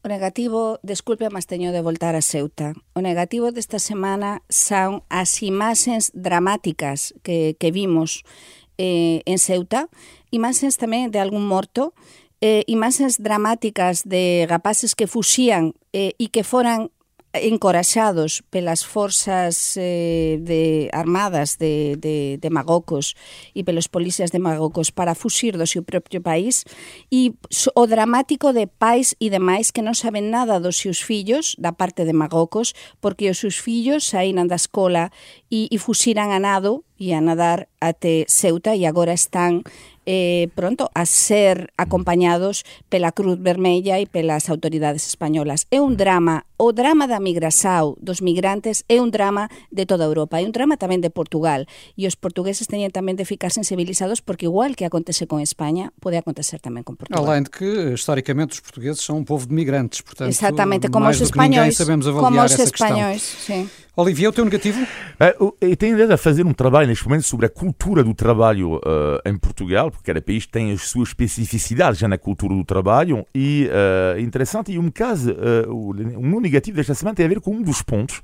O 0.03 0.11
negativo, 0.11 0.83
desculpe, 0.83 1.31
mas 1.31 1.47
teño 1.47 1.71
de 1.71 1.79
voltar 1.79 2.19
a 2.19 2.21
Ceuta. 2.21 2.75
O 2.91 2.99
negativo 2.99 3.55
desta 3.55 3.79
semana 3.79 4.43
son 4.51 4.99
as 5.07 5.39
imaxes 5.39 6.11
dramáticas 6.11 7.15
que, 7.23 7.55
que 7.55 7.71
vimos 7.71 8.27
eh, 8.75 9.23
en 9.23 9.39
Ceuta, 9.39 9.87
imaxes 10.27 10.75
tamén 10.75 11.07
de 11.07 11.23
algún 11.23 11.47
morto, 11.47 11.95
eh, 12.43 12.67
imaxes 12.67 13.23
dramáticas 13.23 14.03
de 14.03 14.43
rapaces 14.51 14.91
que 14.91 15.07
fuxían 15.07 15.71
eh, 15.95 16.19
e 16.19 16.27
que 16.27 16.43
foran 16.43 16.91
encoraxados 17.33 18.43
pelas 18.49 18.83
forzas 18.83 19.73
eh, 19.77 20.37
de 20.41 20.89
armadas 20.93 21.57
de, 21.57 21.97
de, 21.97 22.37
de 22.37 22.49
Magocos 22.49 23.15
e 23.55 23.63
pelos 23.63 23.89
policías 23.89 24.29
de 24.29 24.37
Magocos 24.37 24.93
para 24.93 25.17
fuxir 25.17 25.57
do 25.57 25.65
seu 25.65 25.81
propio 25.81 26.21
país 26.21 26.61
e 27.09 27.33
o 27.73 27.87
dramático 27.89 28.53
de 28.53 28.67
pais 28.69 29.17
e 29.17 29.33
demais 29.33 29.73
que 29.73 29.81
non 29.81 29.97
saben 29.97 30.29
nada 30.29 30.61
dos 30.61 30.77
seus 30.77 31.01
fillos 31.01 31.57
da 31.57 31.73
parte 31.73 32.05
de 32.05 32.13
Magocos 32.13 32.77
porque 33.01 33.33
os 33.33 33.41
seus 33.41 33.57
fillos 33.57 34.05
saíran 34.05 34.45
da 34.45 34.61
escola 34.61 35.09
e, 35.49 35.65
e 35.73 35.77
fuxiran 35.81 36.29
a 36.29 36.37
nado 36.37 36.85
e 37.01 37.17
a 37.17 37.19
nadar 37.19 37.65
até 37.81 38.29
Ceuta 38.29 38.77
e 38.77 38.85
agora 38.85 39.17
están 39.17 39.65
eh, 40.05 40.49
pronto 40.55 40.91
a 40.93 41.05
ser 41.05 41.71
acompañados 41.77 42.63
pela 42.89 43.11
Cruz 43.11 43.39
Vermella 43.39 43.99
e 43.99 44.05
pelas 44.07 44.49
autoridades 44.49 45.07
españolas. 45.07 45.67
É 45.71 45.79
un 45.79 45.95
drama, 45.95 46.45
o 46.57 46.71
drama 46.71 47.07
da 47.07 47.19
migração 47.19 47.95
dos 47.99 48.19
migrantes 48.19 48.83
é 48.91 48.99
un 48.99 49.11
drama 49.11 49.49
de 49.71 49.85
toda 49.85 50.05
Europa, 50.05 50.39
é 50.39 50.45
un 50.45 50.51
drama 50.51 50.75
tamén 50.75 50.99
de 50.99 51.11
Portugal 51.11 51.65
e 51.95 52.07
os 52.07 52.15
portugueses 52.15 52.67
teñen 52.67 52.91
tamén 52.91 53.15
de 53.15 53.25
ficar 53.27 53.51
sensibilizados 53.51 54.19
porque 54.19 54.47
igual 54.47 54.75
que 54.75 54.87
acontece 54.87 55.27
con 55.27 55.39
España, 55.39 55.91
pode 55.99 56.19
acontecer 56.19 56.59
tamén 56.59 56.83
con 56.83 56.99
Portugal. 56.99 57.23
Além 57.23 57.47
de 57.47 57.51
que 57.51 57.69
historicamente 57.95 58.59
os 58.59 58.61
portugueses 58.63 59.03
são 59.03 59.19
um 59.19 59.25
povo 59.25 59.47
de 59.47 59.53
migrantes, 59.53 60.01
portanto, 60.03 60.29
Exactamente, 60.29 60.89
como 60.89 61.07
os 61.07 61.19
espanhóis, 61.19 61.77
como 61.77 62.39
os 62.43 62.55
espanhóis, 62.59 63.21
sim. 63.21 63.69
Olivier, 63.95 64.27
o 64.27 64.33
teu 64.33 64.43
negativo? 64.43 64.87
Eh, 65.19 65.35
o- 65.39 65.53
Eu 65.61 65.77
tenho 65.77 65.93
ideia 65.93 66.07
de 66.09 66.17
fazer 66.17 66.43
um 66.43 66.51
trabalho 66.53 66.87
neste 66.87 67.05
momento 67.07 67.23
sobre 67.27 67.45
a 67.45 67.49
cultura 67.49 68.03
do 68.03 68.11
trabalho 68.15 68.81
eh, 68.83 69.29
em 69.29 69.37
Portugal, 69.37 69.91
porque 69.91 70.07
cada 70.11 70.19
país 70.19 70.47
tem 70.47 70.71
as 70.71 70.81
suas 70.89 71.09
especificidades 71.09 71.99
já 71.99 72.07
na 72.07 72.17
cultura 72.17 72.55
do 72.55 72.63
trabalho, 72.65 73.23
e 73.35 73.69
eh, 73.71 74.15
é 74.17 74.21
interessante, 74.21 74.71
e 74.71 74.79
um 74.79 74.89
caso, 74.89 75.29
eh, 75.31 75.67
o, 75.67 75.93
meu 75.93 76.41
negativo 76.41 76.77
desta 76.77 76.95
semana 76.95 77.13
tem 77.15 77.23
a 77.27 77.29
ver 77.29 77.39
com 77.39 77.51
um 77.51 77.61
dos 77.61 77.83
pontos 77.83 78.19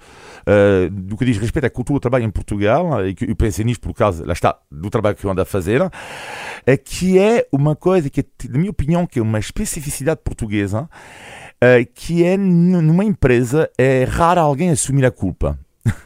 eh, 0.48 0.90
do 0.92 1.16
que 1.16 1.24
diz 1.24 1.38
respeito 1.38 1.66
à 1.66 1.70
cultura 1.70 1.98
do 1.98 2.02
trabalho 2.02 2.26
em 2.26 2.32
Portugal, 2.32 3.06
e 3.08 3.14
que 3.14 3.30
eu 3.30 3.36
pensei 3.36 3.64
nisto 3.64 3.82
por 3.82 3.94
causa, 3.94 4.26
lá 4.26 4.34
está, 4.34 4.58
do 4.72 4.90
trabalho 4.90 5.16
que 5.16 5.24
eu 5.24 5.30
ando 5.30 5.42
a 5.42 5.46
fazer, 5.46 5.82
é 6.66 6.76
que 6.78 7.20
é 7.20 7.48
uma 7.52 7.76
coisa 7.76 8.10
que, 8.10 8.26
na 8.50 8.58
minha 8.58 8.72
opinião, 8.72 9.06
que 9.06 9.20
é 9.20 9.22
uma 9.22 9.38
especificidade 9.38 10.20
portuguesa, 10.24 10.90
eh, 10.90 11.49
que 11.94 12.24
é 12.24 12.38
numa 12.38 13.04
empresa 13.04 13.70
é 13.78 14.06
raro 14.06 14.40
alguém 14.40 14.70
assumir 14.70 15.06
a 15.06 15.12
culpa. 15.12 15.60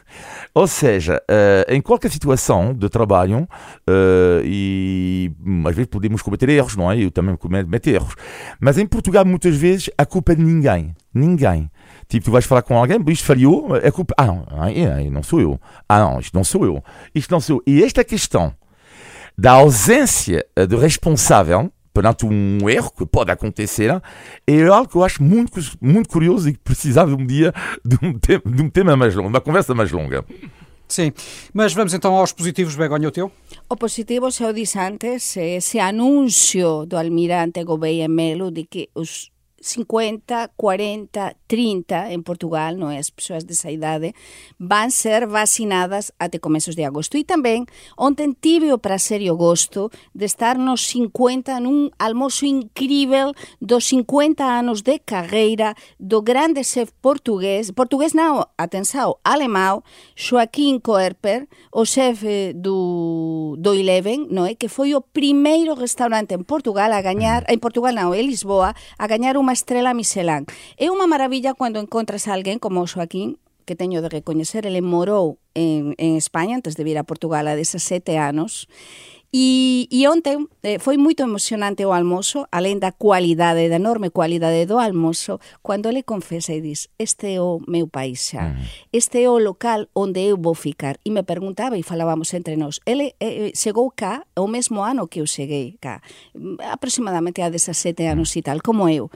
Ou 0.54 0.68
seja, 0.68 1.20
eh, 1.28 1.66
em 1.68 1.80
qualquer 1.80 2.10
situação 2.10 2.72
de 2.72 2.88
trabalho, 2.88 3.48
eh, 3.88 4.42
e 4.44 5.32
hum, 5.44 5.66
às 5.66 5.74
vezes 5.74 5.88
podemos 5.90 6.22
cometer 6.22 6.48
erros, 6.48 6.76
não 6.76 6.90
é? 6.90 6.98
Eu 7.02 7.10
também 7.10 7.36
cometo 7.36 7.88
erros. 7.88 8.14
Mas 8.60 8.78
em 8.78 8.86
Portugal, 8.86 9.24
muitas 9.24 9.56
vezes, 9.56 9.90
a 9.98 10.06
culpa 10.06 10.32
é 10.32 10.36
de 10.36 10.44
ninguém. 10.44 10.94
Ninguém. 11.12 11.70
Tipo, 12.08 12.26
tu 12.26 12.30
vais 12.30 12.44
falar 12.44 12.62
com 12.62 12.76
alguém, 12.76 13.02
isto 13.08 13.24
falhou, 13.24 13.74
a 13.74 13.90
culpa. 13.90 14.14
Ah, 14.16 14.26
não, 14.26 14.46
ah, 14.50 14.70
é, 14.70 15.10
não 15.10 15.22
sou 15.22 15.40
eu. 15.40 15.60
Ah, 15.88 15.98
não, 15.98 16.20
isto 16.20 16.34
não 16.34 16.44
sou 16.44 16.64
eu. 16.64 16.84
Isto 17.14 17.32
não 17.32 17.40
sou 17.40 17.56
eu. 17.56 17.74
E 17.74 17.82
esta 17.82 18.04
questão 18.04 18.54
da 19.36 19.52
ausência 19.52 20.46
eh, 20.54 20.66
de 20.66 20.76
responsável 20.76 21.72
perante 21.94 22.26
um 22.26 22.68
erro 22.68 22.90
que 22.90 23.06
pode 23.06 23.30
acontecer 23.30 24.02
é 24.46 24.62
algo 24.64 24.90
que 24.90 24.96
eu 24.96 25.04
acho 25.04 25.22
muito, 25.22 25.52
muito 25.80 26.08
curioso 26.08 26.48
e 26.48 26.52
que 26.52 26.58
precisava 26.58 27.14
um 27.14 27.24
dia 27.24 27.54
de 27.84 27.96
um, 28.02 28.18
tema, 28.18 28.42
de 28.44 28.62
um 28.62 28.68
tema 28.68 28.96
mais 28.96 29.14
longo, 29.14 29.28
de 29.28 29.34
uma 29.34 29.40
conversa 29.40 29.74
mais 29.74 29.92
longa. 29.92 30.24
Sim. 30.88 31.12
Mas 31.52 31.72
vamos 31.72 31.94
então 31.94 32.14
aos 32.14 32.32
positivos, 32.32 32.74
Begonha, 32.76 33.08
o 33.08 33.10
teu? 33.10 33.32
O 33.70 33.76
positivo, 33.76 34.30
xa 34.30 34.48
o 34.48 34.52
dix 34.52 34.76
antes, 34.76 35.36
é 35.36 35.56
ese 35.56 35.78
anuncio 35.78 36.84
do 36.84 36.96
almirante 36.96 37.64
Gouveia 37.64 38.08
Melo 38.08 38.50
de 38.50 38.64
que 38.64 38.90
os 38.94 39.30
50, 39.64 40.52
40, 40.56 41.36
30 41.46 42.12
en 42.12 42.20
Portugal, 42.20 42.76
non 42.76 42.92
é? 42.92 43.00
As 43.00 43.08
persoas 43.08 43.48
desa 43.48 43.72
idade 43.72 44.12
van 44.60 44.92
ser 44.92 45.24
vacinadas 45.24 46.12
até 46.20 46.36
comezos 46.36 46.76
de 46.76 46.84
agosto. 46.84 47.16
E 47.16 47.24
tamén, 47.24 47.64
ontem 47.96 48.36
tive 48.36 48.76
o 48.76 48.78
prazer 48.78 49.24
e 49.24 49.32
o 49.32 49.40
gosto 49.40 49.88
de 50.12 50.28
estar 50.28 50.60
nos 50.60 50.84
50 50.92 51.64
nun 51.64 51.88
almoço 51.96 52.44
incrível 52.44 53.32
dos 53.56 53.88
50 53.88 54.44
anos 54.44 54.84
de 54.84 55.00
carreira 55.00 55.72
do 55.96 56.20
grande 56.20 56.60
chef 56.60 56.92
portugués, 57.00 57.72
portugués 57.72 58.12
não, 58.12 58.44
atenção, 58.60 59.16
alemão, 59.24 59.80
Joaquim 60.12 60.76
Koerper, 60.76 61.48
o 61.72 61.88
chefe 61.88 62.52
do, 62.52 63.56
do 63.56 63.72
Eleven, 63.72 64.28
non 64.28 64.44
é? 64.44 64.52
que 64.52 64.68
foi 64.68 64.92
o 64.92 65.00
primeiro 65.00 65.72
restaurante 65.72 66.36
en 66.36 66.44
Portugal 66.44 66.92
a 66.92 67.00
gañar, 67.00 67.48
en 67.48 67.64
Portugal 67.64 67.96
non, 67.96 68.12
en 68.12 68.28
Lisboa, 68.28 68.76
a 69.00 69.04
gañar 69.08 69.40
unha 69.40 69.53
estrela 69.54 69.94
Michelin. 69.94 70.44
É 70.76 70.90
unha 70.90 71.08
maravilla 71.08 71.54
cando 71.54 71.78
encontras 71.80 72.26
a 72.26 72.34
alguén 72.34 72.60
como 72.60 72.82
o 72.82 72.90
Joaquín 72.90 73.38
que 73.64 73.76
teño 73.76 74.02
de 74.02 74.08
recoñecer, 74.08 74.66
ele 74.66 74.84
morou 74.84 75.40
en, 75.54 75.96
en 75.96 76.16
España 76.16 76.56
antes 76.56 76.76
de 76.76 76.84
vir 76.84 77.00
a 77.00 77.08
Portugal 77.08 77.48
a 77.48 77.56
17 77.56 78.20
anos 78.20 78.68
E, 79.36 79.88
e 79.90 80.06
ontem 80.06 80.46
eh, 80.62 80.78
foi 80.78 80.94
moito 80.94 81.26
emocionante 81.26 81.82
o 81.82 81.90
almoço, 81.90 82.46
alén 82.54 82.78
da 82.78 82.94
cualidade, 82.94 83.66
da 83.66 83.82
enorme 83.82 84.14
cualidade 84.14 84.62
do 84.62 84.78
almoço, 84.78 85.42
cando 85.58 85.90
le 85.90 86.06
confesa 86.06 86.54
e 86.54 86.62
dis, 86.62 86.86
este 87.02 87.34
é 87.34 87.42
o 87.42 87.58
meu 87.66 87.90
país 87.90 88.30
xa, 88.30 88.54
mm. 88.54 88.94
este 88.94 89.26
é 89.26 89.26
o 89.26 89.42
local 89.42 89.90
onde 89.90 90.22
eu 90.22 90.38
vou 90.38 90.54
ficar. 90.54 91.02
E 91.02 91.10
me 91.10 91.26
perguntaba 91.26 91.74
e 91.74 91.82
falábamos 91.82 92.30
entre 92.30 92.54
nós, 92.54 92.78
ele 92.86 93.18
eh, 93.18 93.50
eh 93.50 93.52
chegou 93.58 93.90
cá 93.90 94.22
o 94.38 94.46
mesmo 94.46 94.78
ano 94.78 95.10
que 95.10 95.18
eu 95.18 95.26
cheguei 95.26 95.74
cá, 95.82 95.98
mm, 96.30 96.62
aproximadamente 96.70 97.42
a 97.42 97.50
17 97.50 98.06
anos 98.06 98.30
e 98.38 98.40
tal, 98.40 98.62
como 98.62 98.86
eu. 98.86 99.10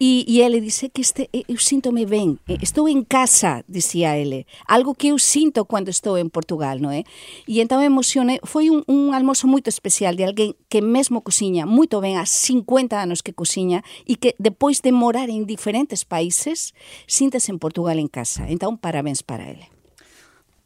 E, 0.00 0.24
e 0.26 0.40
ele 0.40 0.62
disse 0.62 0.88
que 0.88 1.02
este, 1.02 1.28
eu 1.28 1.60
sinto-me 1.60 2.06
ben, 2.06 2.40
estou 2.48 2.88
en 2.88 3.04
casa, 3.04 3.62
dicía 3.68 4.16
ele, 4.16 4.46
algo 4.64 4.94
que 4.94 5.12
eu 5.12 5.18
sinto 5.20 5.68
cando 5.68 5.92
estou 5.92 6.16
en 6.16 6.32
Portugal, 6.32 6.80
non 6.80 6.88
é? 6.88 7.04
E 7.44 7.60
entón 7.60 7.84
emocionei, 7.84 8.40
foi 8.48 8.72
un, 8.72 8.80
un 8.88 9.12
almoço 9.12 9.44
moito 9.44 9.68
especial 9.68 10.16
de 10.16 10.24
alguén 10.24 10.56
que 10.72 10.80
mesmo 10.80 11.20
cociña 11.20 11.68
moito 11.68 12.00
ben, 12.00 12.16
há 12.16 12.24
50 12.24 12.96
anos 12.96 13.20
que 13.20 13.36
cociña 13.36 13.84
e 14.08 14.16
que 14.16 14.32
depois 14.40 14.80
de 14.80 14.88
morar 14.88 15.28
en 15.28 15.44
diferentes 15.44 16.08
países, 16.08 16.72
sintes 17.04 17.52
en 17.52 17.60
Portugal 17.60 18.00
en 18.00 18.08
casa. 18.08 18.48
Entón, 18.48 18.80
parabéns 18.80 19.20
para 19.20 19.52
ele. 19.52 19.68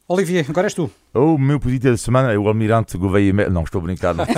Olivier, 0.07 0.47
agora 0.47 0.71
és 0.71 0.79
tu. 0.79 0.87
O 1.15 1.39
meu 1.39 1.61
positivo 1.61 1.93
da 1.93 1.97
semana 1.97 2.33
é 2.33 2.39
o 2.39 2.49
Almirante 2.49 2.99
Gouveia 2.99 3.33
Melo. 3.33 3.53
Não, 3.53 3.63
estou 3.63 3.81
a 3.81 3.85
brincar. 3.85 4.15
Não, 4.15 4.25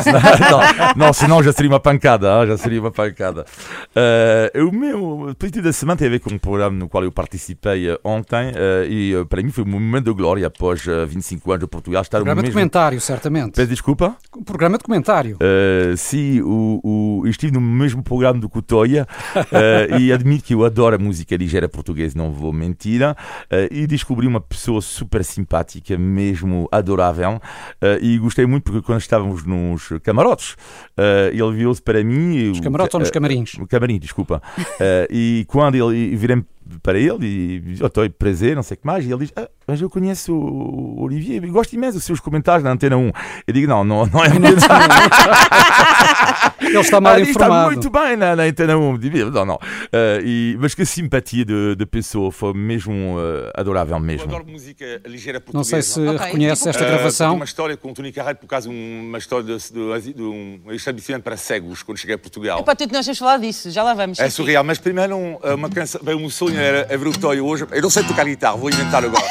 não, 0.50 1.06
não, 1.06 1.12
senão 1.12 1.42
já 1.42 1.50
seria 1.50 1.70
uma 1.70 1.80
pancada. 1.80 2.40
ah, 2.40 2.46
Já 2.46 2.58
seria 2.58 2.78
uma 2.80 2.90
pancada. 2.90 3.46
Eh, 3.94 4.52
o 4.56 4.70
meu 4.70 5.34
positivo 5.38 5.64
da 5.64 5.72
semana 5.72 5.96
tem 5.96 6.06
a 6.06 6.10
ver 6.10 6.18
com 6.20 6.34
um 6.34 6.38
programa 6.38 6.76
no 6.76 6.86
qual 6.86 7.02
eu 7.02 7.10
participei 7.10 7.88
eh, 7.88 7.98
ontem 8.04 8.52
eh, 8.54 8.86
e 8.90 9.24
para 9.24 9.42
mim 9.42 9.50
foi 9.50 9.64
um 9.64 9.68
momento 9.68 10.04
de 10.04 10.12
glória 10.12 10.46
após 10.46 10.86
eh, 10.86 11.06
25 11.06 11.50
anos 11.50 11.60
de 11.64 11.66
Portugal 11.66 12.02
estar 12.02 12.18
Programa 12.18 12.42
mesmo... 12.42 12.52
documentário, 12.52 13.00
certamente. 13.00 13.52
Peço 13.54 13.68
desculpa? 13.68 14.14
Um 14.36 14.44
programa 14.44 14.76
documentário. 14.76 15.36
Uh, 15.36 15.96
sim, 15.96 16.42
o, 16.42 16.80
o, 16.84 17.26
estive 17.26 17.52
no 17.52 17.60
mesmo 17.60 18.02
programa 18.02 18.38
do 18.38 18.50
Cotoia 18.50 19.06
uh, 19.34 19.98
e 19.98 20.12
admito 20.12 20.44
que 20.44 20.54
eu 20.54 20.62
adoro 20.64 20.96
a 20.96 20.98
música 20.98 21.34
ligeira 21.36 21.68
portuguesa, 21.70 22.18
não 22.18 22.32
vou 22.32 22.52
mentir. 22.52 23.00
Uh, 23.02 23.14
e 23.70 23.86
descobri 23.86 24.26
uma 24.26 24.40
pessoa 24.40 24.82
super 24.82 25.24
simpática, 25.24 25.96
mesmo 25.96 26.65
adorável. 26.70 27.40
Uh, 27.82 28.02
e 28.02 28.18
gostei 28.18 28.46
muito 28.46 28.64
porque 28.64 28.82
quando 28.82 29.00
estávamos 29.00 29.44
nos 29.44 29.88
camarotes, 30.02 30.52
uh, 30.98 31.30
ele 31.32 31.52
virou-se 31.52 31.82
para 31.82 32.02
mim. 32.02 32.48
Nos 32.48 32.60
camarotes 32.60 32.94
ou 32.94 33.00
nos 33.00 33.10
camarins? 33.10 33.54
No 33.58 33.66
camarim, 33.66 33.98
desculpa. 33.98 34.42
E 35.10 35.44
quando 35.48 35.74
ele 35.74 36.16
virei 36.16 36.42
para 36.82 36.98
ele 36.98 37.26
e 37.26 37.78
oh, 37.82 37.86
estou 37.86 38.08
prazer, 38.10 38.56
não 38.56 38.62
sei 38.62 38.74
o 38.76 38.78
que 38.80 38.86
mais, 38.86 39.04
e 39.04 39.10
ele 39.12 39.20
diz, 39.20 39.32
ah, 39.36 39.48
mas 39.66 39.80
eu 39.80 39.88
conheço 39.90 40.32
o 40.34 41.02
Olivier, 41.02 41.42
e 41.44 41.48
gosto 41.48 41.72
imenso 41.74 41.94
dos 41.98 42.04
seus 42.04 42.20
comentários 42.20 42.62
na 42.64 42.70
Antena 42.72 42.96
1. 42.96 43.10
Eu 43.46 43.54
digo, 43.54 43.66
não, 43.68 43.84
não, 43.84 44.06
não 44.06 44.24
é 44.24 44.28
mesmo. 44.38 44.58
Ele 46.60 46.78
está 46.78 47.00
mal 47.00 47.14
Ah, 47.14 47.20
Está 47.20 47.30
informado. 47.30 47.66
muito 47.72 47.90
bem 47.90 48.16
na, 48.16 48.36
na 48.36 48.42
Antena 48.44 48.76
1. 48.76 48.98
Digo, 48.98 49.30
Não, 49.30 49.44
não. 49.44 49.58
Eh, 49.92 50.20
e, 50.24 50.56
mas 50.60 50.74
que 50.74 50.84
simpatia 50.84 51.44
de, 51.44 51.76
de 51.76 51.86
pessoa, 51.86 52.30
foi 52.32 52.52
mesmo 52.54 53.16
eh, 53.18 53.52
adorável 53.54 53.96
Eu 53.96 54.00
mesmo. 54.02 54.24
adoro 54.26 54.46
música 54.46 55.00
ligeira 55.06 55.42
Não 55.52 55.62
sei 55.64 55.80
portuguesa. 55.82 56.18
se 56.18 56.24
reconhece 56.24 56.68
esta 56.68 56.84
gravação. 56.84 57.34
Uma 57.36 57.44
história 57.44 57.76
com 57.76 57.90
o 57.90 57.94
Tony 57.94 58.12
Carreiro, 58.12 58.38
por 58.38 58.46
causa 58.46 58.68
de 58.68 58.74
uma 58.74 59.18
história 59.18 59.44
de, 59.44 59.72
de, 59.72 60.12
de 60.14 60.22
um 60.22 60.60
estabelecimento 60.70 61.22
para 61.22 61.36
cegos, 61.36 61.82
quando 61.82 61.98
cheguei 61.98 62.14
a 62.16 62.18
Portugal. 62.18 62.60
Epá, 62.60 62.74
tu 62.74 62.86
que 62.86 62.92
nós 62.94 63.04
temos 63.04 63.18
falado 63.18 63.40
disso, 63.42 63.70
já 63.70 63.82
lá 63.82 63.94
vamos. 63.94 64.18
É 64.18 64.28
surreal, 64.30 64.64
mas 64.64 64.78
primeiro 64.78 65.16
um, 65.16 65.36
uma 65.54 65.68
canção, 65.70 66.00
bem, 66.02 66.14
um 66.14 66.28
sonho 66.30 66.55
era 66.56 66.86
é 66.88 66.96
ver 66.96 67.08
o 67.08 67.12
Toy 67.18 67.40
hoje. 67.40 67.66
Eu 67.70 67.82
não 67.82 67.90
sei 67.90 68.02
tocar 68.04 68.24
guitarra, 68.24 68.56
vou 68.56 68.70
inventar 68.70 69.04
agora. 69.04 69.24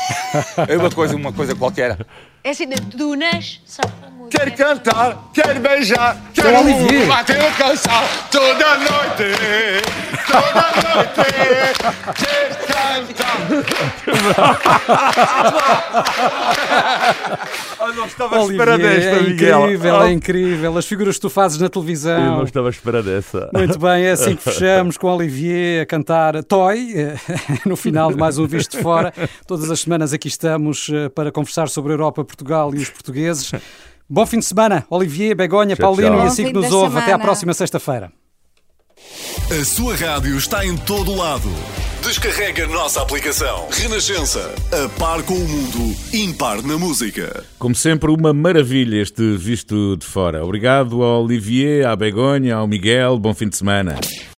É 0.67 0.78
uma 0.78 0.89
coisa, 0.91 1.15
uma 1.15 1.32
coisa 1.34 1.55
qualquer. 1.55 1.97
É 2.43 2.49
assim, 2.51 2.67
de- 2.67 2.76
tu 2.82 3.15
nas 3.15 3.59
só 3.65 3.82
para 3.84 4.09
música. 4.11 4.38
Quero 4.38 4.51
cantar, 4.55 5.17
quero 5.34 5.59
beijar, 5.59 6.15
Seu 6.34 6.43
quero 6.43 6.59
Olivier. 6.59 7.07
bater 7.07 7.39
a 7.43 7.51
canção 7.51 8.03
toda 8.32 8.78
noite, 8.78 9.23
toda 10.28 10.93
noite. 10.93 11.26
Ah, 12.74 12.74
não 17.95 18.05
estava 18.05 18.39
Olivier, 18.41 18.69
é 18.69 19.19
incrível, 19.29 20.01
é 20.01 20.11
incrível. 20.11 20.77
As 20.77 20.85
figuras 20.85 21.15
que 21.15 21.21
tu 21.21 21.29
fazes 21.29 21.57
na 21.57 21.65
Eu 21.65 21.69
televisão. 21.69 22.37
não 22.37 22.43
estava 22.43 22.67
à 22.67 22.69
espera 22.69 23.01
dessa. 23.01 23.49
Muito 23.53 23.79
bem, 23.79 24.05
é 24.05 24.11
assim 24.11 24.35
que 24.35 24.43
fechamos 24.43 24.97
com 24.97 25.07
Olivier 25.07 25.83
a 25.83 25.85
cantar 25.85 26.43
Toy, 26.43 26.93
eh, 26.95 27.15
no 27.65 27.75
final 27.75 28.11
de 28.11 28.17
mais 28.17 28.37
um 28.37 28.45
Visto 28.45 28.77
de 28.77 28.83
Fora. 28.83 29.13
Todas 29.47 29.69
as 29.71 29.79
semanas 29.79 30.13
aqui 30.13 30.27
estamos 30.27 30.89
eh, 30.93 31.09
para 31.09 31.31
conversar 31.31 31.69
sobre 31.69 31.93
a 31.93 31.95
Europa, 31.95 32.23
Portugal 32.23 32.73
e 32.75 32.77
os 32.79 32.89
portugueses. 32.89 33.51
Bom 34.07 34.25
fim 34.25 34.39
de 34.39 34.45
semana, 34.45 34.85
Olivier, 34.89 35.35
Begonha, 35.35 35.75
Tchau, 35.75 35.87
Paulino 35.87 36.15
tchau. 36.17 36.25
e 36.25 36.27
assim 36.27 36.45
que 36.45 36.53
nos 36.53 36.71
ouve. 36.71 36.97
Até 36.97 36.99
à 36.99 37.05
semana. 37.05 37.23
próxima 37.23 37.53
sexta-feira. 37.53 38.11
A 39.49 39.65
sua 39.65 39.95
rádio 39.95 40.37
está 40.37 40.65
em 40.65 40.75
todo 40.77 41.15
lado. 41.15 41.49
Descarrega 42.05 42.65
a 42.65 42.67
nossa 42.67 43.01
aplicação. 43.01 43.67
Renascença. 43.71 44.53
A 44.71 44.87
par 44.99 45.23
com 45.23 45.33
o 45.33 45.47
mundo, 45.47 45.95
impar 46.13 46.61
na 46.61 46.77
música. 46.77 47.43
Como 47.57 47.73
sempre, 47.73 48.11
uma 48.11 48.31
maravilha 48.31 49.01
este 49.01 49.35
visto 49.35 49.97
de 49.97 50.05
fora. 50.05 50.45
Obrigado 50.45 51.01
ao 51.01 51.23
Olivier, 51.23 51.87
à 51.87 51.95
Begonha, 51.95 52.57
ao 52.57 52.67
Miguel. 52.67 53.17
Bom 53.17 53.33
fim 53.33 53.49
de 53.49 53.57
semana. 53.57 53.95